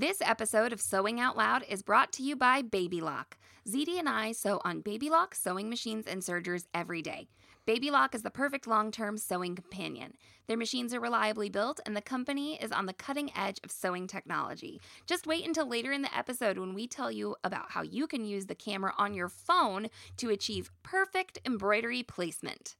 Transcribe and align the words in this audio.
This 0.00 0.22
episode 0.22 0.72
of 0.72 0.80
Sewing 0.80 1.20
Out 1.20 1.36
Loud 1.36 1.62
is 1.68 1.82
brought 1.82 2.10
to 2.12 2.22
you 2.22 2.34
by 2.34 2.62
Baby 2.62 3.02
Lock. 3.02 3.36
ZD 3.68 3.98
and 3.98 4.08
I 4.08 4.32
sew 4.32 4.58
on 4.64 4.80
Baby 4.80 5.10
Lock 5.10 5.34
sewing 5.34 5.68
machines 5.68 6.06
and 6.06 6.24
sergers 6.24 6.66
every 6.72 7.02
day. 7.02 7.28
Baby 7.66 7.90
Lock 7.90 8.14
is 8.14 8.22
the 8.22 8.30
perfect 8.30 8.66
long 8.66 8.90
term 8.92 9.18
sewing 9.18 9.54
companion. 9.54 10.14
Their 10.46 10.56
machines 10.56 10.94
are 10.94 11.00
reliably 11.00 11.50
built, 11.50 11.80
and 11.84 11.94
the 11.94 12.00
company 12.00 12.54
is 12.62 12.72
on 12.72 12.86
the 12.86 12.94
cutting 12.94 13.30
edge 13.36 13.60
of 13.62 13.70
sewing 13.70 14.06
technology. 14.06 14.80
Just 15.06 15.26
wait 15.26 15.46
until 15.46 15.68
later 15.68 15.92
in 15.92 16.00
the 16.00 16.16
episode 16.16 16.56
when 16.56 16.72
we 16.72 16.86
tell 16.86 17.12
you 17.12 17.36
about 17.44 17.72
how 17.72 17.82
you 17.82 18.06
can 18.06 18.24
use 18.24 18.46
the 18.46 18.54
camera 18.54 18.94
on 18.96 19.12
your 19.12 19.28
phone 19.28 19.88
to 20.16 20.30
achieve 20.30 20.70
perfect 20.82 21.38
embroidery 21.44 22.02
placement. 22.02 22.74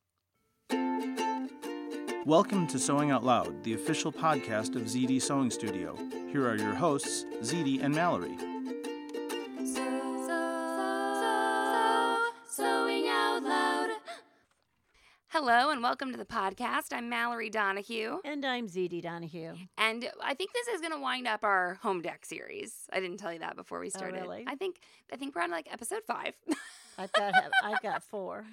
Welcome 2.26 2.66
to 2.66 2.78
Sewing 2.78 3.10
Out 3.10 3.24
Loud, 3.24 3.64
the 3.64 3.72
official 3.72 4.12
podcast 4.12 4.76
of 4.76 4.82
ZD 4.82 5.22
Sewing 5.22 5.50
Studio. 5.50 5.96
Here 6.30 6.46
are 6.46 6.54
your 6.54 6.74
hosts, 6.74 7.24
ZD 7.40 7.82
and 7.82 7.94
Mallory. 7.94 8.36
Sewing 12.46 13.08
out 13.08 13.42
loud. 13.42 13.88
Hello 15.28 15.70
and 15.70 15.82
welcome 15.82 16.12
to 16.12 16.18
the 16.18 16.26
podcast. 16.26 16.92
I'm 16.92 17.08
Mallory 17.08 17.48
Donahue. 17.48 18.18
And 18.26 18.44
I'm 18.44 18.68
ZD 18.68 19.00
Donahue. 19.00 19.54
And 19.78 20.10
I 20.22 20.34
think 20.34 20.52
this 20.52 20.68
is 20.68 20.82
going 20.82 20.92
to 20.92 21.00
wind 21.00 21.26
up 21.26 21.42
our 21.42 21.78
home 21.82 22.02
dec 22.02 22.26
series. 22.26 22.74
I 22.92 23.00
didn't 23.00 23.16
tell 23.16 23.32
you 23.32 23.38
that 23.38 23.56
before 23.56 23.80
we 23.80 23.86
oh, 23.86 23.96
started. 23.96 24.20
really? 24.20 24.44
I 24.46 24.56
think 24.56 24.80
I 25.10 25.16
think 25.16 25.34
we're 25.34 25.42
on 25.42 25.50
like 25.50 25.72
episode 25.72 26.02
5. 26.06 26.34
I've 26.98 27.12
got 27.12 27.34
I've 27.64 27.82
got 27.82 28.02
four. 28.02 28.44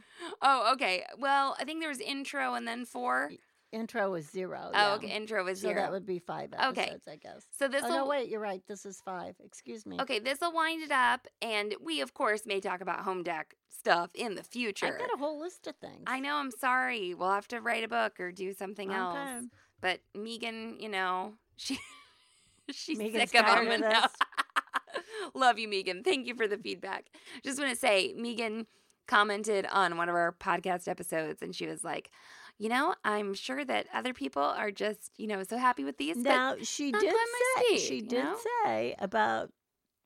oh, 0.42 0.72
okay. 0.73 1.04
Well, 1.20 1.58
I 1.60 1.66
think 1.66 1.82
there 1.82 1.90
was 1.90 2.00
intro 2.00 2.54
and 2.54 2.66
then 2.66 2.86
4. 2.86 3.32
Intro 3.73 4.10
was 4.12 4.26
zero. 4.30 4.60
Oh, 4.66 4.72
yeah. 4.73 4.94
okay. 4.96 5.10
Intro 5.10 5.44
was 5.44 5.60
So 5.62 5.68
0. 5.70 5.82
that 5.82 5.92
would 5.92 6.06
be 6.06 6.20
five 6.20 6.54
Okay. 6.54 6.84
episodes, 6.84 7.08
I 7.08 7.16
guess. 7.18 7.46
So 7.58 7.68
this 7.68 7.84
oh 7.84 7.90
will 7.90 7.96
no, 7.98 8.06
wait, 8.08 8.30
you're 8.30 8.40
right. 8.40 8.62
This 8.68 8.86
is 8.86 9.02
five. 9.02 9.36
Excuse 9.44 9.86
me. 9.86 9.98
Okay, 10.00 10.20
this 10.20 10.40
will 10.40 10.54
wind 10.54 10.82
it 10.84 10.92
up 10.92 11.28
and 11.42 11.76
we 11.84 12.00
of 12.02 12.14
course 12.14 12.45
may 12.45 12.60
talk 12.62 12.80
about 12.82 13.02
home 13.02 13.23
dec 13.23 13.44
stuff 13.68 14.12
in 14.16 14.36
the 14.36 14.44
future. 14.44 14.86
I've 14.88 14.98
got 15.00 15.14
a 15.14 15.18
whole 15.18 15.40
list 15.40 15.68
of 15.68 15.76
things. 15.78 16.04
I 16.08 16.20
know, 16.20 16.36
I'm 16.36 16.52
sorry. 16.52 17.14
We'll 17.14 17.32
have 17.32 17.48
to 17.50 17.60
write 17.61 17.83
a 17.83 17.88
book 17.89 18.20
or 18.20 18.32
do 18.32 18.54
something 18.54 18.92
else. 18.94 19.44
But 19.82 20.00
Megan, 20.16 20.77
you 20.80 20.89
know, 20.89 21.33
she 21.58 21.77
she's 22.72 22.98
Megan's 22.98 23.32
sick 23.32 23.39
of 23.42 23.45
them. 23.48 23.70
of 23.72 23.80
now- 23.82 24.08
Love 25.33 25.60
you, 25.60 25.67
Megan. 25.67 26.04
Thank 26.04 26.26
you 26.26 26.36
for 26.36 26.48
the 26.48 26.58
feedback. 26.58 27.06
Just 27.44 27.60
want 27.60 27.70
to 27.72 27.76
say, 27.76 28.14
Megan 28.17 28.66
commented 29.08 29.66
on 29.72 29.98
one 29.98 30.10
of 30.10 30.16
our 30.16 30.32
podcast 30.39 30.88
episodes, 30.88 31.42
and 31.42 31.56
she 31.56 31.67
was 31.67 31.83
like, 31.83 32.10
"You 32.58 32.70
know, 32.70 32.95
I'm 33.04 33.34
sure 33.34 33.64
that 33.64 33.88
other 33.94 34.14
people 34.14 34.42
are 34.42 34.72
just, 34.72 35.12
you 35.18 35.28
know, 35.28 35.44
so 35.44 35.58
happy 35.58 35.84
with 35.84 35.98
these, 35.98 36.18
Now 36.18 36.56
she 36.62 36.92
did 36.92 37.02
say 37.02 37.78
speed, 37.78 37.80
she 37.80 38.02
did 38.02 38.23
know? 38.23 38.38
say 38.66 38.95
about 39.00 39.52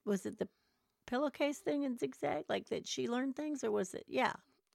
was 0.05 0.25
it 0.25 0.39
the 0.39 0.47
pillowcase 1.07 1.59
thing 1.59 1.83
in 1.83 1.97
zigzag 1.97 2.45
like 2.47 2.69
that 2.69 2.87
she 2.87 3.07
learned 3.07 3.35
things 3.35 3.63
or 3.63 3.71
was 3.71 3.93
it 3.93 4.05
yeah 4.07 4.31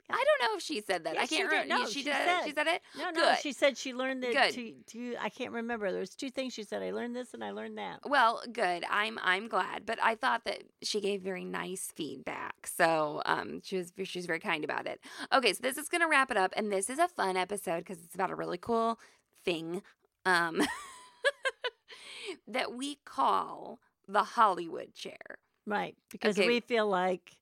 I 0.09 0.25
don't 0.25 0.49
know 0.51 0.57
if 0.57 0.63
she 0.63 0.81
said 0.81 1.03
that. 1.05 1.17
I 1.17 1.21
Yes, 1.21 1.29
she 1.29 1.37
can't 1.39 1.51
remember. 1.51 1.75
No, 1.75 1.87
she, 1.87 1.93
she 1.95 2.03
did. 2.05 2.13
said. 2.15 2.45
She 2.45 2.53
said 2.53 2.67
it. 2.69 2.83
no 2.97 3.11
no 3.11 3.23
Good. 3.23 3.39
she 3.39 3.53
said 3.53 3.77
she 3.77 3.93
learned 3.93 4.23
that 4.23 4.33
Good. 4.33 4.53
to, 4.55 4.73
to 4.93 5.17
I 5.21 5.29
can't 5.31 5.51
remember 5.53 5.91
there 5.91 6.01
was 6.01 6.15
two 6.15 6.31
things 6.31 6.53
she 6.53 6.63
said 6.63 6.83
I 6.83 6.93
learned 6.93 7.17
this 7.17 7.35
and 7.35 7.43
I 7.43 7.51
learned 7.51 7.77
that 7.79 8.01
Well, 8.05 8.43
good. 8.53 8.85
I'm 8.89 9.19
I'm 9.23 9.49
glad, 9.49 9.85
but 9.85 9.99
I 10.03 10.15
thought 10.15 10.45
that 10.45 10.63
she 10.83 11.01
gave 11.01 11.23
very 11.23 11.45
nice 11.45 11.93
feedback. 11.95 12.67
So, 12.67 13.23
um 13.27 13.61
she 13.65 13.77
was 13.79 13.93
she 14.05 14.19
was 14.19 14.27
very 14.27 14.41
kind 14.41 14.63
about 14.65 14.87
it. 14.87 15.01
Okay, 15.33 15.53
so 15.53 15.59
this 15.63 15.77
is 15.77 15.89
going 15.89 16.03
to 16.03 16.09
wrap 16.09 16.31
it 16.31 16.37
up 16.37 16.53
and 16.57 16.71
this 16.71 16.89
is 16.89 16.99
a 17.01 17.09
fun 17.09 17.37
episode 17.37 17.85
cuz 17.85 17.99
it's 18.05 18.15
about 18.15 18.31
a 18.31 18.37
really 18.37 18.59
cool 18.59 19.01
thing 19.45 19.83
um 20.25 20.63
that 22.49 22.73
we 22.75 22.97
call 23.05 23.81
the 24.09 24.23
Hollywood 24.23 24.95
chair. 24.95 25.39
Right. 25.67 25.97
Because 26.11 26.39
Okay. 26.39 26.47
we 26.47 26.61
feel 26.61 26.87
like 26.87 27.33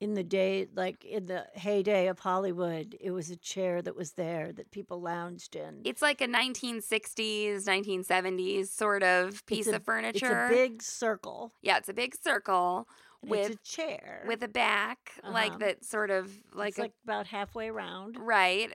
in 0.00 0.14
the 0.14 0.22
day, 0.22 0.66
like 0.74 1.04
in 1.04 1.26
the 1.26 1.46
heyday 1.54 2.06
of 2.08 2.18
Hollywood, 2.18 2.96
it 3.00 3.10
was 3.12 3.30
a 3.30 3.36
chair 3.36 3.80
that 3.82 3.96
was 3.96 4.12
there 4.12 4.52
that 4.52 4.70
people 4.70 5.00
lounged 5.00 5.56
in. 5.56 5.80
It's 5.84 6.02
like 6.02 6.20
a 6.20 6.26
1960s, 6.28 7.64
1970s 7.64 8.68
sort 8.68 9.02
of 9.02 9.44
piece 9.46 9.66
a- 9.66 9.76
of 9.76 9.84
furniture. 9.84 10.46
It's 10.46 10.52
a 10.52 10.54
big 10.54 10.82
circle. 10.82 11.52
yeah, 11.62 11.78
it's 11.78 11.88
a 11.88 11.94
big 11.94 12.14
circle 12.14 12.88
and 13.22 13.30
with 13.30 13.50
it's 13.52 13.74
a 13.74 13.76
chair. 13.76 14.24
with 14.26 14.42
a 14.42 14.48
back 14.48 15.12
like 15.24 15.50
Uh-huh. 15.52 15.58
that 15.60 15.84
sort 15.84 16.10
of 16.10 16.30
like 16.54 16.70
it's 16.70 16.78
a 16.78 16.82
like 16.82 16.92
about 17.04 17.26
halfway 17.28 17.68
around. 17.68 18.16
right 18.18 18.70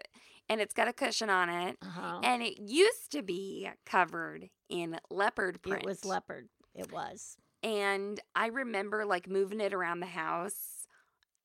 and 0.50 0.60
it's 0.60 0.74
got 0.74 0.88
a 0.88 0.94
cushion 0.94 1.30
on 1.30 1.50
it 1.50 1.78
Uh-huh. 1.84 2.20
and 2.24 2.42
it 2.42 2.60
used 2.60 3.12
to 3.12 3.22
be 3.22 3.70
covered 3.86 4.50
in 4.70 4.98
leopard 5.12 5.62
print 5.62 5.84
It 5.84 5.86
was 5.86 6.04
leopard. 6.04 6.50
It 6.74 6.92
was. 6.92 7.38
and 7.62 8.20
i 8.36 8.48
remember 8.48 9.06
like 9.06 9.30
moving 9.30 9.62
it 9.62 9.74
around 9.74 10.00
the 10.00 10.08
house 10.08 10.81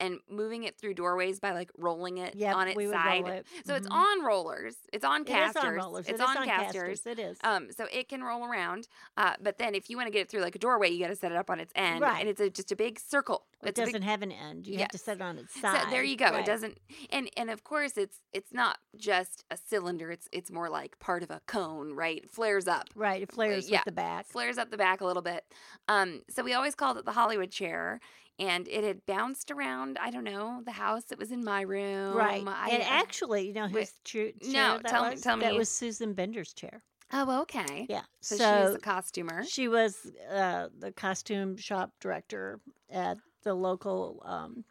and 0.01 0.19
moving 0.29 0.65
it 0.65 0.79
through 0.79 0.95
doorways 0.95 1.41
by 1.41 1.53
like 1.53 1.71
rolling 1.79 2.19
it 2.19 2.35
Yep, 2.35 2.55
on 2.55 2.69
its 2.69 2.77
we 2.77 2.87
would 2.87 2.95
roll 2.95 3.03
side 3.03 3.27
it. 3.29 3.47
so 3.65 3.75
it's 3.75 3.87
Mhm. 3.89 3.93
on 3.95 4.25
rollers 4.25 4.77
it's 4.93 5.05
on 5.05 5.23
It 5.23 5.29
is 5.29 5.35
casters 5.35 5.65
on 5.65 5.75
rollers. 5.75 6.07
it's 6.09 6.21
It 6.21 6.23
is 6.23 6.37
on, 6.37 6.45
casters. 6.47 7.07
It 7.07 7.19
is. 7.19 7.39
um, 7.45 7.73
so 7.73 7.87
it 7.93 8.09
can 8.09 8.23
roll 8.23 8.45
around, 8.45 8.89
uh, 9.17 9.35
but 9.41 9.59
then 9.59 9.75
if 9.75 9.89
you 9.91 9.97
want 9.97 10.07
to 10.07 10.11
get 10.11 10.21
it 10.23 10.29
through 10.29 10.41
like 10.43 10.55
a 10.55 10.59
doorway, 10.59 10.91
you 10.91 11.01
got 11.01 11.09
to 11.09 11.17
set 11.17 11.33
it 11.33 11.37
up 11.39 11.51
on 11.51 11.61
its 11.61 11.73
end, 11.75 12.01
Right. 12.03 12.21
and 12.21 12.29
it's 12.29 12.41
a, 12.41 12.51
just 12.51 12.73
a 12.73 12.77
big 12.77 12.99
circle. 12.99 13.47
it 13.63 13.71
It's 13.71 13.81
big 13.81 13.87
doesn't 13.87 14.03
have 14.03 14.23
an 14.23 14.33
end. 14.33 14.67
You 14.67 14.79
have 14.81 14.89
to 14.89 14.99
set 14.99 15.17
it 15.17 15.23
on 15.23 15.39
its 15.39 15.55
So 15.55 15.61
side. 15.63 15.91
there 15.91 16.05
you 16.05 16.17
go. 16.17 16.27
It 16.37 16.45
doesn't 16.47 16.79
and 17.11 17.31
and 17.37 17.51
of 17.51 17.65
course 17.65 17.97
it's 17.97 18.21
it's 18.33 18.53
not 18.53 18.79
just 18.97 19.45
a 19.51 19.57
cylinder. 19.57 20.11
It's 20.11 20.29
it's 20.31 20.51
more 20.51 20.69
like 20.69 20.99
part 20.99 21.23
of 21.23 21.31
a 21.31 21.41
cone, 21.47 21.95
right? 21.95 22.19
It 22.25 22.31
flares 22.31 22.69
up. 22.69 22.89
Right. 22.95 23.23
It 23.23 23.33
flares 23.33 23.69
yeah. 23.71 23.79
with 23.79 23.85
the 23.87 23.93
back. 23.93 24.27
Flares 24.27 24.59
up 24.59 24.71
the 24.71 24.77
back 24.77 25.01
a 25.01 25.07
little 25.07 25.23
bit. 25.23 25.45
Um 25.89 26.23
so 26.29 26.43
we 26.45 26.53
always 26.53 26.75
called 26.75 26.99
it 26.99 27.07
the 27.07 27.13
Hollywood 27.13 27.51
chair 27.51 28.01
and 28.39 28.69
it 28.69 28.85
had 28.85 29.05
bounced 29.07 29.51
around, 29.51 29.99
I 30.01 30.11
don't 30.11 30.25
know, 30.25 30.63
the 30.65 30.73
house. 30.73 31.11
It 31.11 31.19
was 31.19 31.33
in 31.33 31.43
my 31.45 31.63
room. 31.63 32.15
Right. 32.15 32.43
I, 32.47 32.69
and 32.71 32.83
actually, 32.83 33.49
you 33.49 33.53
know 33.55 33.69
whose 33.69 33.93
chair, 34.05 34.33
no, 34.45 34.79
that 34.79 34.87
tell 34.87 35.05
me- 35.05 35.11
was? 35.13 35.21
tell 35.23 35.37
That 35.39 35.53
me. 35.53 35.59
was 35.59 35.69
Susan 35.69 36.13
Bender's 36.13 36.53
chair. 36.53 36.83
Oh, 37.13 37.43
okay. 37.43 37.87
Yeah. 37.89 38.03
So, 38.21 38.37
so 38.37 38.67
she's 38.67 38.75
a 38.77 38.81
costumer. 38.81 39.45
She 39.45 39.69
was 39.69 40.11
uh, 40.31 40.69
the 40.79 40.91
costume 40.93 41.57
shop 41.57 41.93
director 42.01 42.59
at 42.91 43.17
the 43.45 43.55
local 43.55 44.23
um, 44.25 44.65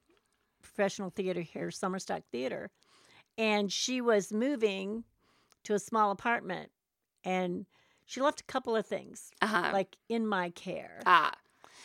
professional 0.61 1.09
theater 1.11 1.41
here, 1.41 1.67
Summerstock 1.69 2.23
Theater. 2.31 2.69
And 3.37 3.71
she 3.71 4.01
was 4.01 4.33
moving 4.33 5.03
to 5.63 5.73
a 5.73 5.79
small 5.79 6.11
apartment 6.11 6.71
and 7.23 7.65
she 8.05 8.21
left 8.21 8.41
a 8.41 8.43
couple 8.45 8.75
of 8.75 8.85
things 8.85 9.31
Uh-huh. 9.41 9.71
like 9.73 9.95
in 10.09 10.27
my 10.27 10.51
care 10.51 10.99
ah. 11.05 11.31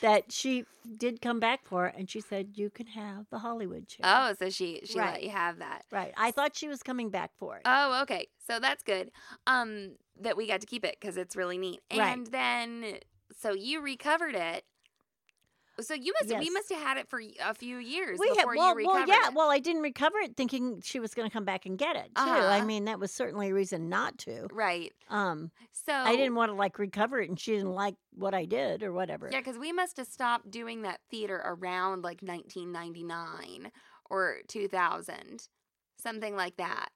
That 0.01 0.33
she 0.33 0.65
did 0.97 1.21
come 1.21 1.39
back 1.41 1.61
for 1.65 1.87
and 1.87 2.09
she 2.09 2.21
said 2.21 2.49
you 2.55 2.71
can 2.71 2.87
have 2.87 3.27
the 3.31 3.39
hollywood 3.39 3.87
chair 3.87 4.01
Oh, 4.05 4.35
so 4.39 4.49
she 4.51 4.81
she 4.85 4.99
let 4.99 5.23
you 5.23 5.31
have 5.31 5.59
that. 5.59 5.85
right 5.91 6.13
i 6.17 6.31
thought 6.31 6.57
she 6.57 6.69
was 6.69 6.83
coming 6.83 7.11
back 7.11 7.31
for 7.39 7.57
it 7.57 7.63
Oh, 7.67 8.01
okay. 8.03 8.29
So 8.47 8.59
that's 8.59 8.83
good. 8.83 9.11
Um, 9.47 9.93
that 10.21 10.37
we 10.37 10.47
got 10.49 10.61
to 10.63 10.67
keep 10.67 10.85
it 10.85 10.97
because 11.01 11.17
it's 11.17 11.37
really 11.37 11.57
neat. 11.59 11.81
Right. 11.97 12.01
And 12.13 12.27
then, 12.27 12.97
so 13.39 13.53
you 13.53 13.81
recovered 13.81 14.35
it. 14.35 14.65
So 15.81 15.95
you 15.95 16.13
must 16.21 16.39
we 16.39 16.51
must 16.51 16.71
have 16.71 16.83
had 16.83 16.97
it 16.99 17.09
for 17.09 17.21
a 17.43 17.55
few 17.55 17.79
years 17.79 18.19
We 18.19 18.29
had 18.29 18.37
before 18.37 18.57
well, 18.57 18.71
you 18.71 18.87
recovered 18.87 19.09
well, 19.09 19.23
yeah. 19.23 19.29
it. 19.29 19.35
Well, 19.35 19.51
I 19.51 19.59
didn't 19.59 19.83
recover 19.83 20.19
it 20.19 20.37
thinking 20.37 20.81
she 20.83 21.01
was 21.01 21.15
going 21.15 21.29
to 21.29 21.33
come 21.33 21.45
back 21.45 21.67
and 21.67 21.79
get 21.79 21.97
it 21.97 22.15
too. 22.15 22.23
I 22.23 22.59
Uh-huh. 22.59 22.67
mean, 22.67 22.85
that 22.87 22.99
was 22.99 23.13
certainly 23.13 23.51
a 23.51 23.55
reason 23.55 23.89
not 23.89 24.19
to. 24.19 24.47
right. 24.53 24.93
Um, 25.09 25.51
So 25.73 25.93
I 25.93 26.17
didn't 26.17 26.35
want 26.35 26.51
to 26.51 26.55
like 26.55 26.79
recover 26.79 27.21
it, 27.21 27.29
and 27.29 27.39
she 27.39 27.53
didn't 27.53 27.73
like 27.75 27.97
what 28.13 28.35
I 28.35 28.45
did 28.45 28.83
or 28.83 28.93
whatever. 28.93 29.29
Yeah, 29.31 29.41
because 29.41 29.59
we 29.59 29.73
must 29.73 29.97
have 29.97 30.07
stopped 30.07 30.51
doing 30.51 30.83
that 30.83 31.01
theater 31.11 31.41
around 31.45 32.03
like 32.03 32.23
1999 32.23 33.71
or 34.09 34.39
2000, 34.49 35.49
something 35.99 36.37
like 36.37 36.57
that. 36.57 36.89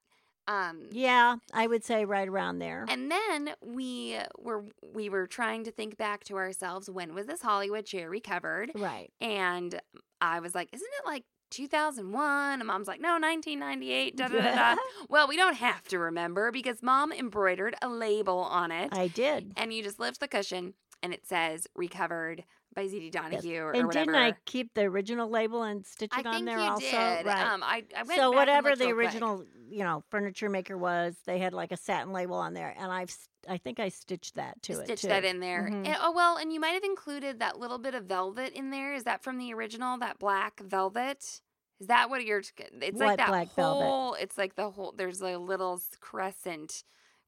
Um, 0.46 0.88
Yeah, 0.90 1.36
I 1.52 1.66
would 1.66 1.84
say 1.84 2.04
right 2.04 2.28
around 2.28 2.58
there. 2.58 2.84
And 2.88 3.10
then 3.10 3.50
we 3.64 4.18
were 4.38 4.64
we 4.94 5.08
were 5.08 5.26
trying 5.26 5.64
to 5.64 5.70
think 5.70 5.96
back 5.96 6.24
to 6.24 6.36
ourselves. 6.36 6.90
When 6.90 7.14
was 7.14 7.26
this 7.26 7.42
Hollywood 7.42 7.86
chair 7.86 8.10
recovered? 8.10 8.70
right. 8.74 9.10
And 9.20 9.80
I 10.20 10.40
was 10.40 10.54
like, 10.54 10.68
"Isn't 10.72 10.88
it 11.02 11.06
like 11.06 11.24
2001?" 11.50 12.60
And 12.60 12.66
Mom's 12.66 12.88
like, 12.88 13.00
"No, 13.00 13.18
1998." 13.18 14.16
Da, 14.16 14.28
da, 14.28 14.40
da, 14.40 14.54
da. 14.54 14.76
well, 15.08 15.28
we 15.28 15.36
don't 15.36 15.56
have 15.56 15.84
to 15.88 15.98
remember 15.98 16.50
because 16.52 16.82
Mom 16.82 17.12
embroidered 17.12 17.74
a 17.82 17.88
label 17.88 18.38
on 18.38 18.70
it, 18.72 18.90
I 18.92 19.08
did. 19.08 19.52
and 19.56 19.72
you 19.72 19.82
just 19.82 19.98
lift 20.00 20.20
the 20.20 20.28
cushion, 20.28 20.74
and 21.02 21.12
it 21.12 21.26
says 21.26 21.66
"Recovered" 21.74 22.44
by 22.74 22.86
ZD 22.86 23.10
Donahue 23.12 23.58
or, 23.60 23.66
whatever. 23.66 23.72
and 23.78 23.86
whatever. 23.86 24.12
didn't 24.12 24.22
I 24.22 24.34
keep 24.44 24.74
the 24.74 24.82
original 24.82 25.28
label 25.30 25.62
and 25.62 25.84
stitch 25.86 26.10
I 26.12 26.20
it 26.20 26.26
on 26.26 26.34
think 26.34 26.46
there 26.46 26.58
you 26.58 26.64
also? 26.64 26.80
did. 26.80 27.26
Right. 27.26 27.46
Um, 27.46 27.62
I, 27.62 27.84
I 27.96 28.02
went 28.02 28.18
so 28.20 28.30
whatever 28.32 28.74
the 28.76 28.86
real 28.86 28.94
quick. 28.94 29.06
original, 29.06 29.44
you 29.70 29.84
know, 29.84 30.02
furniture 30.10 30.48
maker 30.48 30.76
was, 30.76 31.14
they 31.26 31.38
had 31.38 31.52
like 31.54 31.72
a 31.72 31.76
satin 31.76 32.12
label 32.12 32.36
on 32.36 32.54
there, 32.54 32.74
and 32.78 32.90
I've, 32.92 33.14
I 33.48 33.58
think 33.58 33.78
I 33.80 33.88
stitched 33.88 34.36
that 34.36 34.60
to 34.62 34.72
it 34.80 34.84
Stitch 34.86 35.02
too. 35.02 35.08
that 35.08 35.24
in 35.24 35.40
there. 35.40 35.68
Mhm. 35.70 35.86
And- 35.86 35.96
oh 36.00 36.12
well, 36.12 36.36
and 36.36 36.52
you 36.52 36.60
might 36.60 36.74
have 36.74 36.84
included 36.84 37.40
that 37.40 37.58
little 37.58 37.78
bit 37.78 37.94
of 37.94 38.04
velvet 38.04 38.52
in 38.52 38.70
there. 38.70 38.94
Is 38.94 39.04
that 39.04 39.22
from 39.22 39.38
the 39.38 39.52
original? 39.54 39.98
That 39.98 40.18
black 40.18 40.60
velvet? 40.60 41.40
Is 41.80 41.88
that 41.88 42.08
what 42.08 42.24
you're? 42.24 42.38
It's 42.40 42.98
like 42.98 43.18
that 43.18 43.28
black 43.28 43.54
velvet? 43.54 43.84
whole. 43.84 44.14
It's 44.14 44.38
like 44.38 44.54
the 44.54 44.70
whole. 44.70 44.94
There's 44.96 45.20
a 45.20 45.36
little 45.36 45.80
crescent 46.00 46.84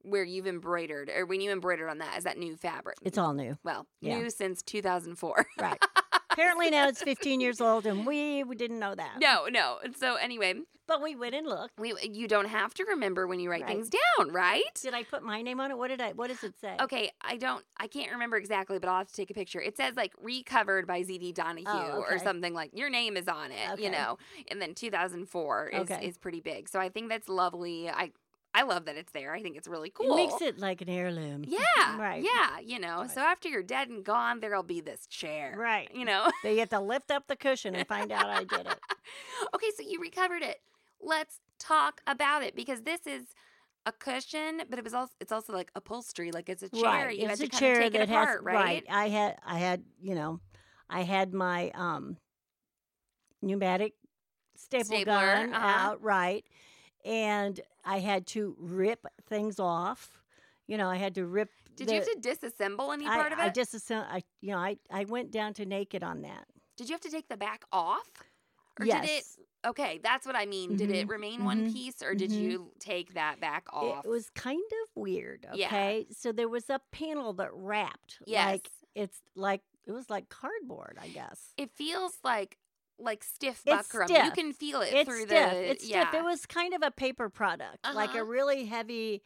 where 0.06 0.24
you've 0.24 0.46
embroidered, 0.46 1.10
or 1.14 1.26
when 1.26 1.40
you 1.40 1.50
embroidered 1.52 1.90
on 1.90 1.98
that, 1.98 2.16
is 2.18 2.24
that 2.24 2.38
new 2.38 2.56
fabric? 2.56 2.96
It's 3.02 3.18
all 3.18 3.34
new, 3.34 3.58
well 3.64 3.86
yeah. 4.00 4.18
new 4.18 4.30
since 4.30 4.62
2004. 4.62 5.46
right? 5.58 5.78
Apparently 6.30 6.68
now 6.70 6.86
it's 6.88 7.02
15 7.02 7.40
years 7.40 7.60
old, 7.62 7.86
and 7.86 8.06
we, 8.06 8.44
we 8.44 8.54
didn't 8.56 8.78
know 8.78 8.94
that. 8.94 9.18
no, 9.20 9.46
no. 9.50 9.78
So 9.98 10.16
anyway, 10.16 10.52
but 10.86 11.02
we 11.02 11.16
went 11.16 11.34
and 11.34 11.46
looked. 11.46 11.72
we 11.80 11.94
you 12.02 12.28
don't 12.28 12.48
have 12.48 12.74
to 12.74 12.84
remember 12.84 13.26
when 13.26 13.40
you 13.40 13.50
write 13.50 13.62
Right. 13.62 13.70
things 13.70 13.88
down, 14.18 14.32
right? 14.32 14.62
Did 14.82 14.92
I 14.92 15.02
put 15.02 15.22
my 15.22 15.40
name 15.40 15.60
on 15.60 15.70
it? 15.70 15.78
What 15.78 15.88
did 15.88 16.00
I? 16.02 16.12
What 16.12 16.28
does 16.28 16.44
it 16.44 16.52
say? 16.60 16.76
Okay, 16.80 17.10
I 17.22 17.38
don't, 17.38 17.64
I 17.78 17.86
can't 17.86 18.12
remember 18.12 18.36
exactly, 18.36 18.78
but 18.78 18.88
I'll 18.90 18.98
have 18.98 19.08
to 19.08 19.14
take 19.14 19.30
a 19.30 19.34
picture. 19.34 19.60
It 19.62 19.78
says 19.78 19.96
like 19.96 20.12
recovered 20.22 20.86
by 20.86 21.02
ZD 21.02 21.32
Donahue 21.34 21.66
Oh, 21.66 22.04
or 22.06 22.18
something 22.18 22.52
like 22.52 22.70
your 22.74 22.90
name 22.90 23.16
is 23.16 23.28
on 23.28 23.50
it, 23.50 23.80
you 23.80 23.90
know. 23.90 24.18
And 24.50 24.60
then 24.60 24.74
2004 24.74 25.68
is 25.68 25.80
Okay. 25.90 26.06
is 26.06 26.18
pretty 26.18 26.40
big, 26.40 26.68
so 26.68 26.78
I 26.78 26.90
think 26.90 27.08
that's 27.08 27.30
lovely. 27.30 27.88
I 27.88 28.12
I 28.56 28.62
love 28.62 28.86
that 28.86 28.96
it's 28.96 29.12
there. 29.12 29.34
I 29.34 29.42
think 29.42 29.56
it's 29.56 29.68
really 29.68 29.90
cool. 29.90 30.14
It 30.14 30.16
makes 30.16 30.40
it 30.40 30.58
like 30.58 30.80
an 30.80 30.88
heirloom. 30.88 31.44
yeah, 31.46 31.96
Right. 31.98 32.24
Yeah, 32.24 32.58
you 32.58 32.78
know. 32.78 33.02
Right. 33.02 33.10
So 33.10 33.20
after 33.20 33.48
you're 33.50 33.62
dead 33.62 33.90
and 33.90 34.02
gone, 34.02 34.40
there'll 34.40 34.62
be 34.62 34.80
this 34.80 35.06
chair, 35.06 35.54
Right. 35.58 35.90
You 35.94 36.06
know. 36.06 36.30
They 36.42 36.56
have 36.58 36.70
to 36.70 36.80
lift 36.80 37.10
up 37.10 37.26
the 37.26 37.36
cushion 37.36 37.74
and 37.74 37.86
find 37.86 38.10
out 38.10 38.26
I 38.26 38.44
did 38.44 38.66
it. 38.66 38.78
okay, 39.54 39.66
so 39.76 39.82
you 39.86 40.00
recovered 40.00 40.42
it. 40.42 40.60
Let's 41.02 41.38
talk 41.58 42.00
about 42.06 42.42
it 42.42 42.56
because 42.56 42.82
this 42.82 43.06
is. 43.06 43.26
A 43.88 43.92
cushion, 43.92 44.62
but 44.68 44.80
it 44.80 44.84
was 44.84 44.94
also 44.94 45.12
it's 45.20 45.30
also 45.30 45.52
like 45.52 45.70
upholstery, 45.76 46.32
like 46.32 46.48
it's 46.48 46.64
a 46.64 46.68
chair. 46.68 46.82
Right. 46.82 47.16
You 47.16 47.28
it's 47.28 47.38
had 47.38 47.48
a 47.48 47.50
to 47.52 47.56
chair 47.56 47.74
kind 47.74 47.86
of 47.86 47.92
take 47.92 48.00
that 48.00 48.08
it 48.08 48.12
apart, 48.12 48.38
has 48.38 48.44
right? 48.44 48.84
I 48.90 49.08
had 49.08 49.36
I 49.46 49.58
had 49.58 49.84
you 50.02 50.16
know, 50.16 50.40
I 50.90 51.02
had 51.02 51.32
my 51.32 51.70
um 51.70 52.16
pneumatic 53.42 53.92
staple 54.56 54.86
Stapler, 54.86 55.04
gun 55.04 55.54
uh-huh. 55.54 55.66
out 55.66 56.02
right, 56.02 56.44
and 57.06 57.60
I 57.84 58.00
had 58.00 58.26
to 58.28 58.56
rip 58.58 59.06
things 59.28 59.60
off. 59.60 60.22
You 60.66 60.76
know, 60.76 60.88
I 60.88 60.96
had 60.96 61.14
to 61.14 61.26
rip. 61.26 61.50
Did 61.76 61.88
the, 61.88 61.94
you 61.94 62.00
have 62.00 62.08
to 62.08 62.18
disassemble 62.20 62.92
any 62.92 63.06
I, 63.06 63.16
part 63.16 63.32
of 63.32 63.38
it? 63.38 63.42
I 63.42 63.48
disassembled. 63.50 64.08
I 64.10 64.22
you 64.40 64.50
know 64.50 64.58
I 64.58 64.76
I 64.90 65.04
went 65.04 65.30
down 65.30 65.54
to 65.54 65.64
naked 65.64 66.02
on 66.02 66.22
that. 66.22 66.46
Did 66.76 66.88
you 66.88 66.94
have 66.94 67.00
to 67.02 67.10
take 67.10 67.28
the 67.28 67.36
back 67.36 67.64
off? 67.72 68.10
Or 68.78 68.84
yes. 68.84 69.00
did 69.00 69.10
it 69.10 69.24
Okay, 69.66 69.98
that's 70.02 70.24
what 70.26 70.36
I 70.36 70.46
mean. 70.46 70.76
Did 70.76 70.90
it 70.90 71.06
Mhm, 71.06 71.10
remain 71.10 71.44
one 71.44 71.66
mhm, 71.66 71.72
piece 71.72 72.00
or 72.00 72.14
did 72.14 72.30
mhm. 72.30 72.40
you 72.40 72.72
take 72.78 73.14
that 73.14 73.40
back 73.40 73.66
off? 73.72 74.04
It 74.04 74.08
was 74.08 74.30
kind 74.30 74.62
of 74.84 74.96
weird. 74.96 75.46
Yeah. 75.54 75.66
Okay, 75.66 76.06
so 76.12 76.30
there 76.30 76.48
was 76.48 76.70
a 76.70 76.80
panel 76.92 77.32
that 77.34 77.52
wrapped. 77.52 78.18
Yes. 78.26 78.46
Like 78.52 78.70
it's 78.94 79.22
like 79.34 79.62
it 79.86 79.92
was 79.92 80.08
like 80.10 80.28
cardboard, 80.28 80.98
I 81.00 81.08
guess. 81.08 81.52
it 81.56 81.70
feels 81.72 82.18
like 82.22 82.58
like 82.98 83.22
stiff 83.24 83.62
buckram. 83.66 84.08
You 84.24 84.30
can 84.32 84.52
feel 84.52 84.80
it 84.80 84.92
it's 84.92 85.08
through 85.08 85.26
stiff. 85.26 85.50
the 85.52 85.70
it's 85.70 85.86
yeah. 85.88 86.08
stiff. 86.08 86.20
It 86.20 86.24
was 86.24 86.46
kind 86.46 86.72
of 86.74 86.82
a 86.82 86.90
paper 86.90 87.28
product, 87.28 87.78
like 87.94 88.10
Uh-huh. 88.10 88.20
a 88.20 88.24
really 88.24 88.64
heavy 88.64 89.22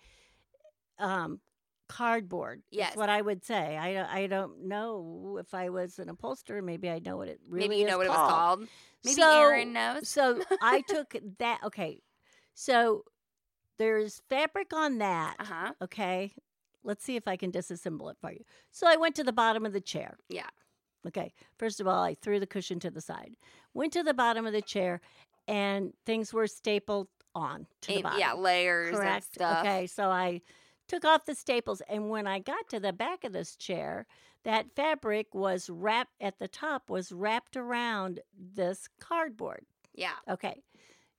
um, 0.99 1.40
cardboard. 1.88 2.62
Yes. 2.70 2.96
what 2.96 3.08
I 3.08 3.20
would 3.20 3.44
say. 3.44 3.76
I 3.76 3.93
don't- 3.94 4.08
I 4.08 4.26
don't 4.26 4.64
know 4.69 5.38
if 5.40 5.55
I 5.55 5.70
was 5.70 5.99
an 5.99 6.08
upholsterer. 6.08 6.62
Maybe 6.62 6.90
I 6.90 6.99
know 7.00 7.17
what 7.17 7.28
it 7.28 7.40
really 7.49 7.69
Maybe 7.69 7.81
you 7.81 7.87
know 7.87 7.99
what 7.99 8.06
called. 8.06 8.19
it 8.19 8.22
was 8.22 8.31
called. 8.31 8.69
Maybe 9.05 9.14
So- 9.20 9.40
Aaron 9.40 9.73
knows. 9.73 10.08
So 10.08 10.43
I 10.62 10.82
took 10.88 11.16
that. 11.38 11.61
Okay, 11.64 12.02
so 12.55 13.05
there's 13.78 14.20
fabric 14.28 14.73
on 14.75 14.99
that. 14.99 15.37
Uh-huh. 15.40 15.73
Okay, 15.82 16.34
let's 16.84 17.02
see 17.05 17.16
if 17.16 17.26
I 17.26 17.37
can 17.37 17.50
disassemble 17.50 18.11
it 18.11 18.19
for 18.20 18.31
you. 18.32 18.44
So 18.70 18.87
I 18.87 18.96
went 18.96 19.14
to 19.16 19.25
the 19.25 19.32
bottom 19.32 19.64
of 19.64 19.73
the 19.73 19.81
chair. 19.81 20.19
Yeah. 20.28 20.49
Okay. 21.06 21.32
First 21.58 21.81
of 21.81 21.87
all, 21.88 22.02
I 22.02 22.14
threw 22.14 22.38
the 22.38 22.46
cushion 22.46 22.78
to 22.81 22.90
the 22.90 23.00
side, 23.00 23.34
went 23.75 23.93
to 23.93 24.02
the 24.02 24.14
bottom 24.14 24.46
of 24.46 24.52
the 24.52 24.62
chair, 24.62 25.00
and 25.49 25.93
things 26.06 26.32
were 26.32 26.46
stapled 26.46 27.08
on 27.34 27.67
to 27.82 27.94
the 27.94 28.02
bottom. 28.02 28.19
yeah, 28.19 28.32
layers 28.32 28.96
Correct. 28.96 29.38
Okay. 29.40 29.87
So 29.87 30.11
I 30.11 30.40
took 30.88 31.05
off 31.05 31.25
the 31.25 31.34
staples, 31.34 31.82
and 31.88 32.11
when 32.11 32.26
I 32.26 32.38
got 32.38 32.69
to 32.70 32.81
the 32.81 32.93
back 32.93 33.25
of 33.25 33.32
this 33.32 33.56
chair, 33.56 34.06
that 34.44 34.75
fabric 34.75 35.34
was 35.34 35.69
wrapped 35.69 36.14
at 36.20 36.38
the 36.38 36.49
top 36.49 36.88
was 36.88 37.12
wrapped 37.12 37.56
around 37.56 38.20
this 38.37 38.88
cardboard. 38.99 39.67
Yeah. 39.94 40.14
Okay. 40.28 40.62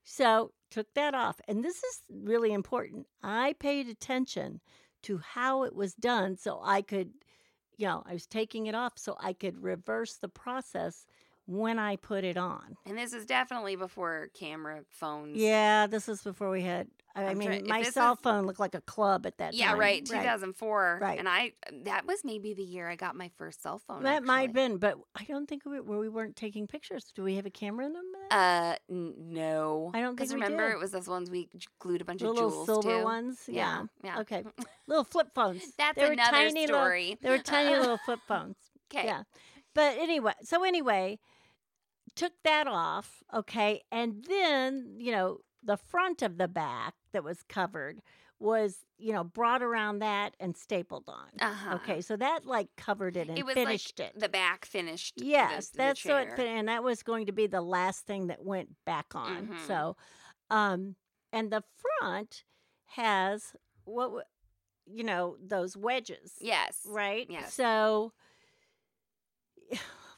So 0.04 0.52
took 0.70 0.92
that 0.94 1.14
off. 1.14 1.40
And 1.46 1.64
this 1.64 1.76
is 1.76 2.00
really 2.10 2.52
important. 2.52 3.06
I 3.22 3.54
paid 3.60 3.88
attention 3.88 4.60
to 5.02 5.18
how 5.18 5.62
it 5.64 5.74
was 5.74 5.94
done 5.94 6.36
so 6.36 6.60
I 6.62 6.82
could, 6.82 7.10
you 7.76 7.86
know, 7.86 8.02
I 8.06 8.14
was 8.14 8.26
taking 8.26 8.66
it 8.66 8.74
off 8.74 8.94
so 8.96 9.16
I 9.20 9.32
could 9.32 9.62
reverse 9.62 10.14
the 10.16 10.28
process 10.28 11.06
when 11.46 11.78
I 11.78 11.96
put 11.96 12.24
it 12.24 12.36
on. 12.36 12.76
And 12.86 12.96
this 12.96 13.12
is 13.12 13.26
definitely 13.26 13.76
before 13.76 14.28
camera 14.38 14.82
phones. 14.90 15.36
Yeah, 15.36 15.86
this 15.88 16.08
is 16.08 16.22
before 16.22 16.50
we 16.50 16.62
had, 16.62 16.86
I, 17.16 17.24
I'm 17.26 17.38
mean, 17.38 17.66
my 17.66 17.82
cell 17.82 18.12
is- 18.14 18.20
phone 18.22 18.46
looked 18.46 18.60
like 18.60 18.74
a 18.76 18.80
club 18.80 19.26
at 19.26 19.38
that 19.38 19.52
Yeah, 19.52 19.70
time. 19.70 19.76
Yeah, 19.76 19.80
right. 19.82 20.06
2004. 20.06 20.98
Right. 21.02 21.18
And 21.18 21.28
I 21.28 21.52
that 21.82 22.06
was 22.06 22.20
maybe 22.24 22.54
the 22.54 22.62
year 22.62 22.88
I 22.88 22.94
got 22.96 23.16
my 23.16 23.30
first 23.36 23.60
cell 23.62 23.80
phone. 23.86 24.04
That 24.04 24.22
might 24.22 24.42
have 24.42 24.52
been, 24.52 24.78
but 24.78 24.96
I 25.16 25.24
don't 25.24 25.46
think 25.48 25.62
we, 25.66 25.80
we 25.80 26.08
weren't 26.08 26.36
taking 26.36 26.66
pictures. 26.66 27.12
Do 27.14 27.22
we 27.24 27.34
have 27.34 27.44
a 27.46 27.50
camera 27.50 27.86
in 27.86 27.92
them? 27.92 28.04
Uh, 28.30 28.74
n- 28.88 29.14
no. 29.18 29.90
I 29.94 30.00
don't 30.00 30.16
think 30.16 30.30
we 30.30 30.36
remember 30.36 30.68
did. 30.68 30.76
it 30.76 30.80
was 30.80 30.92
those 30.92 31.08
ones 31.08 31.28
we 31.28 31.48
glued 31.80 32.00
a 32.00 32.04
bunch 32.04 32.20
the 32.20 32.28
of 32.28 32.34
little 32.34 32.50
jewels 32.50 32.66
silver 32.66 32.98
to. 32.98 33.04
ones? 33.04 33.40
Yeah, 33.48 33.82
yeah. 34.04 34.20
Okay. 34.20 34.44
little 34.86 35.04
flip 35.04 35.28
phones. 35.34 35.62
That's 35.76 35.96
They 35.98 36.06
another 36.12 36.30
tiny 36.30 36.60
little- 36.62 36.76
story. 36.78 37.18
They 37.20 37.30
were 37.30 37.38
tiny 37.42 37.76
little 37.78 37.98
flip 37.98 38.20
phones. 38.28 38.56
Okay. 38.94 39.06
Yeah. 39.06 39.24
But 39.74 39.96
anyway, 39.98 40.34
so 40.42 40.64
anyway, 40.64 41.18
took 42.14 42.32
that 42.44 42.66
off, 42.66 43.22
okay, 43.34 43.82
and 43.90 44.24
then, 44.28 44.96
you 44.98 45.12
know, 45.12 45.38
the 45.62 45.76
front 45.76 46.22
of 46.22 46.38
the 46.38 46.48
back 46.48 46.94
that 47.12 47.22
was 47.24 47.42
covered 47.48 48.00
was, 48.38 48.78
you 48.98 49.12
know, 49.12 49.22
brought 49.22 49.62
around 49.62 50.00
that 50.00 50.34
and 50.40 50.56
stapled 50.56 51.04
on. 51.08 51.28
Uh-huh. 51.40 51.74
Okay, 51.76 52.00
so 52.00 52.16
that 52.16 52.44
like 52.44 52.68
covered 52.76 53.16
it 53.16 53.28
and 53.28 53.38
It 53.38 53.46
finished 53.46 53.98
like 54.00 54.08
it. 54.14 54.18
the 54.18 54.28
back 54.28 54.64
finished. 54.64 55.14
the- 55.16 55.26
Yes, 55.26 55.68
the 55.70 55.78
that's 55.78 56.02
so 56.02 56.16
it 56.16 56.38
and 56.40 56.68
that 56.68 56.82
was 56.82 57.02
going 57.04 57.26
to 57.26 57.32
be 57.32 57.46
the 57.46 57.60
last 57.62 58.04
thing 58.04 58.26
that 58.26 58.44
went 58.44 58.70
back 58.84 59.14
on. 59.14 59.46
Mhm. 59.46 59.66
So, 59.68 59.96
um, 60.50 60.96
and 61.32 61.52
the 61.52 61.62
front 62.00 62.42
has 62.96 63.54
what, 63.84 64.26
you 64.86 65.04
know, 65.04 65.36
those 65.40 65.76
wedges 65.76 66.34
Yes. 66.40 66.80
right? 66.84 67.26
Yes. 67.30 67.54
So, 67.54 68.12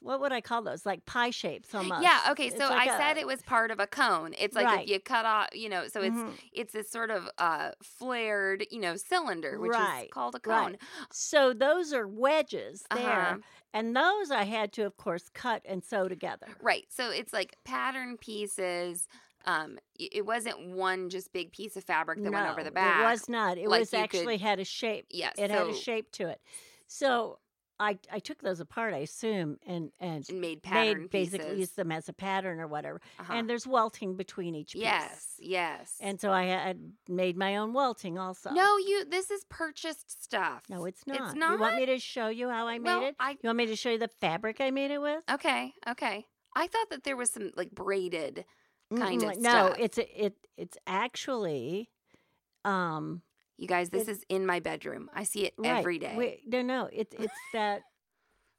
what 0.04 0.20
would 0.20 0.32
I 0.32 0.40
call 0.40 0.62
those? 0.62 0.84
Like 0.86 1.04
pie 1.06 1.30
shapes 1.30 1.74
almost. 1.74 2.02
Yeah. 2.02 2.28
Okay. 2.32 2.50
So 2.50 2.68
like 2.68 2.88
I 2.90 2.98
said 2.98 3.16
it 3.16 3.26
was 3.26 3.40
part 3.42 3.70
of 3.70 3.80
a 3.80 3.86
cone. 3.86 4.34
It's 4.38 4.54
like 4.54 4.66
Right. 4.66 4.84
if 4.84 4.90
you 4.90 5.00
cut 5.00 5.24
off, 5.24 5.48
you 5.54 5.68
know, 5.68 5.88
so 5.88 6.02
it's 6.02 6.14
Mhm. 6.16 6.34
it's 6.52 6.72
this 6.72 6.90
sort 6.90 7.10
of 7.10 7.28
uh 7.38 7.70
flared, 7.82 8.66
you 8.70 8.80
know, 8.80 8.96
cylinder, 8.96 9.58
which 9.58 9.72
Right, 9.72 10.04
is 10.04 10.10
called 10.12 10.34
a 10.34 10.40
right. 10.48 10.62
cone. 10.62 10.78
So 11.10 11.52
those 11.52 11.92
are 11.92 12.06
wedges 12.06 12.84
there, 12.94 13.00
Uh-huh. 13.00 13.38
and 13.72 13.96
those 13.96 14.30
I 14.30 14.44
had 14.44 14.72
to, 14.74 14.82
of 14.84 14.96
course, 14.96 15.28
cut 15.30 15.62
and 15.64 15.82
sew 15.82 16.06
together. 16.08 16.48
Right. 16.60 16.86
So 16.90 17.10
it's 17.10 17.32
like 17.32 17.56
pattern 17.64 18.18
pieces. 18.18 19.08
Um, 19.46 19.78
it 19.98 20.24
wasn't 20.24 20.68
one 20.68 21.10
just 21.10 21.32
big 21.32 21.52
piece 21.52 21.76
of 21.76 21.84
fabric 21.84 22.22
that 22.22 22.32
went 22.32 22.48
over 22.50 22.62
the 22.64 22.70
back. 22.70 23.00
It 23.00 23.04
was 23.04 23.28
not. 23.28 23.58
It 23.58 23.68
like 23.68 23.80
was 23.80 23.92
you 23.92 23.98
could- 23.98 24.04
actually 24.04 24.38
had 24.38 24.58
a 24.60 24.64
shape. 24.64 25.06
Yes. 25.10 25.34
It 25.38 25.50
so, 25.50 25.56
had 25.58 25.66
a 25.68 25.74
shape 25.74 26.10
to 26.12 26.28
it. 26.28 26.40
So 26.86 27.38
I 27.80 27.98
I 28.10 28.18
took 28.20 28.40
those 28.42 28.60
apart, 28.60 28.94
I 28.94 28.98
assume, 28.98 29.58
and 29.66 29.90
and 29.98 30.24
And 30.28 30.40
made 30.40 30.62
pattern 30.62 31.02
made 31.02 31.10
basically 31.10 31.58
used 31.58 31.76
them 31.76 31.90
as 31.92 32.08
a 32.08 32.12
pattern 32.12 32.60
or 32.60 32.66
whatever. 32.68 33.00
Uh-huh. 33.18 33.32
And 33.32 33.48
there's 33.50 33.66
welting 33.66 34.16
between 34.16 34.54
each 34.54 34.72
piece. 34.74 34.82
yes, 34.82 35.34
yes. 35.38 35.96
And 36.00 36.20
so 36.20 36.30
I 36.32 36.44
had 36.44 36.92
made 37.08 37.36
my 37.36 37.56
own 37.56 37.72
welting 37.72 38.18
also. 38.18 38.50
no, 38.50 38.76
you. 38.78 39.04
This 39.04 39.30
is 39.30 39.44
purchased 39.48 40.22
stuff. 40.22 40.62
No, 40.68 40.84
it's 40.84 41.06
not. 41.06 41.20
It's 41.20 41.34
not. 41.34 41.52
You 41.52 41.58
want 41.58 41.76
me 41.76 41.86
to 41.86 41.98
show 41.98 42.28
you 42.28 42.48
how 42.48 42.66
I 42.68 42.78
made 42.78 42.84
Well, 42.84 43.08
it? 43.08 43.16
I 43.18 43.30
You 43.32 43.48
want 43.48 43.58
me 43.58 43.66
to 43.66 43.76
show 43.76 43.90
you 43.90 43.98
the 43.98 44.08
fabric 44.20 44.60
I 44.60 44.70
made 44.70 44.90
it 44.90 44.98
with? 45.00 45.22
okay, 45.30 45.72
okay. 45.88 46.26
I 46.56 46.66
thought 46.68 46.90
that 46.90 47.02
there 47.04 47.16
was 47.16 47.30
some 47.32 47.50
like 47.56 47.72
braided 47.72 48.44
kind 48.94 49.22
Mm-mm, 49.22 49.30
of 49.32 49.40
no, 49.40 49.50
stuff. 49.50 49.78
it's 49.78 49.98
a, 49.98 50.24
it 50.24 50.36
it's 50.56 50.78
actually 50.86 51.90
um 52.64 53.22
You 53.56 53.68
guys, 53.68 53.90
this 53.90 54.08
it- 54.08 54.10
is 54.12 54.24
in 54.28 54.46
my 54.46 54.60
bedroom. 54.60 55.08
I 55.14 55.24
see 55.24 55.44
it 55.44 55.54
right. 55.58 55.78
every 55.78 55.98
day. 55.98 56.14
Wait, 56.16 56.40
no, 56.46 56.62
no, 56.62 56.88
it's 56.92 57.14
it's 57.18 57.32
that 57.52 57.82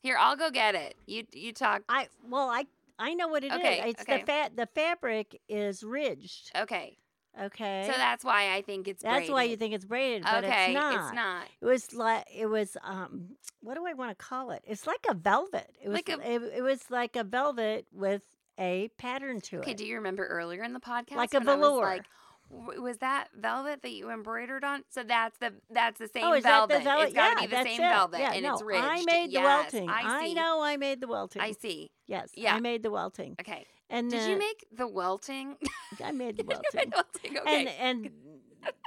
Here, 0.02 0.18
I'll 0.20 0.36
go 0.38 0.50
get 0.52 0.76
it. 0.76 0.96
You 1.06 1.24
you 1.34 1.52
talk. 1.54 1.84
I 1.90 2.08
well 2.28 2.50
I 2.50 2.66
I 2.98 3.14
know 3.14 3.28
what 3.28 3.44
it 3.44 3.52
is. 3.52 3.58
Okay, 3.60 3.82
It's 3.88 4.02
okay. 4.04 4.20
the 4.22 4.26
fat 4.26 4.56
the 4.56 4.68
fabric 4.68 5.42
is 5.50 5.84
ridged. 5.84 6.52
Okay, 6.58 6.98
Okay. 7.42 7.84
so 7.92 7.98
that's 7.98 8.24
why 8.24 8.54
I 8.56 8.62
think 8.62 8.88
it's. 8.88 9.04
That's 9.04 9.30
why 9.30 9.44
you 9.44 9.58
think 9.58 9.74
it's 9.74 9.84
braided, 9.84 10.24
but 10.24 10.46
okay, 10.46 10.68
it's 10.68 10.74
not. 10.74 10.96
It's 11.06 11.14
not. 11.14 11.44
It 11.62 11.66
was 11.66 11.94
like 11.94 12.26
it 12.34 12.46
was 12.46 12.78
um 12.84 13.36
what 13.62 13.76
do 13.76 13.86
I 13.86 13.94
want 13.94 14.18
to 14.18 14.26
call 14.26 14.52
it? 14.52 14.62
It's 14.66 14.88
like 14.88 15.06
a 15.10 15.14
velvet. 15.14 15.76
It 15.84 15.90
was 15.90 15.96
Like 15.96 16.10
a- 16.10 16.32
it, 16.36 16.42
it 16.58 16.62
was 16.62 16.90
like 16.90 17.16
a 17.18 17.24
velvet 17.26 17.88
with 17.92 18.22
a 18.58 18.90
pattern 18.98 19.42
to 19.42 19.58
Okay, 19.58 19.72
it. 19.72 19.74
Okay. 19.74 19.74
Do 19.74 19.86
you 19.86 19.96
remember 19.96 20.26
earlier 20.26 20.64
in 20.64 20.72
the 20.72 20.80
podcast 20.80 21.16
Like 21.18 21.34
a 21.34 21.40
when 21.40 21.50
I 21.50 21.56
was 21.58 21.68
velour. 21.68 21.84
like, 21.86 22.06
was 22.50 22.98
that 23.00 23.30
velvet 23.36 23.82
that 23.82 23.92
you 23.92 24.10
embroidered 24.10 24.64
on? 24.64 24.84
So 24.90 25.04
that's 25.04 25.38
the 25.40 25.54
that's 25.72 26.00
the 26.00 26.06
oh, 26.06 26.10
same 26.14 26.24
oh, 26.26 26.34
is 26.34 26.44
velvet. 26.44 26.70
that 26.74 26.78
the 26.80 26.84
velvet? 26.84 27.06
It's 27.06 27.14
got 27.14 27.36
to 27.38 27.42
yeah, 27.42 27.48
be 27.48 27.56
the 27.56 27.64
same 27.64 27.82
it. 27.82 27.90
velvet, 27.90 28.20
yeah, 28.20 28.34
and 28.34 28.44
no, 28.44 28.54
it's 28.54 28.62
ridged. 28.64 28.84
I 28.86 29.04
made 29.06 29.28
the 29.30 29.34
Yes, 29.34 29.74
welting. 29.74 29.90
I 29.90 30.26
see. 30.28 30.34
know 30.34 30.62
I 30.62 30.78
made 30.78 31.02
the 31.02 31.08
welting. 31.08 31.42
I 31.42 31.52
see. 31.52 31.92
Yes, 32.08 32.30
Yeah. 32.36 32.56
I 32.56 32.60
made 32.60 32.84
the 32.84 32.92
welting. 32.92 33.36
Okay. 33.42 33.66
And 33.90 34.10
Did 34.10 34.18
uh, 34.18 34.22
then 34.22 34.30
you 34.32 34.38
make 34.38 34.66
the 34.72 34.88
welting? 34.88 35.56
I 36.04 36.12
made 36.12 36.38
the 36.38 36.44
welting. 36.44 36.92
welting, 36.92 37.38
Okay. 37.40 37.68
And 37.80 38.06
and 38.06 38.10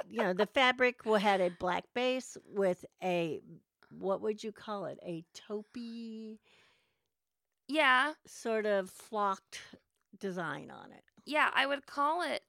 you 0.09 0.23
know 0.23 0.33
the 0.33 0.45
fabric 0.47 1.01
had 1.05 1.41
a 1.41 1.49
black 1.49 1.85
base 1.93 2.37
with 2.47 2.85
a 3.03 3.41
what 3.97 4.21
would 4.21 4.43
you 4.43 4.51
call 4.51 4.85
it? 4.85 4.99
A 5.05 5.23
taupey 5.35 6.37
yeah, 7.67 8.13
sort 8.25 8.65
of 8.65 8.89
flocked 8.89 9.59
design 10.19 10.71
on 10.71 10.91
it. 10.91 11.03
yeah. 11.25 11.49
I 11.53 11.65
would 11.65 11.85
call 11.85 12.21
it 12.23 12.41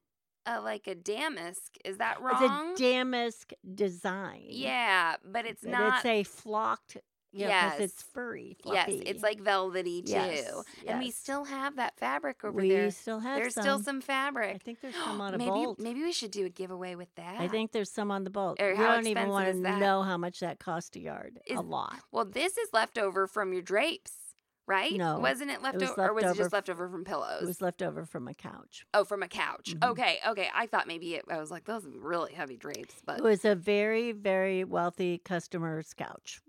a, 0.56 0.60
like 0.60 0.86
a 0.86 0.94
damask. 0.94 1.76
Is 1.84 1.98
that 1.98 2.20
wrong? 2.20 2.72
It's 2.72 2.80
a 2.80 2.84
damask 2.84 3.52
design. 3.74 4.46
yeah, 4.48 5.16
but 5.24 5.46
it's 5.46 5.62
but 5.62 5.70
not. 5.70 5.96
It's 5.96 6.06
a 6.06 6.22
flocked. 6.24 6.96
You 7.32 7.44
know, 7.44 7.50
'cause 7.52 7.72
Yes. 7.78 7.80
it's 7.80 8.02
furry. 8.02 8.56
yes, 8.64 8.88
it's 8.90 9.22
like 9.22 9.40
velvety 9.40 10.02
too. 10.02 10.10
Yes, 10.10 10.64
And 10.84 10.98
we 10.98 11.12
still 11.12 11.44
have 11.44 11.76
that 11.76 11.96
fabric 11.96 12.42
over 12.44 12.60
we 12.60 12.68
there. 12.70 12.90
still 12.90 13.20
have 13.20 13.36
There's 13.40 13.54
some. 13.54 13.62
still 13.62 13.78
some 13.78 14.00
fabric. 14.00 14.52
I 14.52 14.58
think 14.58 14.80
there's 14.80 14.96
some 14.96 15.20
on 15.20 15.34
a 15.34 15.38
maybe 15.38 15.48
bolt. 15.50 15.78
maybe 15.78 16.02
we 16.02 16.10
should 16.10 16.32
do 16.32 16.44
a 16.46 16.48
giveaway 16.48 16.96
with 16.96 17.14
that. 17.14 17.40
I 17.40 17.46
think 17.46 17.70
there's 17.70 17.88
some 17.92 18.10
on 18.10 18.24
the 18.24 18.30
bolt. 18.30 18.60
Or 18.60 18.72
we 18.72 18.76
don't 18.78 19.06
even 19.06 19.28
want 19.28 19.46
to 19.46 19.78
know 19.78 20.02
how 20.02 20.16
much 20.16 20.40
that 20.40 20.58
cost 20.58 20.96
a 20.96 21.00
yard. 21.00 21.38
Is- 21.46 21.56
a 21.56 21.60
lot. 21.62 21.94
Well, 22.10 22.24
this 22.24 22.58
is 22.58 22.68
left 22.72 22.98
over 22.98 23.28
from 23.28 23.52
your 23.52 23.62
drapes, 23.62 24.29
right? 24.70 24.92
No, 24.96 25.18
wasn't 25.18 25.50
it 25.50 25.60
left 25.62 25.78
was 25.80 25.90
over, 25.90 26.08
or 26.08 26.14
was 26.14 26.24
left 26.24 26.36
it 26.36 26.38
just 26.38 26.46
over 26.48 26.56
left 26.56 26.70
over 26.70 26.88
from 26.88 27.04
pillows? 27.04 27.42
It 27.42 27.46
was 27.46 27.60
left 27.60 27.82
over 27.82 28.04
from 28.06 28.28
a 28.28 28.34
couch. 28.34 28.86
oh, 28.94 29.04
from 29.04 29.22
a 29.22 29.28
couch. 29.28 29.74
Mhm. 29.76 29.90
Okay, 29.90 30.18
okay. 30.28 30.48
I 30.54 30.66
thought 30.66 30.86
maybe 30.86 31.14
it. 31.16 31.24
I 31.28 31.38
was 31.38 31.50
like, 31.50 31.64
those 31.64 31.84
are 31.84 31.90
really 31.90 32.32
heavy 32.32 32.56
drapes, 32.56 32.94
but 33.04 33.18
It 33.18 33.22
was 33.24 33.44
a 33.44 33.54
very, 33.54 34.12
very 34.12 34.64
wealthy 34.64 35.18
customer's 35.18 35.92
couch. 35.92 36.40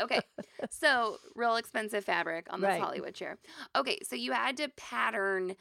okay. 0.00 0.20
So 0.70 1.18
real 1.34 1.56
expensive 1.56 2.04
fabric 2.04 2.46
on 2.50 2.60
this 2.60 2.68
Right. 2.68 2.80
Hollywood 2.80 3.14
chair. 3.14 3.38
Okay, 3.76 3.98
so 4.02 4.16
you 4.16 4.32
had 4.32 4.56
to 4.58 4.68
pattern 4.76 5.54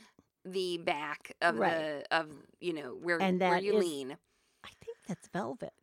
the 0.45 0.77
back 0.77 1.35
of 1.41 1.57
Right. 1.57 2.03
the 2.09 2.15
of 2.17 2.29
you 2.59 2.73
know 2.73 2.89
where 3.01 3.21
And 3.21 3.39
where 3.39 3.57
you 3.57 3.77
is- 3.77 3.83
lean. 3.83 4.17
I 4.63 4.69
think 4.83 4.97
that's 5.07 5.27
velvet. 5.29 5.73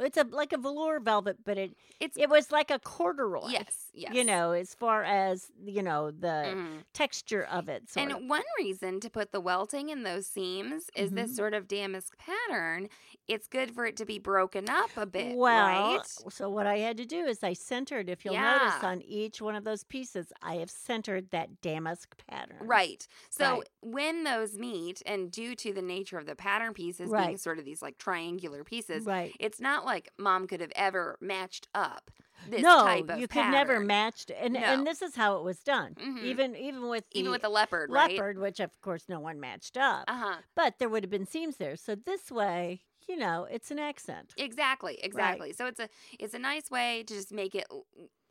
It's 0.00 0.16
a 0.16 0.24
like 0.30 0.52
a 0.52 0.58
velour 0.58 1.00
velvet, 1.00 1.38
but 1.44 1.58
it 1.58 1.72
It's 1.98 2.16
it 2.16 2.28
was 2.30 2.52
like 2.52 2.70
a 2.70 2.78
corduroy. 2.78 3.48
yes, 3.50 3.90
yes. 3.92 4.14
You 4.14 4.22
know, 4.24 4.52
as 4.52 4.74
far 4.74 5.02
as 5.02 5.50
you 5.64 5.82
know 5.82 6.10
the 6.12 6.54
Mhm. 6.54 6.84
texture 6.94 7.42
of 7.44 7.68
it. 7.68 7.84
And 7.96 8.12
of. 8.12 8.22
one 8.28 8.44
reason 8.58 9.00
to 9.00 9.10
put 9.10 9.32
the 9.32 9.40
welting 9.40 9.88
in 9.88 10.04
those 10.04 10.26
seams 10.26 10.88
is 10.94 11.10
this 11.12 11.32
Mhm. 11.32 11.36
sort 11.36 11.54
of 11.54 11.66
damask 11.66 12.16
pattern. 12.16 12.88
It's 13.28 13.46
good 13.46 13.74
for 13.74 13.84
it 13.86 13.96
to 13.98 14.04
be 14.06 14.18
broken 14.18 14.68
up 14.68 14.96
a 14.96 15.06
bit, 15.06 15.38
Well, 15.40 15.44
right? 15.46 16.26
so 16.30 16.48
what 16.48 16.66
I 16.66 16.78
had 16.78 16.96
to 16.98 17.04
do 17.04 17.26
is 17.26 17.42
I 17.42 17.52
centered. 17.52 18.08
If 18.08 18.24
you'll 18.24 18.36
notice 18.36 18.82
on 18.82 19.02
each 19.02 19.40
one 19.42 19.56
of 19.56 19.64
those 19.64 19.84
pieces, 19.84 20.32
I 20.42 20.56
have 20.56 20.70
centered 20.70 21.30
that 21.30 21.60
damask 21.60 22.16
pattern. 22.26 22.70
Right. 22.70 23.06
So 23.30 23.62
Right. 23.62 23.68
when 23.82 24.24
those 24.24 24.58
meet, 24.58 25.00
and 25.06 25.30
due 25.30 25.54
to 25.56 25.72
the 25.72 25.82
nature 25.82 26.18
of 26.18 26.26
the 26.26 26.34
pattern 26.34 26.74
pieces 26.74 27.14
being 27.14 27.36
sort 27.36 27.60
of 27.60 27.64
these 27.64 27.82
like 27.82 27.98
triangular 27.98 28.64
pieces, 28.64 29.06
Right. 29.06 29.36
it's 29.38 29.60
not 29.60 29.84
like 29.84 30.10
mom 30.18 30.48
could 30.48 30.60
have 30.60 30.72
ever 30.74 31.16
matched 31.20 31.68
up 31.72 32.10
this 32.44 32.74
no, 32.74 32.74
type 32.74 33.08
of 33.10 33.20
you 33.20 33.28
could 33.28 33.48
never 33.48 33.78
match, 33.80 34.26
and 34.34 34.56
No. 34.56 34.62
and 34.64 34.86
this 34.86 35.02
is 35.02 35.14
how 35.16 35.36
it 35.38 35.44
was 35.44 35.62
done. 35.62 35.96
Mhm. 35.98 36.18
Even 36.18 36.56
even 36.56 36.88
with 36.88 37.04
the 37.12 37.20
even 37.20 37.32
with 37.32 37.42
the 37.42 37.48
leopard, 37.50 37.92
right? 37.92 38.24
leopard, 38.24 38.38
which 38.38 38.60
of 38.60 38.70
course 38.80 39.08
no 39.08 39.20
one 39.20 39.38
matched 39.40 39.76
up, 39.76 40.08
Uh 40.08 40.18
huh. 40.18 40.42
but 40.56 40.78
there 40.78 40.88
would 40.88 41.04
have 41.04 41.10
been 41.10 41.26
seams 41.26 41.56
there. 41.58 41.76
So 41.76 41.94
this 41.94 42.30
way, 42.30 42.82
you 43.08 43.16
know, 43.16 43.46
it's 43.50 43.70
an 43.70 43.78
accent. 43.78 44.34
Exactly. 44.36 44.98
Exactly. 45.02 45.52
So 45.52 45.66
it's 45.66 45.80
a 45.80 45.88
it's 46.18 46.34
a 46.34 46.38
nice 46.38 46.70
way 46.70 47.04
to 47.06 47.14
just 47.14 47.32
make 47.32 47.54
it. 47.54 47.66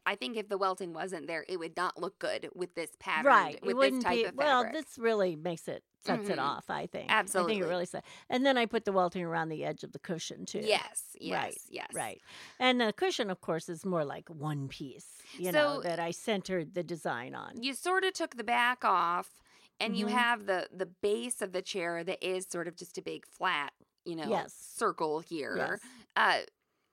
I 0.05 0.15
think 0.15 0.37
if 0.37 0.47
the 0.47 0.57
welting 0.57 0.93
wasn't 0.93 1.27
there, 1.27 1.43
it 1.49 1.57
would 1.57 1.75
not 1.75 1.99
look 1.99 2.17
good 2.19 2.49
with 2.55 2.73
this 2.75 2.91
pattern. 2.97 3.25
right. 3.25 3.61
With 3.61 3.71
it 3.71 3.75
wouldn't 3.77 3.95
this 3.95 4.03
type 4.05 4.15
be 4.15 4.23
of 4.23 4.35
well. 4.35 4.63
This 4.71 4.97
really 4.97 5.35
makes 5.35 5.67
it 5.67 5.83
sets 6.05 6.29
it 6.29 6.37
Mhm. 6.37 6.41
off. 6.41 6.69
I 6.69 6.85
think. 6.85 7.07
Absolutely. 7.11 7.55
I 7.55 7.55
think 7.57 7.65
it 7.65 7.69
really 7.69 7.85
sets. 7.85 8.07
And 8.29 8.45
then 8.45 8.57
I 8.57 8.65
put 8.67 8.85
the 8.85 8.93
welting 8.93 9.23
around 9.25 9.49
the 9.49 9.65
edge 9.65 9.83
of 9.83 9.91
the 9.91 9.99
cushion 9.99 10.45
too. 10.45 10.61
Yes. 10.63 11.13
Yes. 11.19 11.43
Right, 11.43 11.57
Yes. 11.69 11.87
Right. 11.93 12.21
And 12.57 12.79
the 12.79 12.93
cushion, 12.93 13.29
of 13.29 13.41
course, 13.41 13.67
is 13.67 13.85
more 13.85 14.05
like 14.05 14.29
one 14.29 14.69
piece, 14.69 15.17
you 15.37 15.45
So- 15.45 15.51
know, 15.51 15.81
that 15.81 15.99
I 15.99 16.11
centered 16.11 16.73
the 16.73 16.83
design 16.83 17.35
on. 17.35 17.61
you 17.61 17.73
sort 17.73 18.05
of 18.05 18.13
took 18.13 18.37
the 18.37 18.45
back 18.45 18.85
off 18.85 19.41
and 19.81 19.97
you 19.97 20.05
Mhm. 20.05 20.11
have 20.11 20.45
the 20.45 20.69
the 20.71 20.85
base 20.85 21.41
of 21.41 21.51
the 21.51 21.61
chair 21.61 22.05
that 22.05 22.23
is 22.25 22.47
sort 22.49 22.69
of 22.69 22.77
just 22.77 22.97
a 22.97 23.01
big 23.01 23.25
flat 23.27 23.73
you 24.07 24.15
know 24.15 24.29
Yes. 24.29 24.53
circle 24.53 25.19
here 25.19 25.55
Yes. 25.55 25.81
uh 26.15 26.41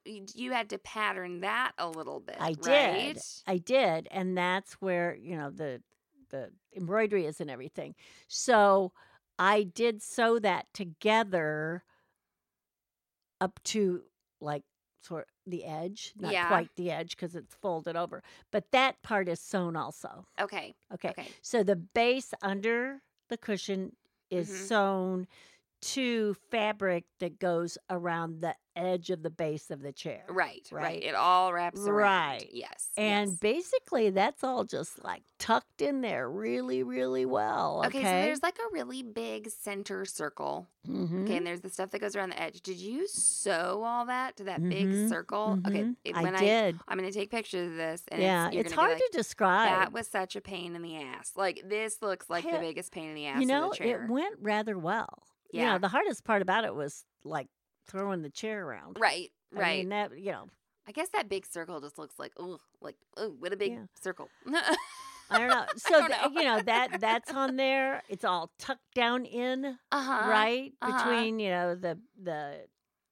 you 0.06 0.52
had 0.52 0.70
to 0.70 0.78
pattern 0.78 1.40
that 1.40 1.72
a 1.78 1.88
little 1.88 2.20
bit 2.20 2.36
I 2.38 2.52
did. 2.54 3.18
I 3.46 3.58
did. 3.58 4.08
And 4.10 4.36
that's 4.36 4.74
where, 4.74 5.14
you 5.14 5.36
know, 5.36 5.50
the 5.50 5.82
the 6.30 6.52
embroidery 6.76 7.26
is 7.26 7.40
and 7.40 7.50
everything. 7.50 7.94
So 8.28 8.92
I 9.38 9.62
did 9.64 10.02
sew 10.02 10.38
that 10.40 10.66
together 10.74 11.84
up 13.40 13.60
to 13.64 14.02
like 14.40 14.64
sort 15.02 15.28
the 15.46 15.64
edge, 15.64 16.14
not 16.18 16.32
Yeah. 16.32 16.40
quite 16.40 16.70
the 16.76 16.90
edge 16.90 17.10
because 17.16 17.34
it's 17.36 17.54
folded 17.54 17.96
over. 17.96 18.22
But 18.50 18.70
that 18.72 19.02
part 19.02 19.28
is 19.28 19.40
sewn 19.40 19.76
also. 19.76 20.26
okay 20.40 20.74
Okay. 20.92 21.10
okay 21.10 21.36
So 21.42 21.62
the 21.62 21.76
base 21.76 22.34
under 22.42 23.02
the 23.28 23.38
cushion 23.38 23.96
is 24.30 24.50
Mhm. 24.50 24.66
sewn 24.68 25.28
to 25.92 26.34
fabric 26.50 27.04
that 27.20 27.38
goes 27.38 27.76
around 27.90 28.40
the 28.40 28.54
edge 28.76 29.10
of 29.10 29.22
the 29.22 29.30
base 29.30 29.70
of 29.70 29.82
the 29.82 29.92
chair. 29.92 30.24
right 30.28 30.66
right, 30.72 30.82
Right. 30.82 31.02
it 31.04 31.14
all 31.14 31.52
wraps 31.52 31.78
around 31.86 31.96
Right. 32.40 32.50
yes 32.52 32.90
And 32.96 33.30
yes. 33.30 33.38
basically, 33.38 34.10
that's 34.10 34.42
all 34.42 34.64
just 34.64 35.04
like 35.04 35.22
tucked 35.38 35.80
in 35.80 36.00
there 36.00 36.28
really, 36.28 36.82
really 36.82 37.24
well. 37.24 37.82
okay. 37.86 37.98
Okay. 37.98 38.02
so 38.02 38.10
there's 38.26 38.42
like 38.42 38.58
a 38.58 38.72
really 38.72 39.02
big 39.04 39.48
center 39.50 40.04
circle 40.04 40.66
Mhm. 40.88 41.24
okay 41.24 41.36
and 41.36 41.46
there's 41.46 41.60
the 41.60 41.70
stuff 41.70 41.90
that 41.90 42.00
goes 42.00 42.16
around 42.16 42.30
the 42.30 42.42
edge 42.42 42.60
did 42.62 42.76
you 42.78 43.06
sew 43.08 43.82
all 43.84 44.06
that 44.06 44.36
to 44.38 44.44
that 44.44 44.60
Mhm, 44.60 44.70
big 44.70 45.08
circle 45.08 45.58
okay 45.66 45.82
Mhm. 45.84 45.96
it- 46.04 46.16
I 46.16 46.22
when 46.22 46.34
did. 46.34 46.78
i'm 46.88 46.98
gonna 46.98 47.12
take 47.12 47.30
pictures 47.30 47.70
of 47.70 47.76
this 47.76 48.02
and 48.08 48.20
yeah, 48.20 48.48
it's, 48.48 48.56
it's 48.56 48.72
hard 48.72 48.90
like, 48.94 48.98
to 48.98 49.08
describe. 49.12 49.68
That 49.70 49.92
was 49.92 50.08
such 50.08 50.34
a 50.36 50.40
pain 50.40 50.74
in 50.74 50.82
the 50.82 50.96
ass. 50.96 51.32
Like 51.36 51.62
this 51.68 52.02
looks 52.02 52.28
like 52.28 52.44
the 52.44 52.58
biggest 52.58 52.90
pain 52.92 53.08
in 53.10 53.14
the 53.14 53.26
ass 53.26 53.40
you 53.40 53.46
know, 53.46 53.66
of 53.70 53.78
the 53.78 53.84
chair. 53.84 54.04
it 54.04 54.10
went 54.10 54.36
rather 54.40 54.76
well. 54.78 55.22
You 55.54 55.60
Yeah. 55.60 55.72
know, 55.72 55.78
the 55.78 55.88
hardest 55.88 56.24
part 56.24 56.42
about 56.42 56.64
it 56.64 56.74
was 56.74 57.04
like 57.22 57.48
throwing 57.86 58.22
the 58.22 58.30
chair 58.30 58.66
around. 58.66 58.98
right, 58.98 59.30
I 59.54 59.58
right. 59.58 59.78
mean, 59.78 59.90
that, 59.90 60.18
you 60.18 60.32
know, 60.32 60.48
I 60.86 60.92
guess 60.92 61.08
that 61.10 61.28
big 61.28 61.46
circle 61.46 61.80
just 61.80 61.96
looks 61.98 62.18
like 62.18 62.32
oh, 62.38 62.58
like 62.80 62.96
oh, 63.16 63.30
what 63.38 63.52
a 63.52 63.56
big 63.56 63.72
Yeah. 63.72 63.84
circle. 64.00 64.28
I 65.30 65.38
don't 65.38 65.48
know. 65.48 65.64
So, 65.76 66.00
don't 66.00 66.10
th- 66.10 66.22
know. 66.22 66.40
you 66.40 66.44
know, 66.44 66.60
that 66.62 67.00
that's 67.00 67.32
on 67.32 67.56
there. 67.56 68.02
It's 68.08 68.24
all 68.24 68.50
tucked 68.58 68.92
down 68.94 69.24
in, 69.24 69.64
uh 69.64 70.02
huh. 70.02 70.28
right? 70.28 70.72
uh-huh. 70.82 70.98
Between, 71.10 71.38
you 71.38 71.50
know, 71.50 71.74
the 71.74 71.98
the 72.20 72.66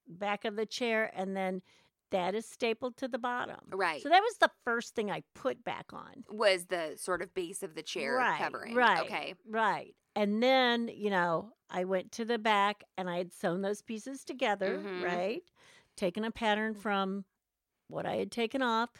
back 0.08 0.44
of 0.44 0.56
the 0.56 0.66
chair 0.66 1.10
and 1.14 1.34
then 1.36 1.62
that 2.10 2.34
is 2.34 2.44
stapled 2.44 2.96
to 2.98 3.08
the 3.08 3.18
bottom. 3.18 3.56
Right. 3.70 4.02
So 4.02 4.10
that 4.10 4.20
was 4.20 4.36
the 4.38 4.50
first 4.64 4.94
thing 4.94 5.10
I 5.10 5.22
put 5.34 5.64
back 5.64 5.86
on. 5.94 6.24
Was 6.28 6.66
the 6.66 6.94
sort 6.96 7.22
of 7.22 7.32
base 7.32 7.62
of 7.62 7.74
the 7.74 7.82
chair 7.82 8.16
right, 8.16 8.38
covering? 8.38 8.74
Right. 8.74 9.00
Okay. 9.00 9.34
Right. 9.48 9.94
And 10.14 10.42
then, 10.42 10.88
you 10.88 11.10
know, 11.10 11.52
I 11.70 11.84
went 11.84 12.12
to 12.12 12.24
the 12.24 12.38
back 12.38 12.84
and 12.98 13.08
I 13.08 13.18
had 13.18 13.32
sewn 13.32 13.62
those 13.62 13.82
pieces 13.82 14.24
together, 14.24 14.78
Mhm. 14.78 15.02
right? 15.02 15.42
Taken 15.96 16.24
a 16.24 16.30
pattern 16.30 16.74
from 16.74 17.24
what 17.88 18.06
I 18.06 18.16
had 18.16 18.30
taken 18.32 18.62
off 18.62 18.90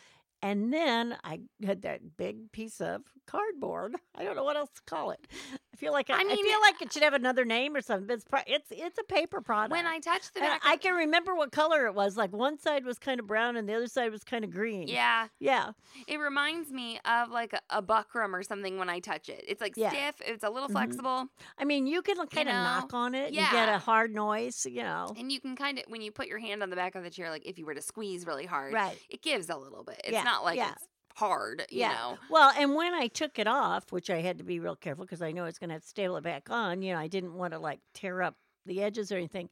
And 0.44 0.72
then 0.72 1.16
I 1.22 1.42
had 1.64 1.82
that 1.82 2.16
big 2.16 2.50
piece 2.50 2.80
of 2.80 3.02
cardboard. 3.26 3.94
I 4.16 4.24
don't 4.24 4.34
know 4.34 4.42
what 4.42 4.56
else 4.56 4.70
to 4.72 4.82
call 4.86 5.12
it. 5.12 5.26
I 5.72 5.76
feel 5.78 5.92
like 5.92 6.10
I, 6.10 6.14
I 6.14 6.18
I 6.18 6.36
feel 6.36 6.60
like 6.60 6.82
it 6.82 6.92
should 6.92 7.02
have 7.02 7.14
another 7.14 7.44
name 7.46 7.74
or 7.74 7.80
something. 7.80 8.06
But 8.06 8.14
it's 8.14 8.24
pro- 8.24 8.40
it's 8.46 8.68
it's 8.70 8.98
a 8.98 9.04
paper 9.04 9.40
product. 9.40 9.72
When 9.72 9.86
I 9.86 9.98
touched 10.00 10.34
the 10.34 10.40
back, 10.40 10.60
I 10.64 10.74
of- 10.74 10.80
can 10.80 10.94
remember 10.94 11.34
what 11.34 11.50
color 11.50 11.86
it 11.86 11.94
was. 11.94 12.16
Like 12.16 12.32
one 12.32 12.58
side 12.58 12.84
was 12.84 12.98
kind 12.98 13.18
of 13.18 13.26
brown 13.26 13.56
and 13.56 13.66
the 13.68 13.74
other 13.74 13.86
side 13.86 14.12
was 14.12 14.22
kind 14.22 14.44
of 14.44 14.50
green. 14.50 14.86
yeah, 14.88 15.28
Yeah. 15.40 15.70
it 16.06 16.18
reminds 16.18 16.70
me 16.70 17.00
of 17.06 17.30
like 17.30 17.54
a, 17.54 17.60
a 17.70 17.82
buckram 17.82 18.34
or 18.34 18.42
something 18.42 18.76
when 18.78 18.90
I 18.90 18.98
touch 19.00 19.28
it. 19.30 19.44
It's 19.48 19.60
like 19.62 19.74
Yeah. 19.76 19.88
stiff. 19.90 20.16
It's 20.26 20.44
a 20.44 20.50
little 20.50 20.68
Mhm. 20.68 20.72
flexible, 20.72 21.26
I 21.58 21.64
mean, 21.64 21.86
you 21.86 22.02
can 22.02 22.16
kind 22.26 22.48
of 22.48 22.54
know? 22.54 22.62
knock 22.62 22.92
on 22.92 23.14
it 23.14 23.32
Yeah. 23.32 23.44
and 23.44 23.52
get 23.52 23.68
a 23.70 23.78
hard 23.78 24.14
noise, 24.14 24.66
you 24.66 24.82
know. 24.82 25.12
and 25.16 25.32
you 25.32 25.40
can 25.40 25.56
kind 25.56 25.78
of 25.78 25.84
when 25.88 26.02
you 26.02 26.12
put 26.12 26.26
your 26.28 26.38
hand 26.38 26.62
on 26.62 26.68
the 26.70 26.76
back 26.76 26.94
of 26.94 27.02
the 27.02 27.10
chair, 27.10 27.30
like 27.30 27.46
if 27.46 27.58
you 27.58 27.64
were 27.64 27.74
to 27.74 27.82
squeeze 27.82 28.26
really 28.26 28.46
hard, 28.46 28.74
Right. 28.74 28.98
it 29.08 29.22
gives 29.22 29.48
a 29.48 29.56
little 29.56 29.84
bit. 29.84 30.00
It's 30.04 30.12
Yeah, 30.12 30.22
not 30.22 30.44
like 30.44 30.56
yeah. 30.58 30.72
it's 30.72 30.86
hard, 31.16 31.64
you 31.70 31.80
yeah. 31.80 31.92
know. 31.92 32.18
Well, 32.30 32.52
and 32.56 32.74
when 32.74 32.94
I 32.94 33.06
took 33.08 33.38
it 33.38 33.46
off, 33.46 33.92
which 33.92 34.10
I 34.10 34.20
had 34.20 34.38
to 34.38 34.44
be 34.44 34.58
real 34.60 34.76
careful 34.76 35.04
because 35.04 35.22
I 35.22 35.32
know 35.32 35.44
it's 35.44 35.58
going 35.58 35.68
to 35.70 35.74
have 35.74 35.82
to 35.82 35.88
staple 35.88 36.16
it 36.16 36.24
back 36.24 36.48
on, 36.50 36.82
you 36.82 36.92
know, 36.92 36.98
I 36.98 37.08
didn't 37.08 37.34
want 37.34 37.52
to 37.52 37.58
like 37.58 37.80
tear 37.94 38.22
up 38.22 38.36
the 38.66 38.82
edges 38.82 39.10
or 39.12 39.16
anything. 39.16 39.48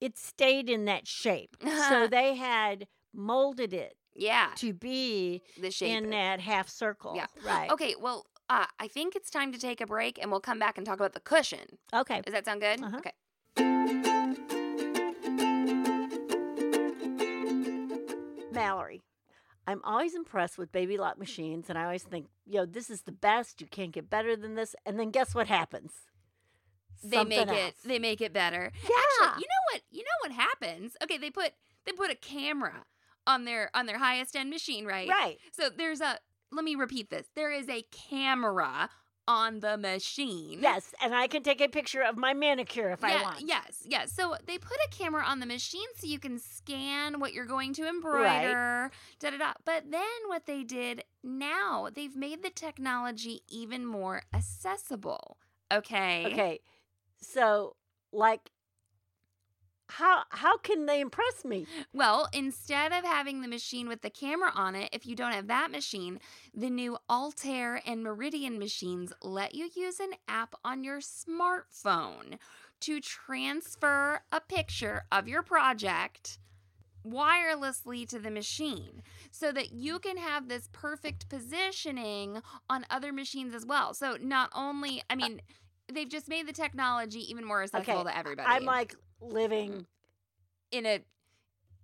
It 0.00 0.18
stayed 0.18 0.68
in 0.68 0.84
that 0.86 1.06
shape. 1.06 1.56
so 1.88 2.06
they 2.10 2.34
had 2.34 2.86
molded 3.14 3.72
it 3.72 3.96
Yeah, 4.14 4.48
to 4.56 4.72
be 4.74 5.42
the 5.60 5.70
shape. 5.70 5.96
in 5.96 6.10
that 6.10 6.40
half 6.40 6.68
circle. 6.68 7.14
Yeah. 7.16 7.26
Right. 7.44 7.70
Okay, 7.70 7.94
well, 8.00 8.26
uh, 8.48 8.66
I 8.78 8.88
think 8.88 9.16
it's 9.16 9.30
time 9.30 9.52
to 9.52 9.58
take 9.58 9.80
a 9.80 9.86
break, 9.86 10.18
and 10.20 10.30
we'll 10.30 10.40
come 10.40 10.58
back 10.58 10.76
and 10.76 10.86
talk 10.86 11.00
about 11.00 11.14
the 11.14 11.20
cushion. 11.20 11.78
Okay. 11.94 12.20
Does 12.20 12.32
that 12.34 12.44
sound 12.44 12.60
good? 12.60 12.82
Uh-huh. 12.82 12.98
Okay. 12.98 13.12
Mallory, 18.52 19.02
I'm 19.66 19.80
always 19.84 20.14
impressed 20.14 20.58
with 20.58 20.70
baby 20.70 20.96
lock 20.96 21.18
machines, 21.18 21.68
and 21.68 21.78
I 21.78 21.84
always 21.84 22.04
think, 22.04 22.26
yo, 22.46 22.66
this 22.66 22.88
is 22.88 23.02
the 23.02 23.12
best. 23.12 23.60
You 23.60 23.66
can't 23.66 23.92
get 23.92 24.08
better 24.08 24.36
than 24.36 24.54
this. 24.54 24.76
And 24.84 24.98
then 24.98 25.10
guess 25.10 25.34
what 25.34 25.48
happens? 25.48 25.92
They 27.02 27.24
make 27.24 27.38
Something 27.38 27.56
it. 27.56 27.74
They 27.84 27.98
make 27.98 28.20
it 28.20 28.32
better. 28.32 28.70
Yeah. 28.72 28.96
Actually, 29.24 29.42
you 29.42 29.48
know 29.48 29.72
what? 29.72 29.82
You 29.90 30.02
know 30.02 30.28
what 30.28 30.32
happens? 30.32 30.96
Okay, 31.02 31.18
they 31.18 31.30
put 31.30 31.52
they 31.84 31.92
put 31.92 32.10
a 32.10 32.14
camera 32.14 32.84
on 33.26 33.44
their 33.44 33.70
on 33.74 33.86
their 33.86 33.98
highest 33.98 34.36
end 34.36 34.50
machine, 34.50 34.86
right? 34.86 35.08
Right. 35.08 35.38
So 35.52 35.68
there's 35.68 36.00
a. 36.00 36.18
Let 36.52 36.64
me 36.64 36.74
repeat 36.76 37.10
this. 37.10 37.26
There 37.34 37.52
is 37.52 37.68
a 37.68 37.82
camera 37.90 38.88
on 39.28 39.60
the 39.60 39.76
machine. 39.76 40.58
Yes, 40.60 40.94
and 41.02 41.14
I 41.14 41.26
can 41.26 41.42
take 41.42 41.60
a 41.60 41.68
picture 41.68 42.02
of 42.02 42.16
my 42.16 42.34
manicure 42.34 42.90
if 42.90 43.02
I 43.02 43.22
want. 43.22 43.42
Yes, 43.46 43.82
yes. 43.86 44.12
So 44.12 44.36
they 44.46 44.58
put 44.58 44.76
a 44.86 44.88
camera 44.90 45.24
on 45.24 45.40
the 45.40 45.46
machine 45.46 45.86
so 45.96 46.06
you 46.06 46.18
can 46.18 46.38
scan 46.38 47.20
what 47.20 47.32
you're 47.32 47.46
going 47.46 47.72
to 47.74 47.88
embroider, 47.88 48.90
da 49.20 49.30
da 49.30 49.38
da. 49.38 49.52
But 49.64 49.90
then 49.90 50.02
what 50.28 50.46
they 50.46 50.62
did 50.62 51.04
now, 51.22 51.88
they've 51.92 52.16
made 52.16 52.42
the 52.42 52.50
technology 52.50 53.42
even 53.48 53.84
more 53.84 54.22
accessible. 54.32 55.38
Okay. 55.72 56.26
Okay. 56.26 56.60
So, 57.20 57.76
like, 58.12 58.50
how 59.88 60.24
how 60.30 60.58
can 60.58 60.86
they 60.86 61.00
impress 61.00 61.44
me? 61.44 61.66
Well, 61.92 62.28
instead 62.32 62.92
of 62.92 63.04
having 63.04 63.40
the 63.40 63.48
machine 63.48 63.88
with 63.88 64.02
the 64.02 64.10
camera 64.10 64.50
on 64.54 64.74
it, 64.74 64.90
if 64.92 65.06
you 65.06 65.14
don't 65.14 65.32
have 65.32 65.46
that 65.48 65.70
machine, 65.70 66.20
the 66.54 66.70
new 66.70 66.98
Altair 67.08 67.80
and 67.86 68.02
Meridian 68.02 68.58
machines 68.58 69.12
let 69.22 69.54
you 69.54 69.70
use 69.74 70.00
an 70.00 70.12
app 70.28 70.54
on 70.64 70.84
your 70.84 70.98
smartphone 71.00 72.38
to 72.80 73.00
transfer 73.00 74.20
a 74.32 74.40
picture 74.40 75.04
of 75.10 75.28
your 75.28 75.42
project 75.42 76.38
wirelessly 77.06 78.08
to 78.08 78.18
the 78.18 78.30
machine 78.30 79.02
so 79.30 79.52
that 79.52 79.72
you 79.72 79.98
can 79.98 80.16
have 80.16 80.48
this 80.48 80.68
perfect 80.72 81.28
positioning 81.28 82.42
on 82.68 82.84
other 82.90 83.12
machines 83.12 83.54
as 83.54 83.64
well. 83.64 83.94
So 83.94 84.16
not 84.20 84.50
only, 84.54 85.02
I 85.08 85.14
uh 85.20 85.28
mean, 85.28 85.40
they've 85.92 86.08
just 86.08 86.28
made 86.28 86.48
the 86.48 86.52
technology 86.52 87.20
even 87.30 87.44
more 87.44 87.62
accessible 87.62 88.02
Okay, 88.02 88.10
to 88.10 88.16
everybody. 88.16 88.48
I'm 88.48 88.64
like 88.64 88.96
living 89.20 89.86
in 90.70 90.86
a 90.86 91.00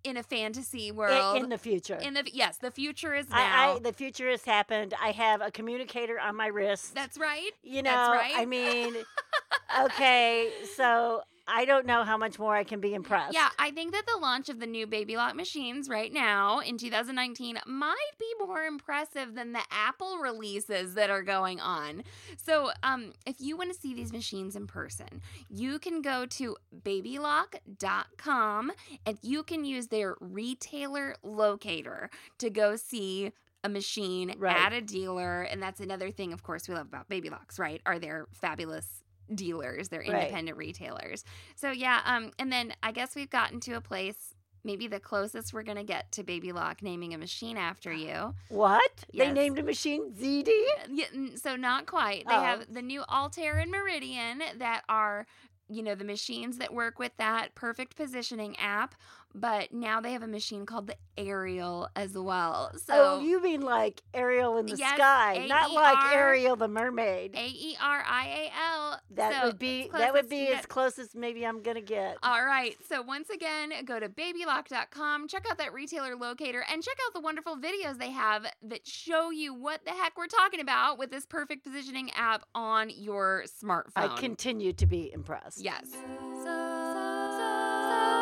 in 0.04 0.16
a 0.16 0.22
fantasy 0.22 0.90
world. 0.90 1.36
in 1.36 1.48
the 1.48 1.58
future. 1.58 1.94
In 1.94 2.14
the 2.14 2.28
yes, 2.32 2.58
the 2.58 2.70
future 2.70 3.14
is 3.14 3.28
now. 3.30 3.36
I, 3.36 3.76
I 3.76 3.78
the 3.78 3.92
future 3.92 4.28
has 4.30 4.44
happened. 4.44 4.94
I 5.00 5.10
have 5.12 5.40
a 5.40 5.50
communicator 5.50 6.18
on 6.18 6.36
my 6.36 6.48
wrist. 6.48 6.94
That's 6.94 7.18
right. 7.18 7.50
you 7.62 7.82
know. 7.82 7.90
that's 7.90 8.22
right. 8.22 8.34
I 8.36 8.44
mean, 8.44 8.96
okay, 9.84 10.50
so 10.76 11.22
I 11.48 11.64
don't 11.64 11.86
know 11.86 12.04
how 12.04 12.16
much 12.16 12.38
more 12.38 12.54
I 12.54 12.64
can 12.64 12.80
be 12.80 12.94
impressed. 12.94 13.34
Yeah, 13.34 13.48
I 13.58 13.70
think 13.72 13.92
that 13.92 14.04
the 14.06 14.18
launch 14.20 14.48
of 14.48 14.60
the 14.60 14.66
new 14.66 14.86
Baby 14.86 15.16
Lock 15.16 15.34
machines 15.34 15.88
right 15.88 16.12
now 16.12 16.60
in 16.60 16.78
2019 16.78 17.58
might 17.66 17.96
be 18.18 18.32
more 18.46 18.62
impressive 18.62 19.34
than 19.34 19.52
the 19.52 19.62
Apple 19.70 20.18
releases 20.18 20.94
that 20.94 21.10
are 21.10 21.22
going 21.22 21.58
on. 21.60 22.04
So, 22.36 22.70
um, 22.82 23.12
if 23.26 23.40
you 23.40 23.56
want 23.56 23.72
to 23.72 23.78
see 23.78 23.92
these 23.94 24.12
machines 24.12 24.54
in 24.56 24.66
person, 24.66 25.20
you 25.50 25.78
can 25.78 26.00
go 26.02 26.26
to 26.26 26.56
babylock.com 26.84 28.72
and 29.06 29.18
you 29.22 29.42
can 29.42 29.64
use 29.64 29.88
their 29.88 30.16
retailer 30.20 31.16
locator 31.22 32.10
to 32.38 32.50
go 32.50 32.76
see 32.76 33.32
a 33.64 33.68
machine 33.68 34.34
Right. 34.38 34.56
at 34.56 34.72
a 34.72 34.80
dealer. 34.80 35.42
And 35.42 35.62
that's 35.62 35.80
another 35.80 36.10
thing, 36.10 36.32
of 36.32 36.42
course, 36.42 36.68
we 36.68 36.74
love 36.74 36.86
about 36.86 37.08
Baby 37.08 37.30
Locks, 37.30 37.58
right? 37.58 37.80
Are 37.86 37.98
their 37.98 38.26
fabulous 38.32 39.02
dealers, 39.36 39.88
they're 39.88 40.00
Right. 40.00 40.22
independent 40.22 40.56
retailers. 40.56 41.24
So 41.56 41.70
yeah, 41.70 42.00
um, 42.04 42.30
and 42.38 42.52
then 42.52 42.74
I 42.82 42.92
guess 42.92 43.14
we've 43.14 43.30
gotten 43.30 43.60
to 43.60 43.72
a 43.72 43.80
place, 43.80 44.34
maybe 44.64 44.86
the 44.86 45.00
closest 45.00 45.52
we're 45.52 45.62
gonna 45.64 45.84
get 45.84 46.12
to 46.12 46.22
Baby 46.22 46.52
Lock 46.52 46.82
naming 46.82 47.14
a 47.14 47.18
machine 47.18 47.56
after 47.56 47.92
you. 47.92 48.34
What? 48.48 49.04
They 49.12 49.32
named 49.32 49.58
a 49.58 49.62
machine 49.62 50.12
ZD? 50.14 50.52
Yeah, 50.88 51.06
so 51.36 51.56
not 51.56 51.86
quite. 51.86 52.26
They 52.28 52.34
Oh. 52.36 52.40
have 52.40 52.72
the 52.72 52.82
new 52.82 53.02
Altair 53.08 53.58
and 53.58 53.70
Meridian 53.70 54.42
that 54.58 54.84
are, 54.88 55.26
you 55.68 55.82
know, 55.82 55.94
the 55.94 56.04
machines 56.04 56.58
that 56.58 56.72
work 56.72 56.98
with 56.98 57.16
that 57.16 57.54
perfect 57.54 57.96
positioning 57.96 58.56
app. 58.58 58.94
But 59.34 59.72
now 59.72 60.00
they 60.00 60.12
have 60.12 60.22
a 60.22 60.28
machine 60.28 60.66
called 60.66 60.88
the 60.88 60.96
Aerial 61.16 61.88
as 61.94 62.16
well. 62.16 62.72
So 62.76 63.18
oh, 63.18 63.20
you 63.20 63.42
mean 63.42 63.62
like 63.62 64.02
Aerial 64.14 64.58
in 64.58 64.66
the 64.66 64.76
Yes, 64.76 64.94
sky, 64.94 65.46
not 65.48 65.72
like 65.72 66.12
Ariel 66.12 66.56
the 66.56 66.68
mermaid. 66.68 67.34
A 67.36 67.46
E 67.46 67.76
R 67.80 68.02
I 68.06 68.28
A 68.28 68.50
L. 68.74 69.00
That 69.12 69.40
So 69.40 69.46
would 69.48 69.58
be 69.58 69.90
that 69.92 70.12
would 70.12 70.28
be 70.28 70.46
you 70.46 70.54
as 70.54 70.66
close 70.66 70.98
as 70.98 71.14
maybe 71.14 71.46
I'm 71.46 71.62
gonna 71.62 71.80
get. 71.80 72.18
All 72.22 72.44
right. 72.44 72.76
So 72.88 73.02
once 73.02 73.30
again, 73.30 73.72
go 73.84 74.00
to 74.00 74.08
babylock.com, 74.08 75.28
check 75.28 75.46
out 75.50 75.58
that 75.58 75.72
retailer 75.72 76.16
locator, 76.16 76.64
and 76.70 76.82
check 76.82 76.96
out 77.06 77.14
the 77.14 77.20
wonderful 77.20 77.56
videos 77.56 77.98
they 77.98 78.10
have 78.10 78.46
that 78.62 78.86
show 78.86 79.30
you 79.30 79.54
what 79.54 79.84
the 79.84 79.92
heck 79.92 80.16
we're 80.16 80.26
talking 80.26 80.60
about 80.60 80.98
with 80.98 81.10
this 81.10 81.26
perfect 81.26 81.64
positioning 81.64 82.10
app 82.12 82.44
on 82.54 82.90
your 82.90 83.44
smartphone. 83.62 83.92
I 83.96 84.08
continue 84.18 84.72
to 84.74 84.86
be 84.86 85.12
impressed. 85.12 85.62
Yes. 85.62 85.90
So, 85.90 88.21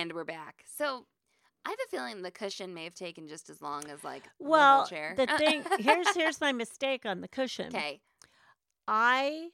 And 0.00 0.14
we're 0.14 0.24
back. 0.24 0.64
So 0.78 1.04
I 1.66 1.68
have 1.68 1.78
a 1.86 1.90
feeling 1.90 2.22
the 2.22 2.30
cushion 2.30 2.72
may 2.72 2.84
have 2.84 2.94
taken 2.94 3.28
just 3.28 3.50
as 3.50 3.60
long 3.60 3.84
as 3.90 4.02
like 4.02 4.22
the 4.24 4.30
Well, 4.48 4.78
whole 4.78 4.86
chair. 4.86 5.12
the 5.14 5.26
thing 5.26 5.62
here's 5.78 6.08
here's 6.16 6.40
my 6.40 6.52
mistake 6.52 7.04
on 7.04 7.20
the 7.20 7.28
cushion. 7.28 7.66
Okay. 7.66 8.00
I 8.88 9.50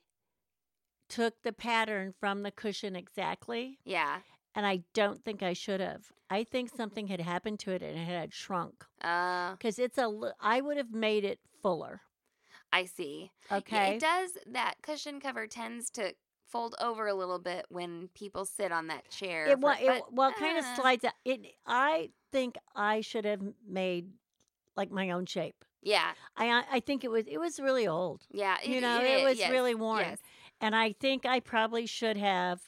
took 1.08 1.42
the 1.42 1.52
pattern 1.52 2.14
from 2.20 2.44
the 2.44 2.52
cushion 2.52 2.94
exactly, 2.94 3.80
Yeah. 3.84 4.18
and 4.54 4.64
I 4.64 4.84
don't 4.94 5.24
think 5.24 5.42
I 5.42 5.52
should 5.52 5.80
have. 5.80 6.12
I 6.30 6.44
think 6.44 6.70
something 6.70 7.08
had 7.08 7.20
happened 7.20 7.58
to 7.60 7.72
it 7.72 7.82
and 7.82 7.98
it 7.98 8.04
had 8.04 8.32
shrunk 8.32 8.84
Uh, 9.02 9.50
because 9.52 9.80
it's 9.80 9.98
a. 9.98 10.32
I 10.38 10.60
would 10.60 10.76
have 10.76 10.92
made 10.92 11.24
it 11.24 11.40
fuller. 11.60 12.02
I 12.72 12.84
see. 12.84 13.32
Yeah, 13.50 13.56
Okay. 13.58 13.94
It 13.96 14.00
does. 14.00 14.38
That 14.46 14.74
cushion 14.80 15.18
cover 15.18 15.48
tends 15.48 15.90
to 15.90 16.14
fold 16.48 16.74
over 16.80 17.06
a 17.06 17.14
little 17.14 17.38
bit 17.38 17.66
when 17.68 18.08
people 18.14 18.44
sit 18.44 18.72
on 18.72 18.86
that 18.88 19.08
chair. 19.10 19.46
It, 19.46 19.60
for- 19.60 19.72
it 19.72 19.86
but, 19.86 20.12
well 20.12 20.32
kind 20.32 20.58
of 20.58 20.64
uh, 20.64 20.76
slides 20.76 21.04
out. 21.04 21.12
It. 21.24 21.40
I 21.66 22.10
think 22.32 22.56
I 22.74 23.00
should 23.00 23.24
have 23.24 23.40
made 23.68 24.10
like 24.76 24.90
my 24.90 25.10
own 25.10 25.26
shape. 25.26 25.64
Yeah, 25.82 26.12
I 26.36 26.64
I- 26.70 26.80
think 26.80 27.04
it 27.04 27.10
was 27.10 27.24
it 27.28 27.38
was 27.38 27.60
really 27.60 27.86
old, 27.86 28.22
yeah. 28.30 28.56
You 28.64 28.80
know, 28.80 29.00
it 29.02 29.24
was 29.24 29.38
yes, 29.38 29.50
really 29.50 29.74
worn. 29.74 30.00
Yes. 30.04 30.18
and 30.60 30.74
I 30.74 30.92
think 30.92 31.26
I 31.26 31.40
probably 31.40 31.86
should 31.86 32.16
have 32.16 32.60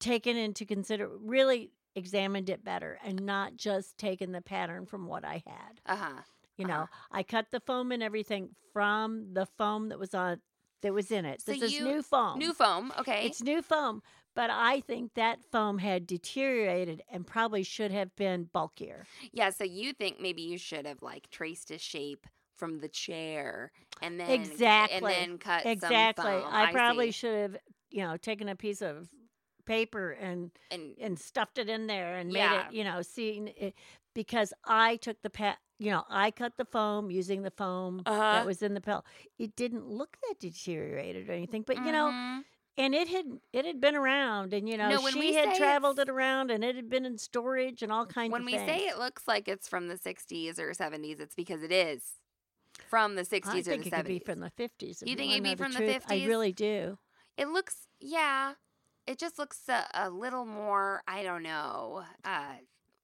taken 0.00 0.36
into 0.36 0.64
consider 0.64 1.08
really 1.08 1.70
examined 1.94 2.48
it 2.48 2.64
better 2.64 2.98
and 3.04 3.22
not 3.26 3.56
just 3.56 3.98
taken 3.98 4.32
the 4.32 4.40
pattern 4.40 4.86
from 4.86 5.06
what 5.06 5.24
I 5.24 5.42
had. 5.46 5.80
Uh 5.86 5.96
huh. 5.96 6.20
You 6.56 6.66
Uh-huh. 6.66 6.76
know, 6.82 6.88
I 7.10 7.22
cut 7.22 7.46
the 7.50 7.60
foam 7.60 7.92
and 7.92 8.02
everything 8.02 8.50
from 8.72 9.32
the 9.34 9.46
foam 9.46 9.88
that 9.88 9.98
was 9.98 10.14
on 10.14 10.40
that 10.82 10.92
was 10.94 11.10
in 11.10 11.24
it. 11.24 11.40
So 11.42 11.52
this 11.52 11.62
is 11.74 11.80
new 11.80 12.02
foam. 12.02 12.38
New 12.38 12.52
foam. 12.52 12.92
Okay. 12.98 13.26
It's 13.26 13.42
new 13.42 13.62
foam, 13.62 14.02
but 14.34 14.50
I 14.50 14.80
think 14.80 15.14
that 15.14 15.38
foam 15.50 15.78
had 15.78 16.06
deteriorated 16.06 17.02
and 17.10 17.26
probably 17.26 17.62
should 17.62 17.90
have 17.90 18.14
been 18.16 18.48
bulkier. 18.52 19.06
yeah. 19.32 19.50
So 19.50 19.64
you 19.64 19.92
think 19.92 20.20
maybe 20.20 20.42
you 20.42 20.58
should 20.58 20.86
have 20.86 21.02
like 21.02 21.30
traced 21.30 21.70
a 21.70 21.78
shape 21.78 22.26
from 22.56 22.80
the 22.80 22.88
chair 22.88 23.70
and 24.02 24.18
then 24.18 24.30
Exactly. 24.30 24.96
and 24.96 25.06
then 25.30 25.38
cut 25.38 25.64
exactly. 25.66 26.24
foam. 26.24 26.44
I 26.46 26.72
probably 26.72 27.08
see. 27.08 27.12
should 27.18 27.34
have, 27.40 27.56
you 27.90 28.02
know, 28.02 28.16
taken 28.16 28.48
a 28.48 28.56
piece 28.56 28.82
of 28.82 29.08
paper 29.64 30.12
and 30.12 30.50
and 30.70 30.94
and 31.00 31.18
stuffed 31.18 31.58
it 31.58 31.68
in 31.68 31.86
there 31.88 32.16
and 32.16 32.30
made 32.32 32.50
it, 32.50 32.72
you 32.72 32.82
know, 32.84 33.02
seen 33.02 33.48
it 33.56 33.74
because 34.14 34.52
I 34.64 34.96
took 34.96 35.20
the 35.22 35.30
pat, 35.30 35.58
you 35.78 35.90
know, 35.90 36.04
I 36.08 36.30
cut 36.30 36.56
the 36.56 36.64
foam 36.66 37.10
using 37.10 37.42
the 37.42 37.50
foam 37.52 38.06
Uh-huh. 38.06 38.32
that 38.32 38.46
was 38.46 38.62
in 38.62 38.74
the 38.74 38.80
pill. 38.80 39.04
It 39.38 39.56
didn't 39.56 39.86
look 39.88 40.18
that 40.28 40.36
deteriorated 40.40 41.28
or 41.28 41.32
anything, 41.32 41.62
but 41.62 41.84
you 41.84 41.92
know, 41.92 42.14
Mhm. 42.14 42.44
and 42.78 42.94
it 42.94 43.08
had 43.08 43.26
it 43.52 43.64
had 43.66 43.80
been 43.80 43.96
around, 43.96 44.54
and 44.54 44.68
you 44.68 44.76
know, 44.78 44.96
No, 44.96 45.00
when 45.00 45.14
she 45.14 45.18
we 45.18 45.34
had 45.34 45.54
traveled 45.54 45.98
it 46.00 46.08
around, 46.08 46.50
and 46.50 46.64
it 46.64 46.76
had 46.76 46.88
been 46.90 47.06
in 47.06 47.18
storage 47.18 47.82
and 47.82 47.92
all 47.92 48.06
kinds 48.06 48.34
when 48.34 48.42
of 48.42 48.46
When 48.46 48.52
we 48.52 48.58
say 48.58 48.86
it 48.88 48.98
looks 48.98 49.26
like 49.26 49.48
it's 49.48 49.68
from 49.68 49.88
the 49.88 49.96
60s 49.98 50.58
or 50.58 50.72
70s, 50.74 51.20
it's 51.20 51.34
because 51.34 51.62
it 51.62 51.72
is 51.72 52.20
from 52.88 53.16
the 53.16 53.24
60s 53.24 53.60
I 53.60 53.62
or 53.68 53.72
think 53.72 53.86
it 53.86 53.94
could 53.94 54.06
be 54.06 54.20
from 54.20 54.38
the 54.38 54.50
fifties. 54.50 55.02
You 55.02 55.16
think 55.16 55.32
it'd 55.32 55.42
be 55.42 55.56
from 55.56 55.74
the 55.74 55.82
I 56.04 56.14
50s? 56.14 56.28
really 56.28 56.52
do. 56.52 56.98
It 57.38 57.48
looks, 57.48 57.88
yeah. 58.00 58.54
It 59.06 59.18
just 59.18 59.38
looks 59.38 59.68
a, 59.68 59.86
a 59.94 60.10
little 60.10 60.46
more, 60.46 61.02
I 61.08 61.22
don't 61.24 61.42
know, 61.44 62.04
uh, 62.24 62.56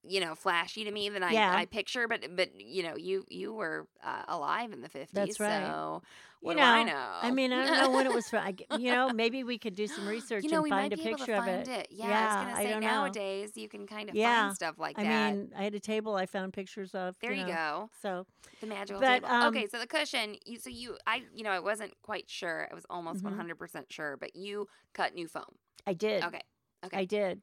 you 0.07 0.21
know, 0.21 0.35
flashy 0.35 0.85
to 0.85 0.91
me 0.91 1.09
than 1.09 1.23
I, 1.23 1.43
Yeah. 1.43 1.51
I 1.51 1.67
picture. 1.67 2.09
But 2.09 2.37
but 2.37 2.61
you 2.61 2.83
know, 2.83 2.97
you 2.97 3.25
you 3.29 3.53
were 3.53 3.89
uh, 4.03 4.25
alive 4.29 4.73
in 4.73 4.81
the 4.83 4.89
fifties, 4.89 5.41
right. 5.41 5.77
So 5.81 6.03
You 6.41 6.55
know, 6.57 6.65
do 6.67 6.67
I 6.67 6.83
know? 6.83 6.93
I 7.23 7.31
mean, 7.31 7.53
I 7.53 7.65
don't 7.67 7.79
know 7.79 7.91
when 7.91 8.07
it 8.07 8.13
was 8.13 8.29
from. 8.29 8.41
I 8.41 8.55
you 8.71 8.91
know, 8.91 9.09
maybe 9.11 9.45
we 9.45 9.59
could 9.59 9.75
do 9.75 9.87
some 9.87 10.07
research 10.07 10.45
You 10.45 10.51
know, 10.51 10.63
and 10.63 10.63
we 10.63 10.71
find 10.71 10.73
might 10.73 10.93
a 10.93 10.97
be 10.97 11.11
able 11.11 11.19
picture 11.19 11.35
to 11.35 11.35
of 11.35 11.47
it. 11.47 11.69
it. 11.69 11.89
Yeah, 11.91 12.21
I 12.21 12.27
was 12.27 12.37
gonna 12.37 12.57
say 12.57 12.75
don't 12.75 12.85
know. 12.85 13.17
nowadays 13.17 13.57
you 13.57 13.69
can 13.69 13.87
kind 13.87 14.11
of 14.11 14.19
Yeah. 14.19 14.19
find 14.19 14.53
stuff 14.53 14.79
like 14.79 14.99
I 14.99 15.03
that. 15.03 15.39
mean, 15.39 15.53
I 15.57 15.65
had 15.65 15.75
a 15.75 15.81
table 15.81 16.15
I 16.17 16.27
found 16.27 16.53
pictures 16.53 16.95
of. 16.95 17.17
there 17.21 17.35
you 17.35 17.45
know, 17.47 17.47
go. 17.47 17.91
So 17.93 18.27
The 18.61 18.67
magical 18.67 19.01
But, 19.01 19.05
table. 19.05 19.29
um, 19.29 19.49
okay, 19.49 19.67
so 19.69 19.79
the 19.79 19.87
cushion. 19.87 20.37
You, 20.47 20.59
so 20.59 20.71
you, 20.71 20.99
I, 21.07 21.25
you 21.35 21.45
know, 21.45 21.51
I 21.51 21.61
wasn't 21.61 21.95
quite 22.03 22.31
sure. 22.31 22.69
I 22.71 22.75
was 22.75 22.87
almost 22.91 23.23
Mhm. 23.23 23.25
one 23.25 23.35
hundred 23.35 23.57
percent 23.59 23.93
sure, 23.93 24.17
but 24.17 24.37
you 24.37 24.69
cut 24.95 25.15
new 25.15 25.29
foam. 25.29 25.57
I 25.87 25.95
did. 25.95 26.23
Okay, 26.25 26.43
okay. 26.85 27.01
I 27.01 27.05
did. 27.07 27.43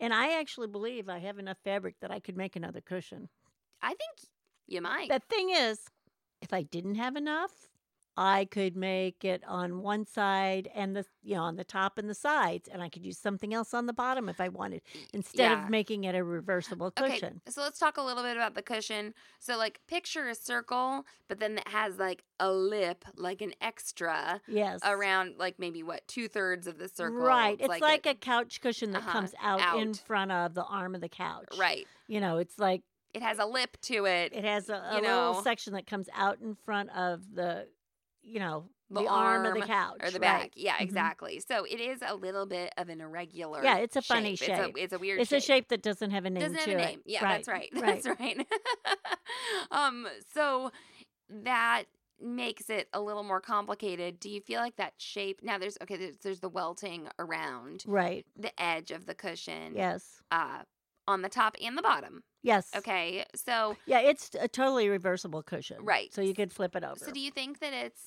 And 0.00 0.14
I 0.14 0.38
actually 0.38 0.68
believe 0.68 1.08
I 1.08 1.18
have 1.18 1.38
enough 1.38 1.58
fabric 1.64 1.96
that 2.00 2.10
I 2.10 2.20
could 2.20 2.36
make 2.36 2.56
another 2.56 2.80
cushion. 2.80 3.28
I 3.82 3.88
think 3.88 4.30
you 4.66 4.80
might. 4.80 5.08
The 5.08 5.20
thing 5.28 5.50
is, 5.50 5.80
if 6.42 6.52
I 6.52 6.62
didn't 6.62 6.96
have 6.96 7.16
enough, 7.16 7.52
I 8.20 8.46
could 8.46 8.74
make 8.76 9.24
it 9.24 9.44
on 9.46 9.80
one 9.80 10.04
side 10.04 10.68
and 10.74 10.96
the 10.96 11.06
you 11.22 11.36
know 11.36 11.42
on 11.44 11.54
the 11.54 11.62
top 11.62 11.98
and 11.98 12.10
the 12.10 12.14
sides, 12.14 12.68
and 12.68 12.82
I 12.82 12.88
could 12.88 13.04
use 13.04 13.16
something 13.16 13.54
else 13.54 13.72
on 13.72 13.86
the 13.86 13.92
bottom 13.92 14.28
if 14.28 14.40
I 14.40 14.48
wanted, 14.48 14.82
instead 15.12 15.50
yeah. 15.52 15.62
of 15.64 15.70
making 15.70 16.02
it 16.02 16.16
a 16.16 16.24
reversible 16.24 16.90
cushion. 16.90 17.40
Okay, 17.46 17.50
so 17.52 17.60
let's 17.62 17.78
talk 17.78 17.96
a 17.96 18.02
little 18.02 18.24
bit 18.24 18.36
about 18.36 18.54
the 18.56 18.62
cushion. 18.62 19.14
So, 19.38 19.56
like, 19.56 19.80
picture 19.86 20.28
a 20.28 20.34
circle, 20.34 21.06
but 21.28 21.38
then 21.38 21.58
it 21.58 21.68
has 21.68 21.98
like 21.98 22.24
a 22.40 22.50
lip, 22.50 23.04
like 23.16 23.40
an 23.40 23.52
extra 23.60 24.40
Yes, 24.48 24.80
around, 24.84 25.34
like 25.38 25.58
maybe 25.60 25.84
what 25.84 26.06
two 26.08 26.26
thirds 26.26 26.66
of 26.66 26.78
the 26.78 26.88
circle. 26.88 27.18
right. 27.18 27.56
It's 27.60 27.68
like, 27.80 28.04
a, 28.06 28.10
a 28.10 28.14
couch 28.14 28.60
cushion 28.60 28.90
that 28.92 28.98
Uh-huh, 29.02 29.12
comes 29.12 29.34
out, 29.40 29.78
in 29.80 29.94
front 29.94 30.32
of 30.32 30.54
the 30.54 30.64
arm 30.64 30.94
of 30.96 31.00
the 31.00 31.08
couch. 31.08 31.48
right. 31.56 31.86
You 32.08 32.20
know, 32.20 32.38
it's 32.38 32.58
like 32.58 32.82
It 33.14 33.22
has 33.22 33.38
a 33.38 33.46
lip 33.46 33.76
to 33.82 34.06
it. 34.06 34.32
it 34.34 34.44
has 34.44 34.68
a, 34.68 34.74
a 34.74 34.96
you 34.96 35.02
little 35.02 35.34
know. 35.34 35.40
section 35.44 35.74
that 35.74 35.86
comes 35.86 36.08
out 36.14 36.40
in 36.40 36.54
front 36.54 36.90
of 36.90 37.22
the, 37.34 37.68
you 38.28 38.38
know, 38.40 38.68
The 38.90 39.02
the, 39.02 39.06
arm, 39.08 39.44
of 39.46 39.54
the 39.54 39.60
couch 39.66 39.96
or 40.02 40.10
the 40.10 40.18
right. 40.20 40.40
back. 40.42 40.50
Yeah, 40.54 40.76
Mhm. 40.76 40.82
exactly. 40.82 41.40
So 41.40 41.64
it 41.64 41.80
is 41.80 42.00
a 42.06 42.14
little 42.14 42.46
bit 42.46 42.72
of 42.78 42.88
an 42.88 43.00
irregular. 43.00 43.62
Yeah, 43.62 43.76
it's 43.78 43.96
a 43.96 44.02
funny 44.02 44.32
It's 44.34 44.42
shape. 44.42 44.76
a, 44.76 44.78
it's 44.82 44.92
a 44.92 44.98
weird 44.98 45.20
It's 45.20 45.32
a 45.32 45.40
shape 45.40 45.68
that 45.68 45.82
doesn't 45.82 46.10
have 46.10 46.24
a 46.24 46.30
name 46.30 46.42
Doesn't 46.42 46.58
have 46.58 46.68
a 46.68 46.72
it. 46.72 46.76
name. 46.76 47.00
Yeah, 47.04 47.20
that's 47.20 47.48
right. 47.48 47.68
Right. 47.74 48.02
That's 48.02 48.20
right. 48.20 48.46
um, 49.70 50.06
so 50.34 50.70
that 51.28 51.84
makes 52.20 52.68
it 52.68 52.88
a 52.92 53.00
little 53.00 53.22
more 53.22 53.40
complicated. 53.40 54.18
Do 54.18 54.28
you 54.30 54.40
feel 54.40 54.60
like 54.60 54.76
that 54.76 54.94
shape 54.98 55.40
now 55.42 55.56
there's 55.58 55.78
okay, 55.82 55.96
there's, 55.96 56.16
there's 56.22 56.40
the 56.40 56.48
welting 56.48 57.08
around 57.18 57.84
Right. 57.86 58.26
the 58.36 58.58
edge 58.60 58.90
of 58.90 59.06
the 59.06 59.14
cushion. 59.14 59.74
Yes. 59.76 60.20
Uh 60.30 60.62
on 61.06 61.22
the 61.22 61.28
top 61.28 61.56
and 61.62 61.78
the 61.78 61.82
bottom. 61.82 62.22
Yes. 62.42 62.68
Okay. 62.76 63.24
So 63.34 63.76
Yeah, 63.86 64.00
it's 64.00 64.30
a 64.38 64.48
totally 64.48 64.88
reversible 64.88 65.42
cushion. 65.44 65.78
Right. 65.80 66.12
So 66.12 66.20
you 66.20 66.34
could 66.34 66.52
flip 66.52 66.74
it 66.74 66.82
over. 66.84 66.98
so 66.98 67.12
do 67.12 67.20
you 67.20 67.30
think 67.30 67.60
that 67.60 67.72
it's 67.72 68.02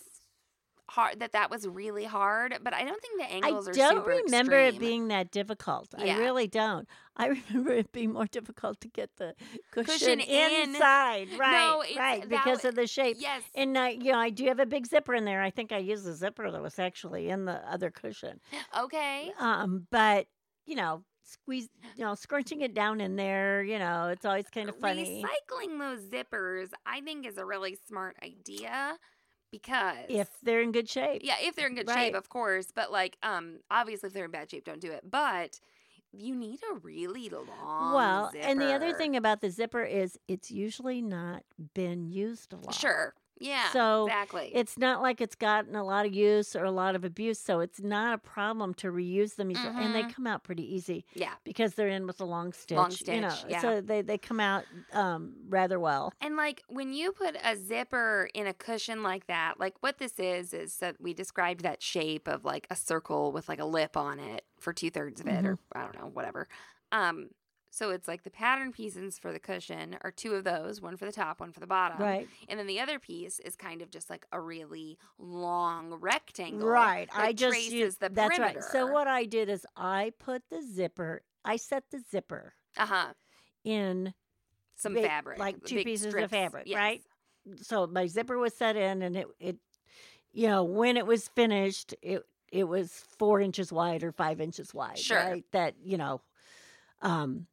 hard 0.92 1.20
that 1.22 1.32
that 1.32 1.50
was 1.50 1.68
really 1.68 2.04
hard? 2.04 2.58
But 2.64 2.74
I 2.74 2.84
don't 2.84 3.02
think 3.02 3.20
the 3.20 3.34
I 3.34 3.48
angles 3.48 3.68
are 3.68 3.74
don't 3.74 4.06
remember 4.06 4.58
it 4.58 4.78
being 4.80 5.08
that 5.08 5.32
difficult. 5.32 5.94
Yeah. 5.98 6.16
I 6.16 6.20
really 6.20 6.48
don't. 6.48 6.88
I 7.16 7.28
remember 7.50 7.72
it 7.74 7.92
being 7.92 8.14
more 8.14 8.26
difficult 8.26 8.82
to 8.82 8.88
get 8.88 9.10
the 9.18 9.34
cushion, 9.72 9.94
Cushion 9.94 10.20
in. 10.20 10.70
inside. 10.70 11.30
Right. 11.38 11.52
No, 11.52 11.84
right. 11.98 12.28
Because 12.28 12.66
of 12.66 12.76
the 12.76 12.88
shape. 12.88 13.18
Yes. 13.20 13.42
And 13.56 13.78
uh, 13.78 13.90
you 13.98 14.12
know, 14.12 14.20
I 14.20 14.30
do 14.30 14.46
have 14.46 14.60
a 14.60 14.66
big 14.66 14.86
zipper 14.86 15.14
in 15.16 15.26
there. 15.26 15.42
I 15.42 15.50
think 15.50 15.72
I 15.72 15.78
used 15.78 16.06
the 16.06 16.14
zipper 16.14 16.50
that 16.52 16.62
was 16.62 16.78
actually 16.80 17.30
in 17.30 17.46
the 17.46 17.58
other 17.72 17.92
cushion. 17.92 18.40
Okay. 18.78 19.32
Um, 19.40 19.88
but 19.92 20.28
you 20.66 20.76
know, 20.76 21.04
squeeze, 21.24 21.70
you 21.96 22.06
know, 22.06 22.16
scrunching 22.16 22.62
it 22.62 22.74
down 22.74 23.02
in 23.02 23.16
there. 23.16 23.64
You 23.64 23.80
know, 23.80 24.08
it's 24.08 24.26
always 24.26 24.46
kind 24.54 24.70
of 24.70 24.78
funny. 24.78 25.24
Recycling 25.24 25.80
those 25.80 26.02
zippers, 26.06 26.70
I 26.86 27.02
think, 27.02 27.26
is 27.26 27.38
a 27.38 27.46
really 27.46 27.78
smart 27.88 28.18
idea 28.24 28.98
because 29.52 29.98
if 30.10 30.30
they're 30.42 30.62
in 30.62 30.72
good 30.72 30.90
shape. 30.90 31.22
yeah, 31.24 31.36
if 31.42 31.56
they're 31.56 31.68
in 31.68 31.76
good 31.76 31.88
Right. 31.88 32.08
shape, 32.08 32.16
of 32.16 32.30
course. 32.30 32.68
But 32.74 32.92
like, 32.92 33.18
um, 33.22 33.60
obviously, 33.70 34.08
if 34.08 34.14
they're 34.14 34.26
in 34.26 34.32
bad 34.32 34.50
shape, 34.50 34.64
don't 34.66 34.82
do 34.82 34.92
it. 34.92 35.10
But 35.10 35.60
you 36.14 36.36
need 36.36 36.60
a 36.72 36.76
really 36.76 37.30
long. 37.30 37.48
Well, 37.94 38.32
and 38.42 38.60
the 38.60 38.74
other 38.74 38.94
thing 38.94 39.16
about 39.16 39.42
the 39.42 39.50
zipper 39.50 39.84
is 39.84 40.18
it's 40.28 40.52
usually 40.52 41.02
not 41.02 41.44
been 41.74 42.06
used 42.08 42.54
a 42.54 42.58
lot. 42.58 42.74
sure, 42.74 43.14
yeah, 43.42 43.70
So, 43.72 44.06
exactly. 44.06 44.52
It's 44.54 44.78
not 44.78 45.02
like 45.02 45.20
it's 45.20 45.36
gotten 45.36 45.76
a 45.76 45.84
lot 45.84 46.06
of 46.06 46.14
use 46.14 46.56
or 46.56 46.64
a 46.64 46.72
lot 46.72 46.96
of 46.96 47.04
abuse, 47.04 47.40
so 47.40 47.60
it's 47.60 47.82
not 47.82 48.14
a 48.14 48.18
problem 48.18 48.74
to 48.76 48.88
reuse 48.92 49.36
them 49.36 49.52
easily. 49.52 49.74
And 49.76 49.94
they 49.96 50.04
Mhm. 50.04 50.14
come 50.16 50.28
out 50.28 50.44
pretty 50.44 50.64
easy 50.76 51.06
yeah, 51.14 51.34
because 51.44 51.74
they're 51.74 51.88
in 51.90 52.06
with 52.08 52.22
a 52.22 52.26
long 52.26 52.54
stitch. 52.54 52.78
Long 52.78 52.92
you 53.08 53.22
know, 53.22 53.36
yeah. 53.48 53.62
so 53.62 53.82
they, 53.82 54.02
they 54.02 54.18
come 54.18 54.40
out 54.40 54.66
um, 54.94 55.34
rather 55.50 55.80
well. 55.80 56.14
and 56.22 56.36
like 56.38 56.64
when 56.68 56.94
you 56.94 57.12
put 57.12 57.36
a 57.44 57.56
zipper 57.58 58.30
in 58.34 58.48
a 58.48 58.54
cushion 58.54 59.04
like 59.04 59.28
that, 59.28 59.60
like 59.60 59.76
what 59.82 59.98
this 59.98 60.20
is 60.20 60.54
is 60.54 60.78
that 60.78 60.96
we 61.02 61.14
described 61.14 61.64
that 61.64 61.82
shape 61.82 62.28
of 62.28 62.46
like 62.46 62.68
a 62.70 62.76
circle 62.76 63.32
with 63.32 63.50
like 63.50 63.60
a 63.60 63.66
lip 63.66 63.98
on 63.98 64.20
it 64.20 64.46
for 64.60 64.74
two 64.74 64.90
thirds 64.92 65.20
of 65.20 65.28
it, 65.28 65.46
or 65.46 65.56
Mm-hmm. 65.56 65.78
I 65.78 65.82
don't 65.84 65.96
know, 66.00 66.10
whatever. 66.14 66.48
Um, 66.92 67.30
so 67.72 67.90
it's 67.90 68.08
like 68.08 68.24
the 68.24 68.30
pattern 68.30 68.72
pieces 68.72 69.18
for 69.18 69.32
the 69.34 69.40
cushion 69.40 69.98
are 70.02 70.12
two 70.12 70.36
of 70.36 70.44
those, 70.44 70.82
one 70.82 70.98
for 70.98 71.06
the 71.06 71.12
top, 71.12 71.40
one 71.40 71.52
for 71.52 71.60
the 71.62 71.66
bottom. 71.68 72.00
right. 72.02 72.28
And 72.50 72.60
then 72.60 72.68
the 72.68 72.80
other 72.80 73.00
piece 73.00 73.40
is 73.40 73.56
kind 73.56 73.82
of 73.82 73.90
just 73.90 74.10
like 74.10 74.26
a 74.32 74.40
really 74.40 74.98
long 75.18 75.94
rectangle. 75.94 76.68
Right. 76.68 77.10
I 77.16 77.32
just 77.34 77.54
traces 77.54 77.74
used 77.74 78.00
the 78.02 78.10
that's 78.10 78.38
right. 78.38 78.62
So 78.64 78.86
what 78.88 79.08
I 79.08 79.26
did 79.26 79.50
is 79.50 79.66
I 79.76 80.12
put 80.20 80.44
the 80.52 80.62
zipper, 80.62 81.24
I 81.46 81.56
set 81.56 81.86
the 81.92 82.04
zipper 82.12 82.54
Uh 82.78 82.86
huh. 82.86 83.14
in 83.64 84.14
Some 84.76 84.94
big- 84.94 85.06
fabric, 85.06 85.40
like 85.40 85.64
two 85.64 85.84
pieces 85.84 86.14
of 86.14 86.30
fabric, 86.30 86.64
Yes. 86.68 86.78
right? 86.78 87.02
so 87.62 87.88
my 87.88 88.06
zipper 88.06 88.38
was 88.38 88.54
set 88.54 88.76
in 88.76 89.02
and 89.02 89.16
it 89.18 89.28
it 89.40 89.58
you 90.32 90.48
know 90.48 90.64
when 90.64 90.96
it 90.96 91.08
was 91.08 91.28
finished 91.30 91.96
it 92.04 92.22
it 92.52 92.66
was 92.66 92.92
four 93.18 93.42
inches 93.42 93.74
wide 93.74 94.04
or 94.04 94.12
five 94.12 94.40
inches 94.40 94.76
wide 94.76 95.00
Sure. 95.00 95.18
right 95.18 95.44
that 95.52 95.74
you 95.84 95.98
know 95.98 96.22
um 97.02 97.48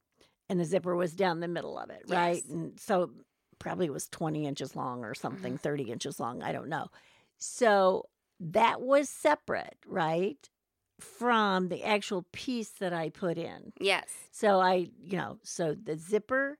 and 0.48 0.58
the 0.60 0.64
zipper 0.64 0.94
was 0.96 1.14
down 1.14 1.40
the 1.40 1.48
middle 1.48 1.78
of 1.78 1.90
it 1.90 2.02
right 2.08 2.44
and 2.46 2.78
so 2.80 3.10
probably 3.58 3.86
it 3.86 3.92
was 3.92 4.08
20 4.08 4.46
inches 4.46 4.76
long 4.76 5.04
or 5.04 5.14
something 5.14 5.54
Mm-hmm. 5.54 5.62
30 5.62 5.82
inches 5.92 6.20
long 6.20 6.42
i 6.42 6.52
don't 6.52 6.68
know 6.68 6.86
so 7.38 8.04
that 8.40 8.80
was 8.80 9.08
separate 9.08 9.76
right 9.86 10.48
from 11.00 11.68
the 11.68 11.84
actual 11.84 12.26
piece 12.32 12.70
that 12.80 12.92
I 12.92 13.08
put 13.08 13.38
in. 13.38 13.72
Yes. 13.80 14.08
So 14.32 14.58
I, 14.60 14.88
you 15.00 15.16
know, 15.16 15.38
so 15.44 15.76
the 15.80 15.96
zipper. 15.96 16.58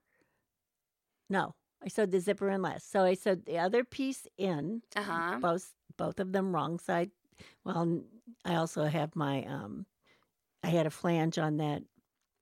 No, 1.29 1.55
I 1.83 1.87
sewed 1.89 2.11
the 2.11 2.19
zipper 2.19 2.49
in 2.49 2.61
last. 2.61 2.89
So 2.91 3.03
I 3.03 3.13
sewed 3.15 3.45
the 3.45 3.59
other 3.59 3.83
piece 3.83 4.27
in, 4.37 4.81
Uh 4.95 5.01
huh. 5.03 5.37
both 5.41 5.73
both 5.97 6.19
of 6.19 6.31
them 6.31 6.53
wrong 6.53 6.79
side. 6.79 7.11
Well, 7.65 8.01
I 8.45 8.55
also 8.55 8.85
have 8.85 9.15
my 9.15 9.43
um, 9.43 9.85
I 10.63 10.67
had 10.67 10.85
a 10.85 10.89
flange 10.91 11.37
on 11.37 11.57
that 11.57 11.83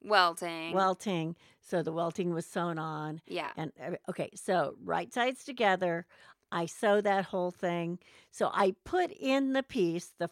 Welting. 0.08 0.74
welting, 0.74 1.36
so 1.62 1.84
the 1.84 1.92
welting 1.92 2.34
was 2.34 2.46
sewn 2.46 2.80
on. 2.80 3.22
yeah. 3.28 3.52
And 3.58 3.72
okay, 4.10 4.30
so 4.36 4.76
right 4.84 5.14
sides 5.14 5.44
together. 5.44 6.06
I 6.52 6.66
sew 6.66 7.02
that 7.02 7.26
whole 7.26 7.52
thing. 7.52 8.00
So 8.32 8.50
I 8.54 8.74
put 8.86 9.12
in 9.12 9.52
the 9.54 9.64
piece 9.64 10.14
the 10.18 10.30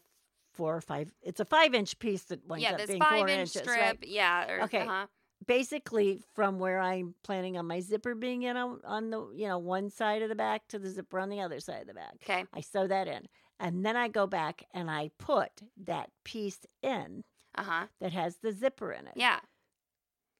four 0.54 0.76
or 0.78 0.82
five. 0.82 1.12
It's 1.22 1.42
a 1.42 1.46
five 1.46 1.74
inch 1.74 2.00
piece 2.00 2.24
that 2.24 2.48
winds 2.48 2.64
Yeah, 2.64 2.76
up 2.76 2.88
being 2.88 3.02
four 3.02 3.28
inch 3.28 3.40
inches. 3.56 3.62
strip. 3.64 3.68
Right? 3.78 4.08
Yeah. 4.08 4.50
Or, 4.52 4.62
Okay. 4.64 4.82
Uh-huh. 4.82 5.08
Basically, 5.46 6.22
from 6.34 6.58
where 6.60 6.80
I'm 6.80 7.14
planning 7.24 7.58
on 7.58 7.68
my 7.68 7.82
zipper 7.82 8.16
being 8.16 8.44
in 8.44 8.56
on, 8.58 8.80
on 8.86 9.10
the 9.10 9.28
you 9.36 9.48
know 9.48 9.58
one 9.60 9.90
side 9.90 10.22
of 10.22 10.30
the 10.30 10.36
back 10.36 10.68
to 10.70 10.80
the 10.80 10.90
zipper 10.90 11.20
on 11.20 11.30
the 11.30 11.42
other 11.42 11.60
side 11.60 11.82
of 11.82 11.88
the 11.88 11.94
back. 11.94 12.16
Okay. 12.24 12.46
I 12.54 12.62
sew 12.62 12.88
that 12.88 13.08
in, 13.10 13.28
and 13.60 13.86
then 13.86 13.96
I 13.98 14.08
go 14.08 14.26
back 14.26 14.64
and 14.74 14.90
I 14.90 15.12
put 15.20 15.52
that 15.86 16.10
piece 16.24 16.60
in 16.82 17.26
Uh 17.56 17.64
huh. 17.64 17.86
that 18.00 18.14
has 18.14 18.38
the 18.38 18.54
zipper 18.54 18.94
in 18.94 19.06
it. 19.08 19.14
Yeah. 19.18 19.40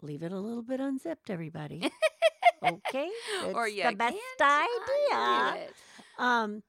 Leave 0.06 0.22
it 0.22 0.32
a 0.32 0.40
little 0.40 0.62
bit 0.62 0.80
unzipped, 0.80 1.32
everybody. 1.32 1.92
okay, 2.64 3.10
or 3.54 3.68
It's 3.68 3.76
you 3.76 3.90
the 3.90 3.96
best 3.96 4.18
idea. 4.40 5.68
Um, 6.20 6.62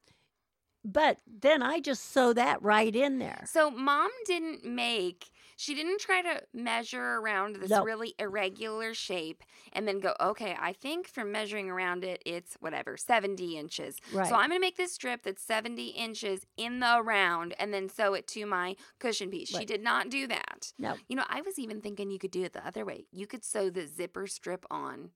but 0.82 1.18
then 1.26 1.62
I 1.62 1.80
just 1.80 2.12
sew 2.12 2.32
that 2.32 2.62
right 2.62 2.94
in 2.94 3.18
there. 3.18 3.44
So 3.50 3.70
mom 3.70 4.10
didn't 4.24 4.64
make. 4.64 5.26
She 5.56 5.74
didn't 5.74 6.00
try 6.00 6.22
to 6.22 6.42
measure 6.52 7.16
around 7.16 7.56
this 7.56 7.70
really 7.70 8.14
irregular 8.18 8.92
shape 8.92 9.42
and 9.72 9.88
then 9.88 10.00
go, 10.00 10.14
okay, 10.20 10.54
I 10.60 10.72
think 10.74 11.08
from 11.08 11.32
measuring 11.32 11.70
around 11.70 12.04
it, 12.04 12.22
it's 12.26 12.56
whatever, 12.60 12.96
70 12.96 13.56
inches. 13.56 13.96
Right. 14.12 14.28
So 14.28 14.34
I'm 14.34 14.50
going 14.50 14.60
to 14.60 14.66
make 14.66 14.76
this 14.76 14.92
strip 14.92 15.22
that's 15.22 15.42
70 15.42 15.88
inches 15.88 16.46
in 16.56 16.80
the 16.80 17.02
round 17.02 17.54
and 17.58 17.72
then 17.72 17.88
sew 17.88 18.14
it 18.14 18.26
to 18.28 18.44
my 18.44 18.76
cushion 18.98 19.30
piece. 19.30 19.48
She 19.48 19.64
did 19.64 19.82
not 19.82 20.10
do 20.10 20.26
that. 20.26 20.72
No. 20.78 20.94
You 21.08 21.16
know, 21.16 21.24
I 21.28 21.40
was 21.40 21.58
even 21.58 21.80
thinking 21.80 22.10
you 22.10 22.18
could 22.18 22.30
do 22.30 22.44
it 22.44 22.52
the 22.52 22.66
other 22.66 22.84
way. 22.84 23.06
You 23.10 23.26
could 23.26 23.44
sew 23.44 23.70
the 23.70 23.86
zipper 23.86 24.26
strip 24.26 24.66
on 24.70 25.10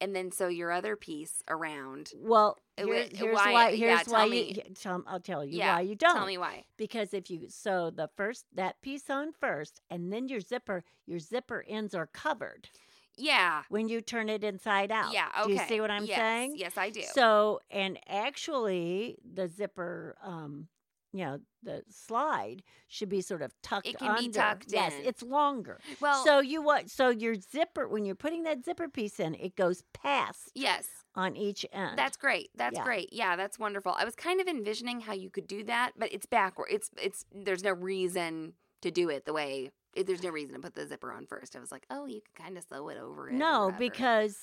and 0.00 0.14
then 0.14 0.30
so 0.30 0.48
your 0.48 0.70
other 0.70 0.96
piece 0.96 1.42
around. 1.48 2.12
Well, 2.16 2.58
Uh, 2.78 2.86
here's, 2.86 3.08
wh- 3.12 3.16
here's 3.16 3.34
why- 3.34 3.52
why. 3.52 3.68
yeah, 3.70 3.76
Here's 3.96 4.02
tell 4.04 4.12
why 4.14 4.28
me. 4.28 4.42
you. 4.48 4.54
yeah, 4.56 4.62
Tell, 4.74 5.02
I'll 5.06 5.20
tell 5.20 5.44
you 5.44 5.58
Yeah, 5.58 5.76
why 5.76 5.80
you 5.82 5.94
don't. 5.94 6.14
Tell 6.14 6.26
me 6.26 6.38
why. 6.38 6.64
Because 6.76 7.14
if 7.14 7.30
you 7.30 7.48
sew 7.48 7.90
the 7.90 8.08
first 8.16 8.44
that 8.54 8.80
piece 8.82 9.08
on 9.10 9.32
first, 9.32 9.80
and 9.90 10.12
then 10.12 10.28
your 10.28 10.40
zipper, 10.40 10.84
your 11.06 11.18
zipper 11.18 11.64
ends 11.66 11.94
are 11.94 12.06
covered 12.06 12.68
Yeah. 13.16 13.62
when 13.70 13.88
you 13.88 14.00
turn 14.02 14.28
it 14.28 14.44
inside 14.44 14.92
out. 14.92 15.12
Yeah. 15.12 15.28
Okay. 15.40 15.46
Do 15.48 15.52
you 15.54 15.68
see 15.68 15.80
what 15.80 15.90
I'm 15.90 16.04
yes, 16.04 16.18
saying? 16.18 16.56
Yes, 16.56 16.76
I 16.76 16.90
do. 16.90 17.02
So, 17.02 17.60
and 17.70 17.98
actually, 18.08 19.16
the 19.24 19.48
zipper, 19.48 20.16
um, 20.22 20.68
you 21.16 21.24
know, 21.24 21.38
the 21.62 21.82
slide 21.90 22.62
should 22.88 23.08
be 23.08 23.20
sort 23.20 23.42
of 23.42 23.52
tucked 23.62 23.86
It 23.86 23.98
can 23.98 24.14
be 24.18 24.26
under. 24.26 24.38
tucked 24.38 24.66
yes, 24.72 24.92
in. 24.94 25.04
it's 25.06 25.22
longer. 25.22 25.80
well, 26.00 26.24
so 26.24 26.40
you 26.40 26.62
what? 26.62 26.90
So 26.90 27.08
your 27.10 27.34
zipper, 27.34 27.88
when 27.88 28.04
you're 28.04 28.14
putting 28.14 28.42
that 28.44 28.64
zipper 28.64 28.88
piece 28.88 29.18
in, 29.18 29.34
it 29.34 29.56
goes 29.56 29.82
past 29.92 30.50
yes. 30.54 30.86
on 31.14 31.36
each 31.36 31.64
end. 31.72 31.98
That's 31.98 32.16
great. 32.16 32.50
That's 32.54 32.76
Yeah. 32.76 32.84
great. 32.84 33.12
Yeah, 33.12 33.36
that's 33.36 33.58
wonderful. 33.58 33.94
I 33.98 34.04
was 34.04 34.14
kind 34.14 34.40
of 34.40 34.46
envisioning 34.46 35.00
how 35.00 35.14
you 35.14 35.30
could 35.30 35.46
do 35.46 35.64
that, 35.64 35.92
but 35.96 36.12
it's 36.12 36.26
backward. 36.26 36.68
It's 36.70 36.90
it's 37.02 37.24
there's 37.32 37.64
no 37.64 37.72
reason 37.72 38.52
to 38.82 38.90
do 38.90 39.08
it 39.08 39.24
the 39.24 39.32
way 39.32 39.70
there's 39.96 40.22
no 40.22 40.28
reason 40.28 40.54
to 40.54 40.60
put 40.60 40.74
the 40.74 40.86
zipper 40.86 41.10
on 41.10 41.26
first. 41.26 41.56
I 41.56 41.60
was 41.60 41.72
like, 41.72 41.86
oh, 41.88 42.04
you 42.04 42.20
can 42.20 42.44
kind 42.44 42.58
of 42.58 42.64
sew 42.64 42.88
it 42.90 42.98
over 42.98 43.30
it. 43.30 43.32
no, 43.34 43.72
because 43.78 44.36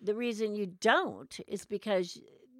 the 0.00 0.16
reason 0.16 0.56
you 0.56 0.66
don't 0.66 1.38
is 1.46 1.64
because 1.64 2.18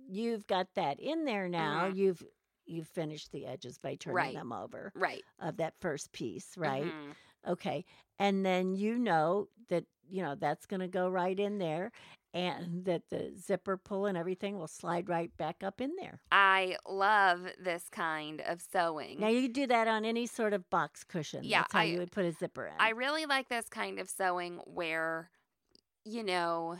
you've 0.08 0.46
got 0.46 0.68
that 0.76 1.00
in 1.00 1.24
there 1.24 1.48
now. 1.48 1.88
Mhm. 1.88 1.96
You've 1.96 2.22
you've 2.66 2.88
finished 2.88 3.32
the 3.32 3.46
edges 3.46 3.78
by 3.78 3.94
turning 3.96 4.16
Right. 4.16 4.34
them 4.34 4.52
over 4.52 4.92
right, 4.94 5.24
of 5.38 5.56
that 5.58 5.74
first 5.80 6.12
piece, 6.12 6.56
right? 6.56 6.84
Mhm. 6.84 7.14
Okay. 7.46 7.84
And 8.18 8.44
then 8.44 8.74
you 8.74 8.98
know 8.98 9.48
that, 9.68 9.84
you 10.08 10.22
know, 10.22 10.34
that's 10.34 10.66
going 10.66 10.80
to 10.80 10.88
go 10.88 11.08
right 11.08 11.38
in 11.38 11.58
there 11.58 11.92
and 12.34 12.84
that 12.84 13.08
the 13.08 13.32
zipper 13.38 13.76
pull 13.76 14.06
and 14.06 14.18
everything 14.18 14.58
will 14.58 14.66
slide 14.68 15.08
right 15.08 15.34
back 15.36 15.62
up 15.62 15.80
in 15.80 15.94
there. 15.96 16.20
I 16.32 16.76
love 16.88 17.46
this 17.58 17.88
kind 17.88 18.40
of 18.42 18.60
sewing. 18.60 19.20
Now 19.20 19.28
you 19.28 19.48
do 19.48 19.66
that 19.68 19.86
on 19.88 20.04
any 20.04 20.26
sort 20.26 20.52
of 20.52 20.68
box 20.70 21.04
cushion. 21.04 21.44
Yeah, 21.44 21.60
That's 21.62 21.72
how 21.72 21.80
I- 21.80 21.84
you 21.84 21.98
would 21.98 22.12
put 22.12 22.24
a 22.24 22.32
zipper 22.32 22.66
in. 22.66 22.74
I 22.78 22.90
really 22.90 23.26
like 23.26 23.48
this 23.48 23.68
kind 23.68 23.98
of 24.00 24.10
sewing 24.10 24.58
where, 24.66 25.30
you 26.04 26.22
know, 26.24 26.78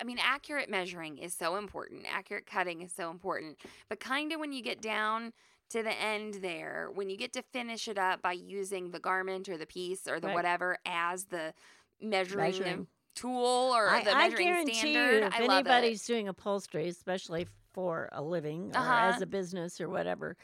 I 0.00 0.04
mean, 0.04 0.18
accurate 0.20 0.70
measuring 0.70 1.18
is 1.18 1.34
so 1.34 1.56
important. 1.56 2.06
Accurate 2.10 2.46
cutting 2.46 2.80
is 2.82 2.92
so 2.92 3.10
important. 3.10 3.58
But 3.88 4.00
kind 4.00 4.32
of 4.32 4.40
when 4.40 4.52
you 4.52 4.62
get 4.62 4.80
down 4.80 5.32
to 5.70 5.82
the 5.82 5.92
end 5.92 6.34
there, 6.34 6.88
when 6.92 7.10
you 7.10 7.16
get 7.16 7.32
to 7.34 7.42
finish 7.52 7.86
it 7.88 7.98
up 7.98 8.22
by 8.22 8.32
using 8.32 8.90
the 8.90 9.00
garment 9.00 9.48
or 9.48 9.56
the 9.58 9.66
piece 9.66 10.08
or 10.08 10.18
the 10.20 10.26
Right. 10.28 10.34
whatever 10.34 10.78
as 10.86 11.26
the 11.26 11.54
measuring, 12.00 12.52
Measuring. 12.52 12.86
tool 13.14 13.72
or 13.74 13.90
I, 13.90 14.00
the 14.00 14.14
I 14.14 14.28
measuring 14.28 14.46
guarantee 14.46 14.76
standard, 14.76 15.22
you, 15.22 15.26
if 15.26 15.34
I 15.34 15.40
love 15.40 15.66
it. 15.66 15.72
anybody's 15.72 16.06
doing 16.06 16.28
upholstery, 16.28 16.88
especially 16.88 17.46
for 17.72 18.08
a 18.12 18.22
living 18.22 18.72
or 18.74 18.78
Uh-huh. 18.78 19.00
as 19.08 19.20
a 19.20 19.26
business 19.26 19.80
or 19.80 19.88
whatever, 19.88 20.36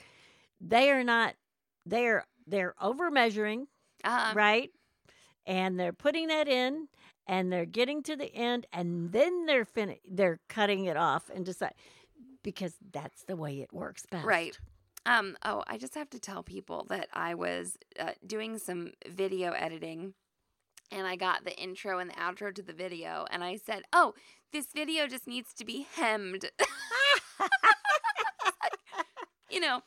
they 0.61 0.91
are 0.91 1.05
not. 1.05 1.35
They're 1.87 2.25
they're 2.47 2.75
over 2.81 3.11
measuring, 3.11 3.69
Uh-huh. 4.05 4.35
right? 4.35 4.71
And 5.47 5.79
they're 5.79 5.93
putting 5.93 6.29
that 6.29 6.49
in, 6.49 6.89
and 7.27 7.53
they're 7.53 7.67
getting 7.67 8.03
to 8.05 8.17
the 8.17 8.33
end, 8.35 8.67
and 8.73 9.13
then 9.13 9.47
they're 9.47 9.65
fin- 9.65 9.99
They're 10.09 10.41
cutting 10.49 10.85
it 10.85 10.97
off 10.97 11.31
and 11.35 11.45
decide 11.45 11.75
because 12.43 12.75
that's 12.93 13.25
the 13.25 13.37
way 13.37 13.61
it 13.61 13.73
works 13.73 14.05
best, 14.11 14.25
Right. 14.25 14.59
Um, 15.05 15.37
oh, 15.45 15.63
I 15.69 15.79
just 15.79 15.95
have 15.95 16.11
to 16.11 16.19
tell 16.19 16.43
people 16.43 16.85
that 16.89 17.09
I 17.13 17.35
was 17.35 17.77
uh, 17.99 18.13
doing 18.27 18.59
some 18.59 18.93
video 19.09 19.53
editing 19.53 20.15
and 20.91 21.07
I 21.07 21.17
got 21.17 21.45
the 21.45 21.57
intro 21.57 22.01
and 22.01 22.11
the 22.11 22.15
outro 22.15 22.53
to 22.55 22.63
the 22.63 22.73
video 22.73 23.25
and 23.31 23.45
I 23.45 23.57
said, 23.57 23.83
"Oh, 23.93 24.15
this 24.53 24.67
video 24.75 25.07
just 25.07 25.27
needs 25.27 25.53
to 25.55 25.65
be 25.65 25.87
hemmed." 25.95 26.51
you 29.51 29.61
know, 29.61 29.81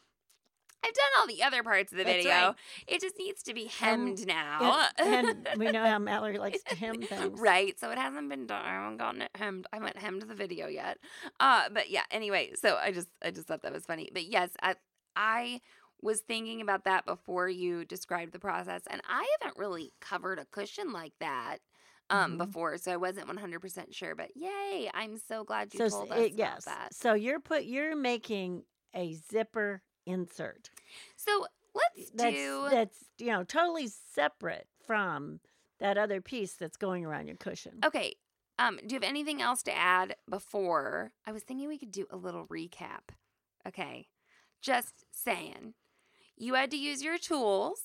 I've 0.83 0.93
done 0.93 1.05
all 1.19 1.27
the 1.27 1.43
other 1.43 1.61
parts 1.63 1.91
of 1.91 1.97
the 1.97 2.03
That's 2.05 2.17
video. 2.17 2.31
right. 2.31 2.55
It 2.87 3.01
just 3.01 3.17
needs 3.17 3.43
to 3.43 3.53
be 3.53 3.65
Hem- 3.65 4.07
hemmed 4.07 4.25
now. 4.27 4.87
and, 4.97 5.47
and 5.47 5.59
we 5.59 5.71
know 5.71 5.85
how 5.85 5.99
Mallory 5.99 6.37
likes 6.37 6.63
to 6.63 6.75
hem 6.75 7.01
things. 7.01 7.39
Right. 7.39 7.77
So 7.79 7.91
it 7.91 7.97
hasn't 7.97 8.29
been 8.29 8.47
done. 8.47 8.63
I 8.63 8.69
haven't 8.73 8.97
gotten 8.97 9.21
it 9.21 9.31
hemmed. 9.35 9.67
I 9.73 9.77
haven't 9.77 9.97
hemmed 9.97 10.21
the 10.23 10.35
video 10.35 10.67
yet. 10.67 10.97
Uh, 11.39 11.63
but 11.73 11.89
yeah, 11.89 12.03
anyway, 12.11 12.51
so 12.55 12.77
I 12.81 12.91
just 12.91 13.07
I 13.23 13.31
just 13.31 13.47
thought 13.47 13.61
that 13.63 13.73
was 13.73 13.85
funny. 13.85 14.09
But 14.13 14.25
yes, 14.25 14.49
I 14.61 14.75
I 15.15 15.61
was 16.01 16.21
thinking 16.21 16.61
about 16.61 16.85
that 16.85 17.05
before 17.05 17.49
you 17.49 17.83
described 17.83 18.31
the 18.31 18.39
process, 18.39 18.81
and 18.89 19.01
I 19.09 19.27
haven't 19.41 19.59
really 19.59 19.91
covered 19.99 20.39
a 20.39 20.45
cushion 20.45 20.93
like 20.93 21.11
that 21.19 21.57
um 22.09 22.35
Mhm. 22.35 22.37
before, 22.37 22.77
so 22.77 22.93
I 22.93 22.97
wasn't 22.97 23.27
one 23.27 23.35
hundred 23.37 23.59
percent 23.59 23.93
sure. 23.93 24.15
But 24.15 24.29
yay, 24.35 24.89
I'm 24.93 25.17
so 25.17 25.43
glad 25.43 25.73
you 25.73 25.77
So 25.79 25.83
s- 25.85 25.91
told 25.91 26.11
us 26.11 26.17
it- 26.19 26.27
about 26.27 26.37
yes. 26.39 26.65
that. 26.65 26.93
So 26.93 27.13
you're 27.15 27.41
put 27.41 27.65
you're 27.65 27.97
making 27.97 28.63
a 28.95 29.13
zipper 29.29 29.81
insert. 30.09 30.69
So 31.15 31.45
let's 31.73 32.09
That's 32.11 32.35
do 32.35 32.67
that's 32.71 32.97
you 33.17 33.27
know 33.27 33.43
totally 33.43 33.87
separate 33.87 34.67
from 34.85 35.39
that 35.79 35.97
other 35.97 36.19
piece 36.21 36.53
that's 36.53 36.77
going 36.77 37.05
around 37.05 37.27
your 37.27 37.37
cushion. 37.37 37.79
Okay. 37.85 38.15
Um, 38.57 38.77
do 38.85 38.93
you 38.93 38.99
have 38.99 39.09
anything 39.09 39.41
else 39.41 39.63
to 39.63 39.77
add 39.77 40.15
before? 40.29 41.11
I 41.25 41.31
was 41.31 41.43
thinking 41.43 41.69
we 41.69 41.77
could 41.77 41.91
do 41.93 42.05
a 42.11 42.17
little 42.17 42.45
recap. 42.47 43.13
Okay. 43.65 44.07
Just 44.61 45.05
saying. 45.11 45.75
You 46.35 46.55
had 46.55 46.69
to 46.71 46.77
use 46.77 47.01
your 47.01 47.17
tools 47.17 47.79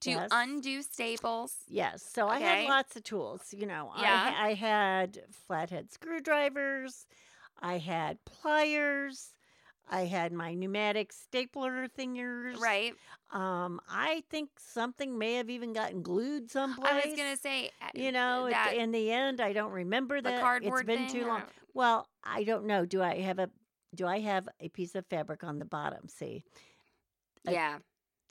to 0.00 0.10
Yes. 0.10 0.28
undo 0.32 0.80
staples. 0.82 1.56
Yes. 1.66 2.02
So 2.02 2.28
I 2.28 2.38
had 2.38 2.68
lots 2.68 2.96
of 2.96 3.02
tools. 3.04 3.52
You 3.52 3.66
know, 3.66 3.92
Yeah. 3.98 4.30
ha- 4.30 4.42
I 4.44 4.54
had 4.54 5.24
flathead 5.30 5.92
screwdrivers. 5.92 7.04
I 7.60 7.76
had 7.78 8.24
pliers. 8.24 9.32
I 9.90 10.02
had 10.02 10.32
my 10.32 10.54
pneumatic 10.54 11.12
stapler 11.12 11.88
thingers. 11.88 12.58
Right. 12.60 12.94
Um, 13.30 13.80
I 13.88 14.22
think 14.30 14.50
something 14.58 15.16
may 15.18 15.34
have 15.34 15.50
even 15.50 15.72
gotten 15.72 16.02
glued 16.02 16.50
someplace. 16.50 16.92
I 16.92 17.06
was 17.06 17.16
gonna 17.16 17.36
say 17.36 17.70
uh, 17.80 17.86
You 17.94 18.12
know, 18.12 18.48
that 18.50 18.74
in 18.74 18.90
the 18.92 19.10
end, 19.12 19.40
I 19.40 19.52
don't 19.52 19.72
remember 19.72 20.20
the 20.20 20.30
that. 20.30 20.40
cardboard 20.40 20.80
it's 20.80 20.86
been 20.86 21.06
thing 21.08 21.20
too 21.22 21.26
long. 21.26 21.40
or- 21.40 21.46
Well, 21.74 22.08
I 22.24 22.44
don't 22.44 22.66
know. 22.66 22.84
Do 22.86 23.02
I 23.02 23.20
have 23.20 23.38
a 23.38 23.50
do 23.94 24.06
I 24.06 24.20
have 24.20 24.48
a 24.60 24.68
piece 24.68 24.94
of 24.94 25.06
fabric 25.06 25.42
on 25.44 25.58
the 25.58 25.64
bottom? 25.64 26.08
See, 26.08 26.44
Yeah. 27.44 27.78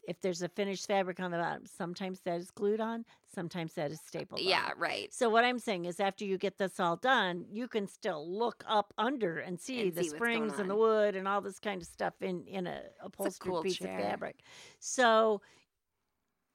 If 0.08 0.22
there's 0.22 0.42
a 0.42 0.50
finished 0.50 0.88
fabric 0.88 1.20
on 1.20 1.32
the 1.32 1.38
bottom, 1.38 1.66
sometimes 1.66 2.22
that 2.22 2.40
is 2.40 2.50
glued 2.50 2.80
on, 2.80 3.06
sometimes 3.36 3.74
that 3.74 3.92
is 3.92 4.00
stapled 4.08 4.40
Yeah, 4.42 4.72
on. 4.72 4.80
right. 4.80 5.14
So 5.14 5.30
what 5.30 5.44
I'm 5.46 5.60
saying 5.60 5.86
is 5.86 6.00
after 6.00 6.26
you 6.26 6.38
get 6.38 6.58
this 6.58 6.80
all 6.80 6.96
done, 6.96 7.46
you 7.52 7.68
can 7.68 7.88
still 7.88 8.26
look 8.28 8.64
up 8.68 8.94
under 8.98 9.38
and 9.38 9.60
see 9.60 9.82
And 9.82 9.94
the 9.94 10.04
see 10.04 10.10
springs 10.10 10.60
and 10.60 10.70
the 10.70 10.76
wood 10.76 11.16
and 11.16 11.28
all 11.28 11.42
this 11.42 11.60
kind 11.60 11.82
of 11.82 11.88
stuff 11.88 12.14
in 12.22 12.46
in 12.48 12.66
a 12.68 12.82
upholstered 13.02 13.42
cool 13.52 13.62
piece 13.64 13.78
chair. 13.78 13.98
of 13.98 14.04
fabric. 14.04 14.38
So 14.80 15.42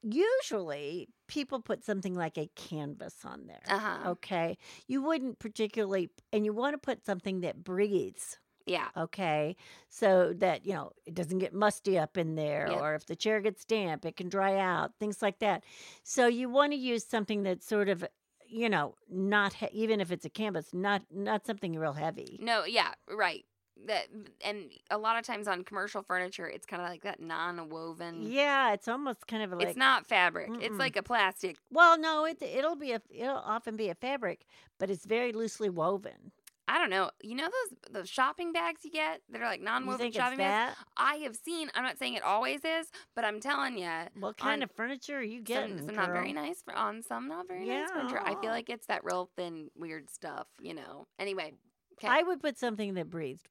usually 0.03 1.09
people 1.29 1.61
put 1.61 1.85
something 1.85 2.15
like 2.15 2.37
a 2.39 2.49
canvas 2.57 3.15
on 3.25 3.47
there. 3.47 3.63
Uh-huh. 3.69 4.11
Okay. 4.11 4.59
You 4.89 5.03
wouldn't 5.03 5.39
particularly, 5.39 6.11
and 6.33 6.45
you 6.45 6.53
want 6.53 6.75
to 6.75 6.79
put 6.79 7.05
something 7.07 7.41
that 7.43 7.63
breathes. 7.63 8.39
Yeah. 8.67 8.89
Okay. 8.97 9.57
So 9.89 10.33
that, 10.39 10.65
you 10.67 10.73
know, 10.75 10.93
it 11.07 11.15
doesn't 11.15 11.39
get 11.39 11.53
musty 11.55 11.99
up 11.99 12.17
in 12.17 12.35
there, 12.35 12.69
Yep. 12.71 12.81
or 12.81 12.95
if 12.95 13.07
the 13.07 13.17
chair 13.17 13.41
gets 13.41 13.65
damp, 13.65 14.05
it 14.05 14.17
can 14.17 14.29
dry 14.29 14.59
out, 14.59 14.93
things 14.99 15.23
like 15.23 15.39
that. 15.41 15.65
So 16.03 16.27
you 16.27 16.49
want 16.49 16.73
to 16.73 16.79
use 16.79 17.05
something 17.05 17.43
that's 17.43 17.67
sort 17.67 17.89
of, 17.89 18.05
you 18.47 18.69
know, 18.69 18.95
not, 19.11 19.55
he- 19.55 19.69
even 19.73 20.01
if 20.01 20.11
it's 20.13 20.25
a 20.25 20.31
canvas, 20.31 20.73
not, 20.73 21.03
not 21.11 21.47
something 21.47 21.75
real 21.77 21.95
heavy. 21.95 22.39
No, 22.43 22.65
yeah, 22.65 22.93
right. 23.11 23.45
That 23.87 24.07
and 24.45 24.71
a 24.91 24.99
lot 24.99 25.19
of 25.19 25.25
times 25.25 25.49
on 25.49 25.65
commercial 25.65 26.03
furniture, 26.03 26.47
it's 26.47 26.67
kind 26.67 26.81
of 26.83 26.89
like 26.89 27.03
that 27.03 27.21
non-woven. 27.21 28.23
Yeah. 28.23 28.75
It's 28.75 28.87
almost 28.87 29.27
kind 29.27 29.43
of 29.43 29.59
like, 29.59 29.69
it's 29.69 29.77
not 29.77 30.07
fabric. 30.07 30.51
It's 30.61 30.75
Mm-mm. 30.75 30.79
like 30.79 30.97
a 30.97 31.03
plastic. 31.03 31.57
well, 31.71 31.99
no, 31.99 32.25
it, 32.27 32.41
it'll 32.43 32.77
be 32.77 32.93
a, 32.93 33.01
it'll 33.11 33.37
often 33.39 33.77
be 33.77 33.89
a 33.89 33.95
fabric, 33.95 34.45
but 34.79 34.91
it's 34.91 35.05
very 35.07 35.33
loosely 35.33 35.71
woven. 35.71 36.31
I 36.73 36.79
don't 36.79 36.89
know. 36.89 37.11
You 37.23 37.35
know 37.35 37.45
those 37.45 37.79
those 37.93 38.09
shopping 38.09 38.51
bags 38.51 38.81
you 38.83 38.91
get 38.91 39.21
that 39.31 39.43
are 39.43 39.45
like 39.45 39.61
non-woven 39.61 40.11
shopping 40.11 40.39
bags. 40.39 40.75
I 40.97 41.17
have 41.17 41.37
seen. 41.37 41.71
I'm 41.75 41.85
not 41.85 41.99
saying 41.99 42.15
it 42.15 42.23
always 42.23 42.61
is, 42.65 42.87
but 43.15 43.27
I'm 43.27 43.41
telling 43.41 43.77
you, 43.77 43.91
What 44.19 44.39
kind 44.39 44.63
on 44.63 44.63
of 44.63 44.71
furniture 44.71 45.19
are 45.19 45.23
you 45.23 45.43
getting? 45.43 45.77
some, 45.77 45.87
some 45.89 45.97
not 45.97 46.13
very 46.13 46.33
nice 46.33 46.63
for, 46.63 46.75
on 46.75 47.03
some 47.03 47.29
not 47.29 47.47
very 47.47 47.67
nice 47.67 47.91
furniture. 47.91 48.23
I 48.25 48.41
feel 48.41 48.49
like 48.51 48.71
it's 48.71 48.87
that 48.87 49.05
real 49.05 49.29
thin, 49.37 49.69
weird 49.77 50.09
stuff. 50.09 50.47
You 50.63 50.73
know. 50.73 51.07
Anyway, 51.19 51.53
okay. 51.99 52.09
I 52.09 52.23
would 52.23 52.41
put 52.41 52.59
something 52.59 52.95
that 52.95 53.11
breathed, 53.11 53.51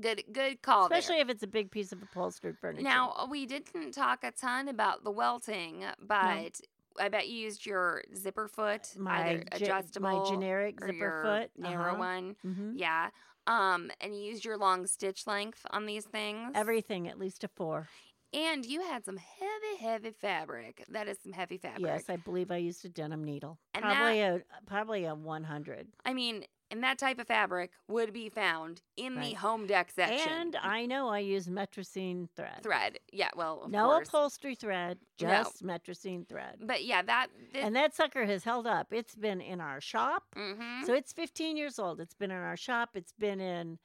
good 0.00 0.24
good 0.32 0.62
call. 0.62 0.88
there. 0.88 0.98
especially 0.98 1.20
if 1.20 1.28
it's 1.28 1.42
a 1.42 1.48
big 1.48 1.70
piece 1.70 1.92
of 1.92 2.02
upholstered 2.02 2.56
furniture. 2.58 2.82
Now, 2.82 3.28
we 3.30 3.44
didn't 3.44 3.92
talk 3.92 4.24
a 4.24 4.30
ton 4.30 4.68
about 4.68 5.04
the 5.04 5.10
welting, 5.10 5.84
but 6.00 6.62
I 7.00 7.08
bet 7.08 7.28
you 7.28 7.36
used 7.36 7.66
your 7.66 8.02
zipper 8.16 8.48
foot, 8.48 8.88
my 8.96 9.42
adjustable 9.52 10.24
my 10.24 10.30
generic 10.30 10.80
zipper 10.80 11.22
foot, 11.22 11.50
narrow 11.62 11.92
uh-huh. 11.92 11.98
one. 11.98 12.36
Mhm. 12.44 12.72
Yeah. 12.76 13.10
Um, 13.46 13.90
and 14.00 14.14
you 14.14 14.22
used 14.22 14.44
your 14.44 14.58
long 14.58 14.86
stitch 14.86 15.26
length 15.26 15.64
on 15.70 15.86
these 15.86 16.04
things. 16.04 16.52
Everything 16.54 17.08
at 17.08 17.18
least 17.18 17.44
a 17.44 17.48
four. 17.48 17.88
and 18.34 18.66
you 18.66 18.82
had 18.82 19.04
some 19.04 19.16
heavy, 19.16 19.76
heavy 19.80 20.10
fabric. 20.10 20.84
That 20.90 21.08
is 21.08 21.18
some 21.22 21.32
heavy 21.32 21.56
fabric. 21.56 21.80
Yes, 21.82 22.04
I 22.10 22.16
believe 22.16 22.50
I 22.50 22.58
used 22.58 22.84
a 22.84 22.90
denim 22.90 23.24
needle. 23.24 23.58
And 23.74 23.82
probably 23.84 24.20
a 24.20 24.42
probably 24.66 25.04
a 25.06 25.14
one 25.14 25.44
hundred. 25.44 25.88
I 26.04 26.12
mean, 26.12 26.44
and 26.70 26.82
that 26.84 26.98
type 26.98 27.18
of 27.18 27.26
fabric 27.26 27.70
would 27.88 28.12
be 28.12 28.28
found 28.28 28.82
in 28.96 29.18
the 29.20 29.32
home 29.34 29.66
dec 29.66 29.90
section. 29.94 30.30
And 30.32 30.56
I 30.56 30.86
know 30.86 31.08
I 31.08 31.20
use 31.20 31.46
Metrosene 31.46 32.28
thread. 32.36 32.60
thread. 32.62 32.98
Yeah, 33.12 33.30
well, 33.36 33.62
of 33.64 33.70
no 33.70 33.86
course. 33.86 34.08
upholstery 34.08 34.54
thread, 34.54 34.98
No. 35.20 35.28
just 35.28 35.62
Metrosene 35.64 36.28
thread. 36.28 36.56
But 36.60 36.84
yeah, 36.84 37.02
that. 37.02 37.28
This, 37.52 37.64
And 37.64 37.74
that 37.76 37.94
sucker 37.94 38.26
has 38.26 38.44
held 38.44 38.66
up. 38.66 38.92
It's 38.92 39.14
been 39.14 39.40
in 39.40 39.60
our 39.60 39.80
shop. 39.80 40.24
mhm. 40.36 40.84
So 40.84 40.92
it's 40.94 41.12
15 41.12 41.56
years 41.56 41.78
old. 41.78 42.00
It's 42.00 42.14
been 42.14 42.30
in 42.30 42.36
our 42.36 42.56
shop. 42.56 42.90
It's 42.94 43.12
been 43.18 43.40
in 43.40 43.78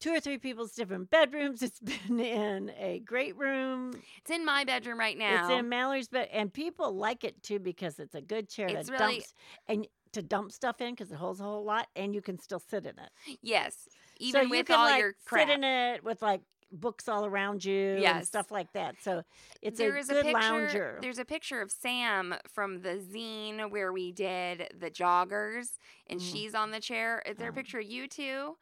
two 0.00 0.12
or 0.14 0.20
three 0.20 0.38
people's 0.38 0.72
different 0.74 1.10
bedrooms. 1.10 1.60
It's 1.62 1.80
been 2.08 2.20
in 2.20 2.70
a 2.78 3.00
great 3.00 3.36
room. 3.36 4.00
it's 4.18 4.30
in 4.30 4.44
my 4.44 4.64
bedroom 4.64 4.98
right 4.98 5.18
now. 5.18 5.48
It's 5.48 5.58
in 5.58 5.68
Mallory's 5.68 6.08
bed, 6.08 6.28
and 6.32 6.52
people 6.52 6.92
like 6.94 7.24
it 7.24 7.42
too 7.42 7.58
because 7.58 7.98
it's 7.98 8.14
a 8.14 8.20
good 8.20 8.48
chair 8.48 8.68
It's 8.68 8.86
to 8.88 8.92
really- 8.92 9.14
dump 9.14 9.22
s- 9.24 9.34
and 9.66 9.88
to 10.12 10.22
dump 10.22 10.52
stuff 10.52 10.80
in 10.80 10.94
because 10.94 11.10
it 11.12 11.16
holds 11.16 11.40
a 11.40 11.44
whole 11.44 11.64
lot, 11.64 11.88
and 11.96 12.14
you 12.14 12.20
can 12.22 12.38
still 12.38 12.60
sit 12.60 12.84
in 12.86 12.98
it. 12.98 13.10
Yes. 13.42 13.88
so 13.88 13.92
Even 14.20 14.42
you 14.44 14.48
with 14.50 14.66
can 14.66 14.78
all 14.78 14.84
like 14.86 15.00
your 15.00 15.14
crap. 15.24 15.48
sit 15.48 15.54
in 15.54 15.64
it 15.64 16.04
with 16.04 16.22
like 16.22 16.42
books 16.70 17.08
all 17.08 17.24
around 17.24 17.64
you 17.64 17.96
and 18.18 18.26
stuff 18.26 18.50
like 18.50 18.70
that. 18.74 18.96
So 19.02 19.22
it's 19.62 19.78
There 19.78 19.96
a 19.96 20.00
is 20.00 20.08
good 20.08 20.24
picture, 20.24 20.38
lounger. 20.38 20.98
There's 21.00 21.18
a 21.18 21.24
picture 21.24 21.60
of 21.62 21.70
Sam 21.70 22.34
from 22.52 22.82
the 22.82 22.96
zine 23.12 23.70
where 23.70 23.92
we 23.92 24.12
did 24.12 24.68
the 24.78 24.90
joggers, 24.90 25.78
and 26.08 26.20
Mm. 26.20 26.30
she's 26.32 26.54
on 26.54 26.70
the 26.70 26.80
chair. 26.80 27.22
Is 27.26 27.36
there 27.38 27.48
a 27.48 27.52
Oh. 27.52 27.54
picture 27.54 27.78
of 27.78 27.86
you 27.86 28.06
two 28.06 28.58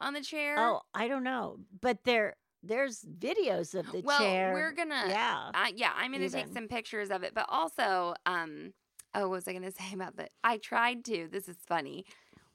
on 0.00 0.14
the 0.14 0.20
chair? 0.20 0.56
Oh, 0.58 0.82
I 0.94 1.08
don't 1.08 1.24
know, 1.24 1.58
but 1.80 2.04
there 2.04 2.36
there's 2.62 3.00
videos 3.06 3.74
of 3.74 3.90
the 3.90 4.02
well, 4.02 4.18
chair. 4.18 4.52
we're 4.52 4.72
gonna. 4.72 5.06
yeah. 5.08 5.50
Uh, 5.54 5.72
yeah, 5.74 5.92
I'm 5.96 6.12
gonna 6.12 6.28
take 6.28 6.48
some 6.52 6.68
pictures 6.68 7.10
of 7.10 7.22
it, 7.22 7.32
but 7.34 7.46
also, 7.48 8.14
um, 8.26 8.74
oh, 9.14 9.22
what 9.22 9.30
was 9.30 9.48
I 9.48 9.52
gonna 9.52 9.70
say 9.72 9.92
about 9.94 10.16
that? 10.16 10.30
I 10.44 10.58
tried 10.58 11.04
to. 11.06 11.28
This 11.30 11.48
is 11.48 11.56
funny. 11.66 12.04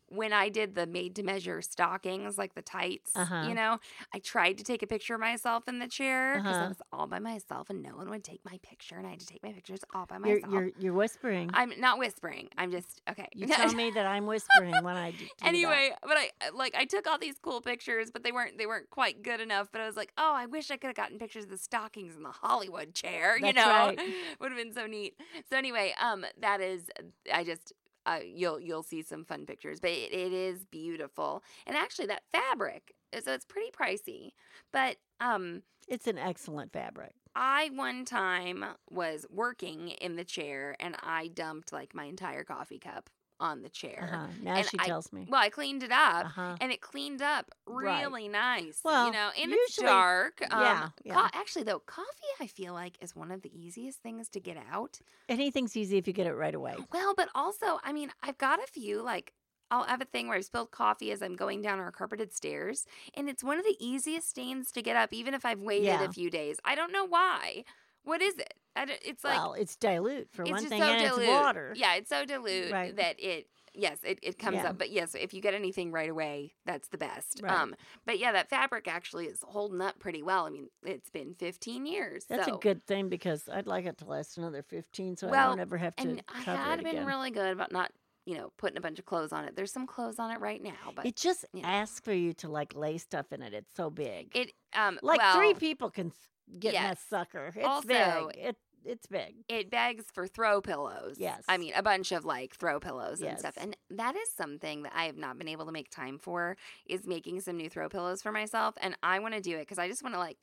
When 0.09 0.33
I 0.33 0.49
did 0.49 0.75
the 0.75 0.85
made 0.85 1.15
to 1.15 1.23
measure 1.23 1.61
stockings, 1.61 2.37
like 2.37 2.53
the 2.53 2.61
tights, 2.61 3.11
Uh-huh. 3.15 3.45
you 3.47 3.55
know, 3.55 3.79
I 4.13 4.19
tried 4.19 4.57
to 4.59 4.63
take 4.63 4.83
a 4.83 4.87
picture 4.87 5.15
of 5.15 5.19
myself 5.19 5.67
in 5.67 5.79
the 5.79 5.87
chair 5.87 6.35
because 6.37 6.57
I 6.57 6.59
Uh-huh. 6.59 6.67
was 6.69 6.81
all 6.93 7.07
by 7.07 7.19
myself 7.19 7.69
and 7.69 7.81
no 7.81 7.95
one 7.95 8.09
would 8.11 8.23
take 8.23 8.41
my 8.45 8.59
picture, 8.61 8.97
and 8.97 9.07
I 9.07 9.11
had 9.11 9.19
to 9.21 9.25
take 9.25 9.41
my 9.43 9.51
pictures 9.51 9.79
all 9.93 10.05
by 10.05 10.17
You're 10.17 10.35
myself. 10.37 10.53
you're 10.53 10.69
you're 10.77 10.93
whispering. 10.93 11.49
I'm 11.53 11.73
not 11.79 11.97
whispering. 11.97 12.49
I'm 12.57 12.71
just 12.71 13.01
okay. 13.09 13.27
you 13.33 13.47
tell 13.47 13.73
me 13.73 13.89
that 13.91 14.05
I'm 14.05 14.25
whispering 14.27 14.83
when 14.83 14.95
I 14.95 15.11
do. 15.11 15.17
do 15.25 15.25
that. 15.39 15.47
anyway, 15.47 15.91
but 16.03 16.17
I 16.17 16.29
like 16.53 16.75
I 16.75 16.85
took 16.85 17.07
all 17.07 17.17
these 17.17 17.39
cool 17.41 17.61
pictures, 17.61 18.11
but 18.11 18.23
they 18.23 18.31
weren't 18.31 18.57
they 18.59 18.67
weren't 18.67 18.89
quite 18.91 19.23
good 19.23 19.41
enough. 19.41 19.69
But 19.71 19.81
I 19.81 19.87
was 19.87 19.95
like, 19.97 20.11
oh, 20.17 20.33
I 20.35 20.45
wish 20.45 20.69
I 20.71 20.77
could 20.77 20.87
have 20.87 20.95
gotten 20.95 21.17
pictures 21.17 21.45
of 21.45 21.49
the 21.49 21.57
stockings 21.57 22.15
in 22.15 22.23
the 22.23 22.31
Hollywood 22.31 22.93
chair. 22.93 23.37
you 23.37 23.53
know, 23.53 23.65
right. 23.67 23.99
would 24.39 24.51
have 24.51 24.61
been 24.61 24.73
so 24.73 24.85
neat. 24.85 25.19
So 25.49 25.57
anyway, 25.57 25.93
um, 25.99 26.25
that 26.39 26.61
is 26.61 26.89
I 27.33 27.43
just. 27.43 27.73
Uh, 28.05 28.19
you'll 28.23 28.59
you'll 28.59 28.83
see 28.83 29.01
some 29.01 29.25
fun 29.25 29.45
pictures, 29.45 29.79
but 29.79 29.89
it, 29.91 30.13
it 30.13 30.33
is 30.33 30.65
beautiful, 30.65 31.43
and 31.65 31.75
actually 31.75 32.07
that 32.07 32.23
fabric, 32.31 32.93
so 33.23 33.33
it's 33.33 33.45
pretty 33.45 33.71
pricey. 33.71 34.31
But 34.71 34.97
um, 35.19 35.63
It's 35.87 36.07
an 36.07 36.17
excellent 36.17 36.71
fabric. 36.73 37.13
I 37.35 37.69
one 37.73 38.05
time 38.05 38.63
was 38.89 39.25
working 39.29 39.89
in 39.89 40.15
the 40.15 40.23
chair, 40.23 40.75
and 40.79 40.95
I 41.01 41.27
dumped 41.27 41.73
like 41.73 41.93
my 41.93 42.05
entire 42.05 42.43
coffee 42.43 42.79
cup 42.79 43.09
on 43.39 43.61
the 43.61 43.69
chair. 43.69 44.09
Uh-huh. 44.13 44.27
Now 44.41 44.55
And 44.55 44.65
she 44.69 44.77
I- 44.79 44.85
tells 44.85 45.11
me. 45.11 45.27
Well, 45.29 45.41
I 45.41 45.49
cleaned 45.49 45.83
it 45.83 45.91
up 45.91 46.25
Uh-huh. 46.27 46.55
and 46.61 46.71
it 46.71 46.81
cleaned 46.81 47.21
up 47.21 47.51
Right. 47.67 48.01
really 48.01 48.27
nice. 48.27 48.79
Well, 48.83 49.07
you 49.07 49.11
know, 49.11 49.29
and 49.37 49.51
it's 49.51 49.77
usually- 49.77 49.87
dark. 49.87 50.41
Um, 50.51 50.61
yeah, 50.61 50.89
co- 51.13 51.27
actually, 51.33 51.63
though, 51.63 51.79
coffee 51.79 52.07
I 52.39 52.47
feel 52.47 52.73
like 52.73 52.97
is 53.01 53.15
one 53.15 53.31
of 53.31 53.41
the 53.41 53.51
easiest 53.53 53.99
things 54.01 54.29
to 54.29 54.39
get 54.39 54.57
out. 54.71 54.99
Anything's 55.27 55.75
easy 55.75 55.97
if 55.97 56.07
you 56.07 56.13
get 56.13 56.27
it 56.27 56.33
right 56.33 56.55
away. 56.55 56.75
Well, 56.93 57.13
but 57.15 57.29
also, 57.35 57.79
I 57.83 57.91
mean, 57.93 58.11
I've 58.23 58.37
got 58.37 58.63
a 58.63 58.67
few 58.67 59.01
like. 59.01 59.33
I'll 59.71 59.83
have 59.85 59.99
a 59.99 60.05
thing 60.05 60.27
where 60.27 60.37
I've 60.37 60.45
spilled 60.45 60.69
coffee 60.69 61.11
as 61.11 61.23
I'm 61.23 61.35
going 61.35 61.63
down 61.63 61.79
our 61.79 61.91
carpeted 61.91 62.31
stairs, 62.31 62.85
and 63.15 63.27
it's 63.27 63.43
one 63.43 63.57
of 63.57 63.65
the 63.65 63.75
easiest 63.79 64.29
stains 64.29 64.71
to 64.73 64.81
get 64.83 64.95
up, 64.95 65.11
even 65.11 65.33
if 65.33 65.43
I've 65.43 65.59
waited 65.59 65.85
Yeah. 65.87 66.03
a 66.03 66.11
few 66.11 66.29
days. 66.29 66.57
I 66.63 66.75
don't 66.75 66.91
know 66.91 67.03
why. 67.03 67.63
What 68.05 68.21
is 68.21 68.35
it? 68.37 68.53
It's 68.77 69.23
like 69.23 69.37
well, 69.37 69.53
it's 69.53 69.75
dilute 69.75 70.29
for 70.31 70.41
it's 70.43 70.51
one 70.51 70.59
just 70.59 70.69
thing, 70.69 70.81
so 70.81 70.87
and 70.87 71.01
dilute. 71.01 71.29
it's 71.29 71.29
water. 71.29 71.73
Yeah, 71.75 71.95
it's 71.95 72.09
so 72.09 72.25
dilute 72.25 72.71
Right. 72.71 72.95
that 72.95 73.19
it 73.19 73.47
yes, 73.73 73.99
it, 74.03 74.19
it 74.21 74.37
comes 74.37 74.57
Yeah. 74.57 74.69
up. 74.69 74.77
But 74.77 74.91
yes, 74.91 75.15
if 75.15 75.33
you 75.33 75.41
get 75.41 75.53
anything 75.53 75.91
right 75.91 76.09
away, 76.09 76.53
that's 76.65 76.87
the 76.89 76.97
best. 76.97 77.41
Right. 77.41 77.51
Um 77.53 77.75
but 78.05 78.19
yeah, 78.19 78.31
that 78.33 78.49
fabric 78.49 78.87
actually 78.87 79.25
is 79.27 79.39
holding 79.43 79.81
up 79.81 79.99
pretty 79.99 80.23
well. 80.23 80.45
I 80.45 80.49
mean, 80.49 80.67
it's 80.83 81.09
been 81.09 81.35
15 81.35 81.85
years. 81.85 82.25
That's 82.25 82.47
so. 82.47 82.55
a 82.55 82.59
good 82.59 82.85
thing 82.85 83.09
because 83.09 83.47
I'd 83.51 83.67
like 83.67 83.85
it 83.85 83.97
to 83.99 84.05
last 84.05 84.37
another 84.37 84.61
15 84.61 85.17
so 85.17 85.29
I 85.29 85.45
don't 85.45 85.59
ever 85.59 85.77
have 85.77 85.95
to 85.97 86.03
and 86.03 86.21
I 86.33 86.41
had 86.41 86.77
been 86.79 86.87
again. 86.87 87.05
really 87.05 87.31
good 87.31 87.51
about 87.53 87.71
not, 87.71 87.91
you 88.25 88.35
know, 88.35 88.51
putting 88.57 88.77
a 88.77 88.81
bunch 88.81 88.99
of 88.99 89.05
clothes 89.05 89.31
on 89.31 89.45
it. 89.45 89.55
There's 89.55 89.71
some 89.71 89.87
clothes 89.87 90.19
on 90.19 90.31
it 90.31 90.39
right 90.41 90.61
now, 90.61 90.91
but 90.95 91.05
it 91.05 91.15
just 91.15 91.45
yeah. 91.53 91.65
asks 91.65 92.01
for 92.01 92.13
you 92.13 92.33
to 92.33 92.49
like 92.49 92.75
lay 92.75 92.97
stuff 92.97 93.31
in 93.31 93.41
it. 93.41 93.53
It's 93.53 93.73
so 93.73 93.89
big. 93.89 94.35
it 94.35 94.51
um 94.73 94.99
like 95.01 95.19
well, 95.19 95.35
three 95.37 95.53
people 95.53 95.89
can 95.89 96.11
s- 96.47 96.59
get 96.59 96.73
in 96.75 96.81
that 96.81 96.87
yes. 96.89 97.05
sucker. 97.09 97.51
It's 97.55 97.65
Also, 97.65 97.87
big. 97.87 98.37
It 98.37 98.57
it's 98.87 99.07
big. 99.07 99.33
it 99.49 99.71
begs 99.71 100.05
for 100.13 100.27
throw 100.27 100.61
pillows. 100.61 101.15
Yes. 101.17 101.43
I 101.47 101.57
mean, 101.57 101.73
a 101.75 101.81
bunch 101.81 102.11
of 102.11 102.23
like 102.23 102.55
throw 102.55 102.79
pillows 102.79 103.19
and 103.21 103.39
stuff. 103.39 103.55
And 103.57 103.75
that 103.89 104.15
is 104.15 104.29
something 104.37 104.83
that 104.83 104.93
I 104.95 105.05
have 105.05 105.17
not 105.17 105.39
been 105.39 105.47
able 105.47 105.65
to 105.65 105.71
make 105.71 105.89
time 105.89 106.19
for 106.19 106.55
is 106.85 107.07
making 107.07 107.41
some 107.41 107.57
new 107.57 107.67
throw 107.69 107.89
pillows 107.89 108.21
for 108.21 108.31
myself. 108.31 108.75
And 108.79 108.95
I 109.01 109.17
want 109.19 109.33
to 109.33 109.41
do 109.41 109.55
it 109.57 109.61
because 109.61 109.79
I 109.79 109.87
just 109.87 110.03
want 110.03 110.13
to 110.13 110.19
like, 110.19 110.37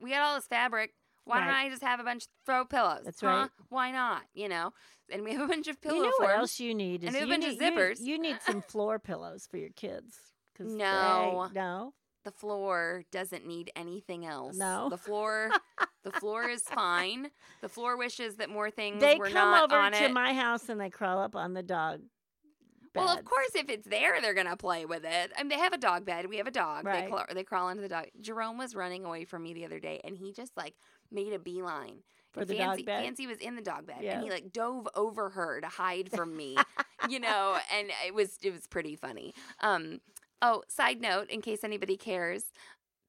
we 0.00 0.10
got 0.10 0.20
all 0.20 0.34
this 0.34 0.46
fabric. 0.46 0.92
Why 1.24 1.40
don't 1.40 1.48
I 1.48 1.70
just 1.70 1.82
have 1.82 1.98
a 1.98 2.04
bunch 2.04 2.24
of 2.24 2.28
throw 2.44 2.64
pillows? 2.66 3.00
That's 3.06 3.20
huh? 3.22 3.26
right. 3.26 3.50
Why 3.70 3.90
not? 3.92 4.22
You 4.34 4.48
know? 4.50 4.72
And 5.10 5.24
we 5.24 5.32
have 5.32 5.40
a 5.40 5.48
bunch 5.54 5.66
of 5.66 5.80
pillow 5.80 5.94
you 5.96 6.02
know 6.02 6.12
what 6.18 6.36
else 6.36 6.60
you 6.60 6.74
need 6.74 7.02
is 7.02 7.08
and 7.08 7.16
a 7.16 7.20
you 7.20 7.26
bunch 7.32 7.44
of 7.46 7.58
need, 7.58 7.62
you- 7.64 7.72
zippers. 7.72 7.96
You, 8.00 8.18
need 8.20 8.36
some 8.42 8.60
floor 8.68 8.98
pillows 8.98 9.48
for 9.50 9.56
your 9.56 9.70
kids. 9.70 10.18
'cause 10.56 10.66
they- 10.68 10.74
No. 10.76 11.48
The 12.26 12.32
floor 12.32 13.04
doesn't 13.12 13.46
need 13.46 13.70
anything 13.76 14.26
else. 14.26 14.56
No. 14.56 14.88
The 14.90 14.98
floor 14.98 15.50
the 16.02 16.10
floor 16.10 16.48
is 16.48 16.62
fine. 16.64 17.30
The 17.62 17.68
floor 17.68 17.96
wishes 17.96 18.34
that 18.36 18.50
more 18.50 18.68
things 18.70 19.00
They 19.00 19.14
were 19.16 19.26
come 19.26 19.34
not 19.52 19.72
over 19.72 19.90
to 19.96 20.04
it. 20.06 20.12
my 20.12 20.34
house 20.34 20.68
and 20.68 20.80
they 20.80 20.90
crawl 20.90 21.20
up 21.20 21.36
on 21.36 21.54
the 21.54 21.62
dog. 21.62 22.00
Well, 22.96 23.16
of 23.16 23.24
course, 23.26 23.50
if 23.54 23.68
it's 23.68 23.86
there, 23.86 24.20
they're 24.22 24.34
gonna 24.34 24.56
play 24.56 24.86
with 24.86 25.04
it. 25.04 25.30
I 25.36 25.42
mean, 25.42 25.50
they 25.50 25.58
have 25.58 25.72
a 25.74 25.78
dog 25.78 26.04
bed. 26.04 26.26
We 26.30 26.38
have 26.38 26.46
a 26.46 26.50
dog. 26.50 26.84
They, 26.84 26.90
Right. 26.90 27.08
crawl, 27.10 27.24
they 27.32 27.44
crawl 27.44 27.68
into 27.68 27.82
the 27.82 27.88
dog. 27.90 28.06
Jerome 28.20 28.56
was 28.58 28.74
running 28.74 29.04
away 29.04 29.24
from 29.26 29.42
me 29.42 29.52
the 29.54 29.64
other 29.66 29.78
day, 29.78 30.00
and 30.02 30.16
he 30.16 30.32
just 30.32 30.56
like 30.56 30.74
made 31.12 31.32
a 31.32 31.38
beeline. 31.38 31.98
For 32.32 32.44
the 32.44 32.54
dog 32.54 32.66
Fancy, 32.68 32.82
bed? 32.82 33.04
Fancy 33.04 33.26
was 33.26 33.38
in 33.38 33.54
the 33.54 33.62
dog 33.62 33.86
bed, 33.86 33.98
Yeah. 34.00 34.14
and 34.14 34.24
he 34.24 34.30
like 34.30 34.52
dove 34.52 34.88
over 34.94 35.30
her 35.30 35.60
to 35.60 35.68
hide 35.68 36.10
from 36.10 36.36
me, 36.36 36.56
you 37.08 37.20
know. 37.20 37.58
And 37.72 37.90
it 38.06 38.14
was 38.14 38.36
it 38.42 38.50
was 38.52 38.66
pretty 38.66 38.96
funny. 38.96 39.34
Um, 39.60 40.00
oh, 40.42 40.62
side 40.68 41.00
note, 41.00 41.30
in 41.30 41.40
case 41.40 41.64
anybody 41.64 41.96
cares, 41.96 42.44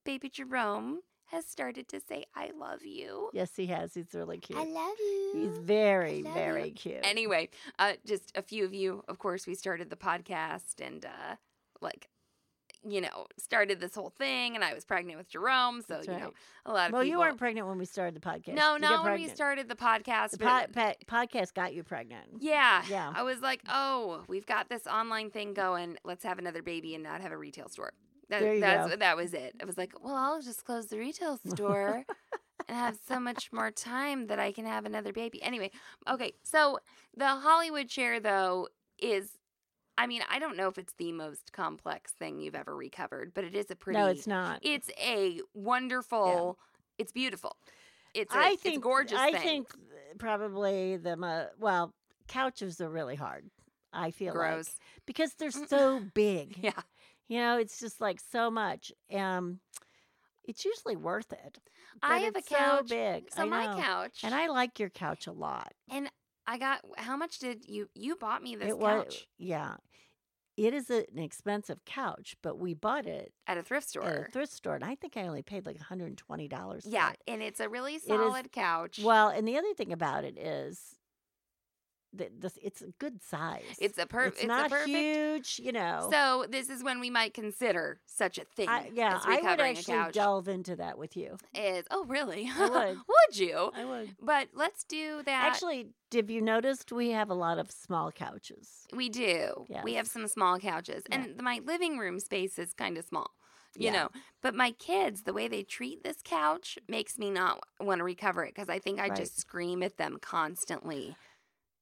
baby 0.05 0.29
Jerome 0.29 1.01
has 1.25 1.45
started 1.45 1.89
to 1.89 1.99
say, 1.99 2.23
I 2.35 2.51
love 2.57 2.85
you. 2.85 3.29
Yes, 3.33 3.55
he 3.55 3.67
has. 3.67 3.93
He's 3.93 4.13
really 4.13 4.37
cute. 4.37 4.57
I 4.57 4.63
love 4.63 4.95
you. 4.97 5.31
He's 5.35 5.57
very, 5.57 6.21
very 6.21 6.67
you. 6.69 6.73
cute. 6.73 6.99
Anyway, 7.03 7.49
uh, 7.79 7.93
just 8.05 8.31
a 8.37 8.41
few 8.41 8.63
of 8.63 8.73
you, 8.73 9.03
of 9.09 9.19
course, 9.19 9.45
we 9.45 9.53
started 9.53 9.89
the 9.89 9.97
podcast 9.97 10.79
and, 10.79 11.05
uh, 11.05 11.35
like, 11.81 12.07
you 12.83 13.01
know, 13.01 13.25
started 13.37 13.79
this 13.79 13.95
whole 13.95 14.09
thing, 14.09 14.55
and 14.55 14.63
I 14.63 14.73
was 14.73 14.85
pregnant 14.85 15.17
with 15.17 15.29
Jerome. 15.29 15.81
So, 15.81 15.95
That's 15.95 16.07
you 16.07 16.13
know, 16.17 16.33
a 16.65 16.71
lot 16.73 16.87
of 16.87 16.93
well, 16.93 17.01
people. 17.03 17.05
you 17.05 17.19
weren't 17.19 17.37
pregnant 17.37 17.67
when 17.67 17.77
we 17.77 17.85
started 17.85 18.15
the 18.15 18.19
podcast. 18.19 18.53
No, 18.55 18.73
You 18.75 18.79
not 18.79 19.03
when 19.03 19.13
we 19.15 19.27
started 19.27 19.67
the 19.67 19.75
podcast. 19.75 20.31
The 20.31 20.37
but- 20.37 20.73
po- 20.73 20.93
pa- 21.07 21.25
podcast 21.25 21.53
got 21.53 21.73
you 21.73 21.83
pregnant. 21.83 22.25
yeah. 22.39 22.83
Yeah. 22.89 23.11
I 23.15 23.23
was 23.23 23.41
like, 23.41 23.61
oh, 23.69 24.23
we've 24.27 24.45
got 24.45 24.69
this 24.69 24.85
online 24.87 25.29
thing 25.31 25.53
going. 25.53 25.97
Let's 26.03 26.23
have 26.23 26.39
another 26.39 26.61
baby 26.61 26.93
and 26.95 27.03
not 27.03 27.21
have 27.21 27.31
a 27.31 27.37
retail 27.37 27.67
store. 27.69 27.93
That, 28.29 28.41
There 28.41 28.55
you 28.55 28.59
that's, 28.61 28.89
go. 28.89 28.95
That 28.97 29.15
was 29.15 29.33
it. 29.33 29.55
I 29.61 29.65
was 29.65 29.77
like, 29.77 29.93
well, 30.03 30.15
I'll 30.15 30.41
just 30.41 30.65
close 30.65 30.87
the 30.87 30.97
retail 30.99 31.37
store 31.47 32.03
and 32.67 32.77
have 32.77 32.97
so 33.07 33.19
much 33.19 33.51
more 33.53 33.71
time 33.71 34.27
that 34.27 34.37
I 34.39 34.51
can 34.51 34.65
have 34.65 34.85
another 34.85 35.13
baby. 35.13 35.41
Anyway, 35.41 35.71
okay. 36.09 36.33
So 36.43 36.79
the 37.15 37.27
Hollywood 37.27 37.87
chair 37.87 38.19
though, 38.19 38.67
is. 38.99 39.29
I 39.97 40.07
mean, 40.07 40.21
I 40.29 40.39
don't 40.39 40.55
know 40.57 40.67
if 40.67 40.77
it's 40.77 40.93
the 40.93 41.11
most 41.11 41.51
complex 41.53 42.11
thing 42.11 42.39
you've 42.39 42.55
ever 42.55 42.75
recovered, 42.75 43.33
but 43.33 43.43
it 43.43 43.55
is 43.55 43.71
a 43.71 43.75
pretty. 43.75 43.99
No, 43.99 44.07
it's 44.07 44.27
not. 44.27 44.59
It's 44.61 44.89
a 45.01 45.39
wonderful. 45.53 46.57
It's 46.97 47.11
beautiful. 47.11 47.55
It's 48.13 48.33
a, 48.33 48.37
I 48.37 48.49
it's 48.51 48.61
think 48.61 48.83
gorgeous 48.83 49.19
I 49.19 49.31
thing. 49.31 49.41
think 49.41 49.67
probably 50.17 50.97
the 50.97 51.15
mo- 51.17 51.47
well 51.59 51.93
couches 52.27 52.81
are 52.81 52.89
really 52.89 53.15
hard. 53.15 53.49
I 53.93 54.11
feel 54.11 54.33
Gross. 54.33 54.67
like 54.67 55.05
because 55.05 55.33
they're 55.33 55.51
so 55.51 56.01
big. 56.13 56.57
Yeah. 56.61 56.71
You 57.27 57.39
know, 57.39 57.57
it's 57.57 57.79
just 57.79 57.99
like 57.99 58.19
so 58.19 58.49
much. 58.49 58.91
Um, 59.13 59.59
it's 60.45 60.63
usually 60.63 60.95
worth 60.95 61.31
it. 61.33 61.59
I 62.01 62.19
have 62.19 62.35
a 62.35 62.39
it's 62.39 62.49
so 62.49 62.55
couch. 62.55 62.89
big. 62.89 63.25
So 63.33 63.45
my 63.45 63.65
know. 63.75 63.81
couch. 63.81 64.19
and 64.23 64.33
I 64.33 64.47
like 64.47 64.79
your 64.79 64.89
couch 64.89 65.27
a 65.27 65.31
lot. 65.31 65.73
And 65.89 66.09
I 66.47 66.57
got 66.57 66.81
how 66.97 67.17
much 67.17 67.39
did 67.39 67.65
you 67.67 67.89
you 67.93 68.15
bought 68.15 68.41
me 68.41 68.55
this 68.55 68.69
it 68.69 68.77
was 68.79 69.03
couch 69.03 69.27
yeah. 69.37 69.75
It 70.55 70.73
is 70.73 70.89
a- 70.89 71.05
an 71.11 71.19
expensive 71.19 71.85
couch, 71.85 72.35
but 72.41 72.57
we 72.57 72.73
bought 72.73 73.05
it 73.05 73.31
at 73.45 73.59
a 73.59 73.61
thrift 73.61 73.89
store? 73.89 74.03
at 74.05 74.27
a 74.29 74.31
thrift 74.31 74.51
store, 74.51 74.73
and 74.73 74.83
I 74.83 74.95
think 74.95 75.15
I 75.15 75.27
only 75.27 75.43
paid 75.43 75.67
like 75.67 75.77
$120. 75.77 76.81
for 76.83 76.89
yeah, 76.89 77.11
it. 77.11 77.21
and 77.27 77.43
it's 77.43 77.59
a 77.59 77.69
really 77.69 77.95
is- 77.95 78.03
solid 78.05 78.51
couch. 78.51 78.99
Well, 79.03 79.27
and 79.29 79.47
the 79.47 79.55
other 79.57 79.75
thing 79.75 79.93
about 79.93 80.23
it 80.23 80.35
is 80.35 80.95
that 82.13 82.41
this 82.41 82.57
it's 82.61 82.81
a 82.81 82.87
good 82.99 83.21
size. 83.21 83.63
it's 83.79 83.97
a 83.97 84.05
per- 84.05 84.25
it's, 84.25 84.39
it's, 84.39 84.47
not 84.47 84.67
a 84.67 84.69
perfect. 84.69 84.89
huge, 84.89 85.61
you 85.63 85.71
know. 85.71 86.07
So 86.11 86.45
this 86.49 86.69
is 86.69 86.83
when 86.83 86.99
we 86.99 87.09
might 87.09 87.33
consider 87.33 87.99
such 88.05 88.37
a 88.37 88.45
thing. 88.45 88.69
I, 88.69 88.89
yeah, 88.93 89.17
as 89.17 89.21
I 89.25 89.41
would 89.41 89.59
actually 89.59 90.11
delve 90.11 90.47
into 90.47 90.75
that 90.77 90.97
with 90.97 91.17
you. 91.17 91.37
Is 91.53 91.85
oh 91.91 92.05
really? 92.05 92.49
I 92.55 92.69
would. 92.69 92.97
would 93.07 93.37
you? 93.37 93.71
I 93.75 93.85
would. 93.85 94.15
But 94.21 94.49
let's 94.53 94.83
do 94.83 95.21
that. 95.25 95.45
Actually, 95.45 95.89
have 96.13 96.29
you 96.29 96.41
noticed 96.41 96.91
we 96.91 97.11
have 97.11 97.29
a 97.29 97.35
lot 97.35 97.59
of 97.59 97.71
small 97.71 98.11
couches? 98.11 98.87
we 98.93 99.09
do. 99.09 99.65
We 99.83 99.95
have 99.95 100.07
some 100.07 100.27
small 100.27 100.59
couches, 100.59 101.03
Yeah. 101.09 101.15
and 101.17 101.41
my 101.41 101.61
living 101.65 101.97
room 101.97 102.19
space 102.19 102.57
is 102.57 102.73
kind 102.73 102.97
of 102.97 103.05
small. 103.05 103.31
You 103.75 103.85
Yeah. 103.85 103.91
know, 103.91 104.09
but 104.41 104.55
my 104.55 104.71
kids, 104.71 105.23
the 105.23 105.33
way 105.33 105.47
they 105.47 105.61
treat 105.61 106.03
this 106.03 106.17
couch 106.23 106.79
makes 106.87 107.19
me 107.19 107.29
not 107.29 107.59
want 107.79 107.99
to 107.99 108.03
recover 108.03 108.43
it 108.43 108.55
because 108.55 108.69
I 108.69 108.79
think 108.79 108.99
I 108.99 109.09
Right. 109.09 109.17
just 109.17 109.39
scream 109.39 109.83
at 109.83 109.97
them 109.97 110.17
constantly 110.19 111.15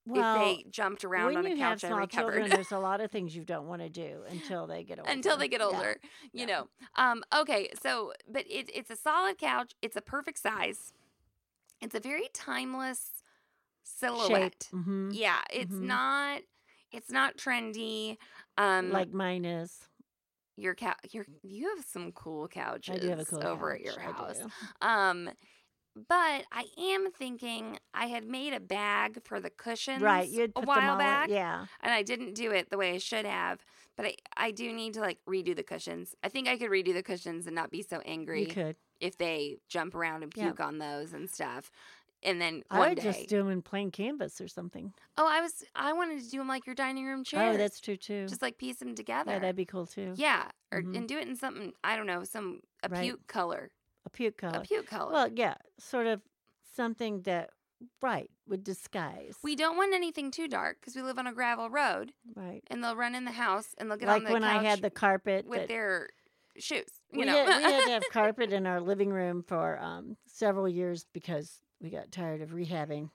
Well, 0.05 0.21
if 0.21 0.31
they 0.31 0.65
jumped 0.69 1.03
around 1.03 1.35
when 1.35 1.37
on 1.37 1.45
a 1.45 1.51
you 1.51 1.57
have 1.57 1.81
couch 1.81 1.83
and 1.83 1.95
small 1.95 1.97
recovered. 1.97 2.47
children, 2.47 2.51
there's 2.51 2.71
a 2.71 2.79
lot 2.79 3.01
of 3.01 3.11
things 3.11 3.35
you 3.35 3.43
don't 3.43 3.67
want 3.67 3.81
to 3.81 3.89
do 3.89 4.23
until 4.27 4.67
they 4.67 4.83
get 4.83 4.99
older. 4.99 5.11
until 5.13 5.37
they 5.37 5.47
get 5.47 5.61
Yeah. 5.61 5.67
older 5.75 5.97
you 6.33 6.45
yeah. 6.45 6.47
know 6.47 6.67
um 6.95 7.23
okay 7.35 7.69
so 7.81 8.13
but 8.27 8.45
it, 8.49 8.69
it's 8.73 8.89
a 8.89 8.95
solid 8.95 9.37
couch 9.37 9.73
it's 9.81 9.95
a 9.95 10.01
perfect 10.01 10.39
size 10.39 10.93
it's 11.81 11.95
a 11.95 11.99
very 11.99 12.27
timeless 12.33 13.23
silhouette 13.83 14.71
hmm 14.71 15.11
yeah 15.11 15.41
it's 15.53 15.75
Mhm. 15.75 15.87
not 15.87 16.41
it's 16.91 17.11
not 17.11 17.37
trendy 17.37 18.17
um 18.57 18.91
Like 18.91 19.11
mine 19.11 19.45
is. 19.45 19.89
your 20.57 20.73
couch 20.75 20.97
your 21.11 21.25
you 21.43 21.67
have 21.75 21.83
some 21.85 22.11
cool 22.13 22.47
couches 22.47 22.95
I 22.95 22.97
do 22.97 23.09
have 23.09 23.19
a 23.19 23.25
cool 23.25 23.45
over 23.45 23.73
at 23.73 23.81
couch, 23.81 23.81
your 23.81 23.99
I 24.01 24.13
house 24.13 24.45
um 24.81 25.29
but 25.95 26.43
I 26.51 26.65
am 26.77 27.11
thinking 27.11 27.79
I 27.93 28.07
had 28.07 28.25
made 28.27 28.53
a 28.53 28.59
bag 28.59 29.21
for 29.23 29.39
the 29.39 29.49
cushions 29.49 30.01
Right, 30.01 30.27
you 30.29 30.41
had 30.41 30.49
a 30.51 30.59
put 30.59 30.67
while 30.67 30.79
them 30.81 30.89
all. 30.89 30.93
in- 30.93 30.99
back 30.99 31.29
Yeah. 31.29 31.65
and 31.81 31.93
I 31.93 32.03
didn't 32.03 32.33
do 32.33 32.51
it 32.51 32.69
the 32.69 32.77
way 32.77 32.93
I 32.93 32.97
should 32.97 33.25
have. 33.25 33.65
But 33.97 34.07
I, 34.07 34.15
I 34.35 34.51
do 34.51 34.73
need 34.73 34.93
to 34.95 34.99
like 34.99 35.19
redo 35.27 35.55
the 35.55 35.63
cushions. 35.63 36.15
I 36.21 36.27
think 36.27 36.47
I 36.49 36.57
could 36.57 36.69
redo 36.69 36.93
the 36.93 37.03
cushions 37.03 37.45
and 37.47 37.55
not 37.55 37.71
be 37.71 37.81
so 37.81 38.01
angry 38.05 38.41
You 38.41 38.47
could. 38.47 38.75
if 38.99 39.17
they 39.17 39.57
jump 39.69 39.95
around 39.95 40.23
and 40.23 40.31
puke 40.33 40.59
on 40.59 40.79
those 40.79 41.13
and 41.13 41.29
stuff. 41.29 41.71
And 42.23 42.41
then 42.41 42.63
I 42.71 42.79
would 42.89 42.95
day, 42.97 43.03
just 43.03 43.27
do 43.27 43.37
them 43.37 43.49
in 43.51 43.61
plain 43.61 43.91
canvas 43.91 44.41
or 44.41 44.47
something. 44.47 44.93
oh, 45.17 45.27
I 45.29 45.41
was 45.41 45.63
I 45.75 45.93
wanted 45.93 46.23
to 46.23 46.29
do 46.29 46.39
them 46.39 46.47
like 46.47 46.65
your 46.65 46.73
dining 46.75 47.05
room 47.05 47.23
chairs. 47.23 47.55
Oh, 47.55 47.57
that's 47.57 47.79
true 47.79 47.97
too. 47.97 48.25
just 48.27 48.41
like 48.41 48.57
piece 48.57 48.77
them 48.77 48.95
together. 48.95 49.31
yeah, 49.33 49.39
that'd 49.39 49.55
be 49.55 49.65
cool 49.65 49.85
too. 49.85 50.13
yeah, 50.17 50.49
or 50.71 50.81
Mhm. 50.81 50.97
and 50.97 51.07
do 51.07 51.17
it 51.17 51.27
in 51.27 51.35
something 51.35 51.71
I 51.83 51.95
don't 51.95 52.07
know, 52.07 52.23
some 52.23 52.61
a 52.83 52.89
Right. 52.89 53.03
puke 53.03 53.27
color, 53.27 53.69
A 54.05 54.09
puke 54.09 54.37
color. 54.37 54.59
a 54.59 54.61
puke 54.61 54.87
color. 54.87 55.11
Well, 55.11 55.29
yeah, 55.33 55.55
sort 55.79 56.07
of 56.07 56.21
something 56.75 57.21
that 57.23 57.49
right 58.01 58.29
would 58.47 58.63
disguise. 58.63 59.35
we 59.43 59.55
don't 59.55 59.75
want 59.77 59.93
anything 59.93 60.31
too 60.31 60.47
dark 60.47 60.77
because 60.79 60.95
we 60.95 61.01
live 61.01 61.17
on 61.19 61.27
a 61.27 61.33
gravel 61.33 61.69
road, 61.69 62.13
right. 62.35 62.61
and 62.67 62.83
they'll 62.83 62.95
run 62.95 63.15
in 63.15 63.25
the 63.25 63.31
house 63.31 63.75
and 63.77 63.89
they'll 63.89 63.97
get 63.97 64.07
Like 64.07 64.21
on 64.21 64.25
the 64.25 64.33
when 64.33 64.43
I 64.43 64.63
had 64.63 64.81
the 64.81 64.89
carpet 64.89 65.45
with 65.47 65.61
that- 65.61 65.67
their 65.67 66.09
shoes. 66.57 66.85
You 67.11 67.19
we, 67.21 67.25
know, 67.25 67.45
had, 67.45 67.57
we 67.57 67.63
had 67.63 67.85
to 67.85 67.91
have 67.91 68.03
carpet 68.11 68.51
in 68.53 68.65
our 68.65 68.79
living 68.79 69.09
room 69.09 69.43
for 69.45 69.79
um, 69.79 70.15
several 70.27 70.69
years 70.69 71.05
because 71.13 71.59
we 71.81 71.89
got 71.89 72.11
tired 72.11 72.41
of 72.41 72.49
rehabbing. 72.51 73.09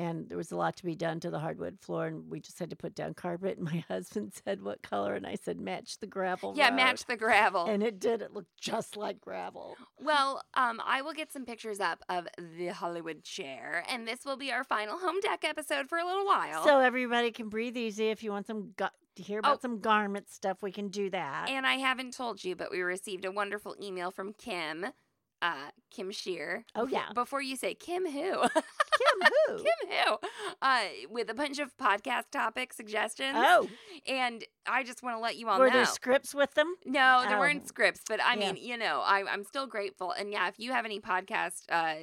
And 0.00 0.28
there 0.28 0.38
was 0.38 0.50
a 0.50 0.56
lot 0.56 0.76
to 0.76 0.84
be 0.84 0.94
done 0.94 1.20
to 1.20 1.30
the 1.30 1.38
hardwood 1.38 1.78
floor, 1.80 2.06
and 2.06 2.30
we 2.30 2.40
just 2.40 2.58
had 2.58 2.70
to 2.70 2.76
put 2.76 2.94
down 2.94 3.12
carpet. 3.12 3.58
And 3.58 3.66
my 3.72 3.84
husband 3.86 4.32
said, 4.44 4.62
"What 4.62 4.80
color?" 4.82 5.14
And 5.14 5.26
I 5.26 5.34
said, 5.34 5.60
"Match 5.60 5.98
the 5.98 6.06
gravel." 6.06 6.54
yeah, 6.56 6.68
road." 6.70 6.76
match 6.76 7.04
the 7.06 7.16
gravel. 7.16 7.66
And 7.66 7.82
it 7.82 7.98
did. 8.00 8.22
It 8.22 8.32
looked 8.32 8.56
just 8.58 8.96
like 8.96 9.20
gravel. 9.20 9.76
Well, 9.98 10.42
um, 10.54 10.80
I 10.84 11.02
will 11.02 11.12
get 11.12 11.30
some 11.32 11.44
pictures 11.44 11.80
up 11.80 12.02
of 12.08 12.26
the 12.56 12.68
Hollywood 12.68 13.22
chair, 13.24 13.84
and 13.90 14.08
this 14.08 14.24
will 14.24 14.36
be 14.38 14.50
our 14.50 14.64
final 14.64 14.98
home 14.98 15.16
dec 15.22 15.44
episode 15.44 15.88
for 15.88 15.98
a 15.98 16.04
little 16.06 16.24
while. 16.24 16.64
So 16.64 16.78
everybody 16.80 17.30
can 17.30 17.48
breathe 17.50 17.76
easy. 17.76 18.08
If 18.08 18.22
you 18.22 18.30
want 18.30 18.46
some 18.46 18.72
gu- 18.76 18.86
to 19.16 19.22
hear 19.22 19.40
about 19.40 19.56
Oh. 19.56 19.60
some 19.60 19.80
garment 19.80 20.30
stuff, 20.30 20.62
we 20.62 20.72
can 20.72 20.88
do 20.88 21.10
that. 21.10 21.48
and 21.50 21.66
I 21.66 21.74
haven't 21.74 22.14
told 22.14 22.42
you, 22.42 22.56
but 22.56 22.70
we 22.70 22.80
received 22.80 23.24
a 23.26 23.30
wonderful 23.32 23.76
email 23.82 24.10
from 24.10 24.32
Kim, 24.32 24.86
uh, 25.42 25.70
Kim 25.90 26.10
Shear. 26.10 26.64
Oh, 26.74 26.86
yeah. 26.86 27.06
Before 27.14 27.40
you 27.40 27.56
say 27.56 27.74
Kim 27.74 28.04
who, 28.04 28.10
Kim, 28.42 29.30
who? 29.48 29.56
Kim 29.56 29.88
who, 29.90 30.16
uh, 30.62 30.80
with 31.10 31.30
a 31.30 31.34
bunch 31.34 31.58
of 31.58 31.76
podcast 31.76 32.30
topic 32.30 32.72
suggestions. 32.72 33.36
Oh, 33.36 33.68
and 34.06 34.44
I 34.66 34.82
just 34.84 35.02
want 35.02 35.16
to 35.16 35.20
let 35.20 35.36
you 35.36 35.48
all 35.48 35.58
were 35.58 35.68
know. 35.68 35.76
there 35.76 35.86
scripts 35.86 36.34
with 36.34 36.54
them? 36.54 36.74
No, 36.84 37.24
there 37.26 37.36
Oh. 37.36 37.40
weren't 37.40 37.66
scripts, 37.66 38.02
but 38.08 38.20
I 38.22 38.34
Yeah. 38.34 38.52
mean, 38.52 38.62
you 38.62 38.76
know, 38.76 39.00
I, 39.04 39.24
I'm 39.30 39.44
still 39.44 39.66
grateful. 39.66 40.12
And 40.12 40.30
yeah, 40.32 40.48
if 40.48 40.58
you 40.58 40.72
have 40.72 40.84
any 40.84 41.00
podcast, 41.00 41.62
uh, 41.70 41.94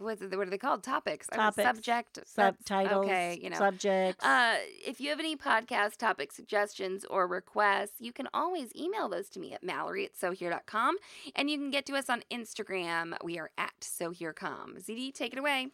what 0.00 0.20
are 0.22 0.50
they 0.50 0.58
called? 0.58 0.82
Topics, 0.82 1.26
Topics, 1.28 1.62
subject, 1.66 2.14
that's- 2.34 2.56
Subtitles, 2.66 3.04
Okay, 3.06 3.38
you 3.42 3.50
know, 3.50 3.56
subjects. 3.56 4.24
uh, 4.24 4.56
if 4.84 5.00
you 5.00 5.10
have 5.10 5.18
any 5.20 5.36
podcast 5.36 5.96
topic 5.96 6.32
suggestions 6.32 7.04
or 7.04 7.26
requests, 7.26 8.00
you 8.00 8.12
can 8.12 8.28
always 8.34 8.74
email 8.74 9.08
those 9.08 9.28
to 9.30 9.40
me 9.40 9.52
at 9.52 9.62
Mallory 9.62 10.04
at 10.04 10.14
SewHere.com. 10.14 10.96
And 11.36 11.50
you 11.50 11.56
can 11.58 11.70
get 11.70 11.86
to 11.86 11.94
us 11.94 12.08
on 12.10 12.22
Instagram. 12.30 13.16
We 13.22 13.38
are 13.38 13.50
at 13.58 13.72
SewHereCom. 13.80 14.82
ZD, 14.84 15.12
take 15.14 15.32
it 15.32 15.38
away. 15.38 15.68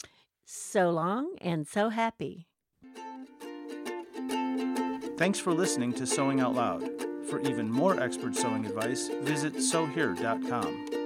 so 0.45 0.91
long 0.91 1.37
and 1.41 1.67
so 1.67 1.89
happy. 1.89 2.47
Thanks 5.19 5.39
for 5.39 5.53
listening 5.53 5.93
to 5.95 6.07
Sewing 6.07 6.41
Out 6.41 6.55
Loud. 6.55 6.89
For 7.29 7.41
even 7.41 7.71
more 7.71 7.99
expert 8.01 8.37
sewing 8.37 8.67
advice, 8.67 9.09
visit 9.23 9.61
sewhere.com. 9.63 11.06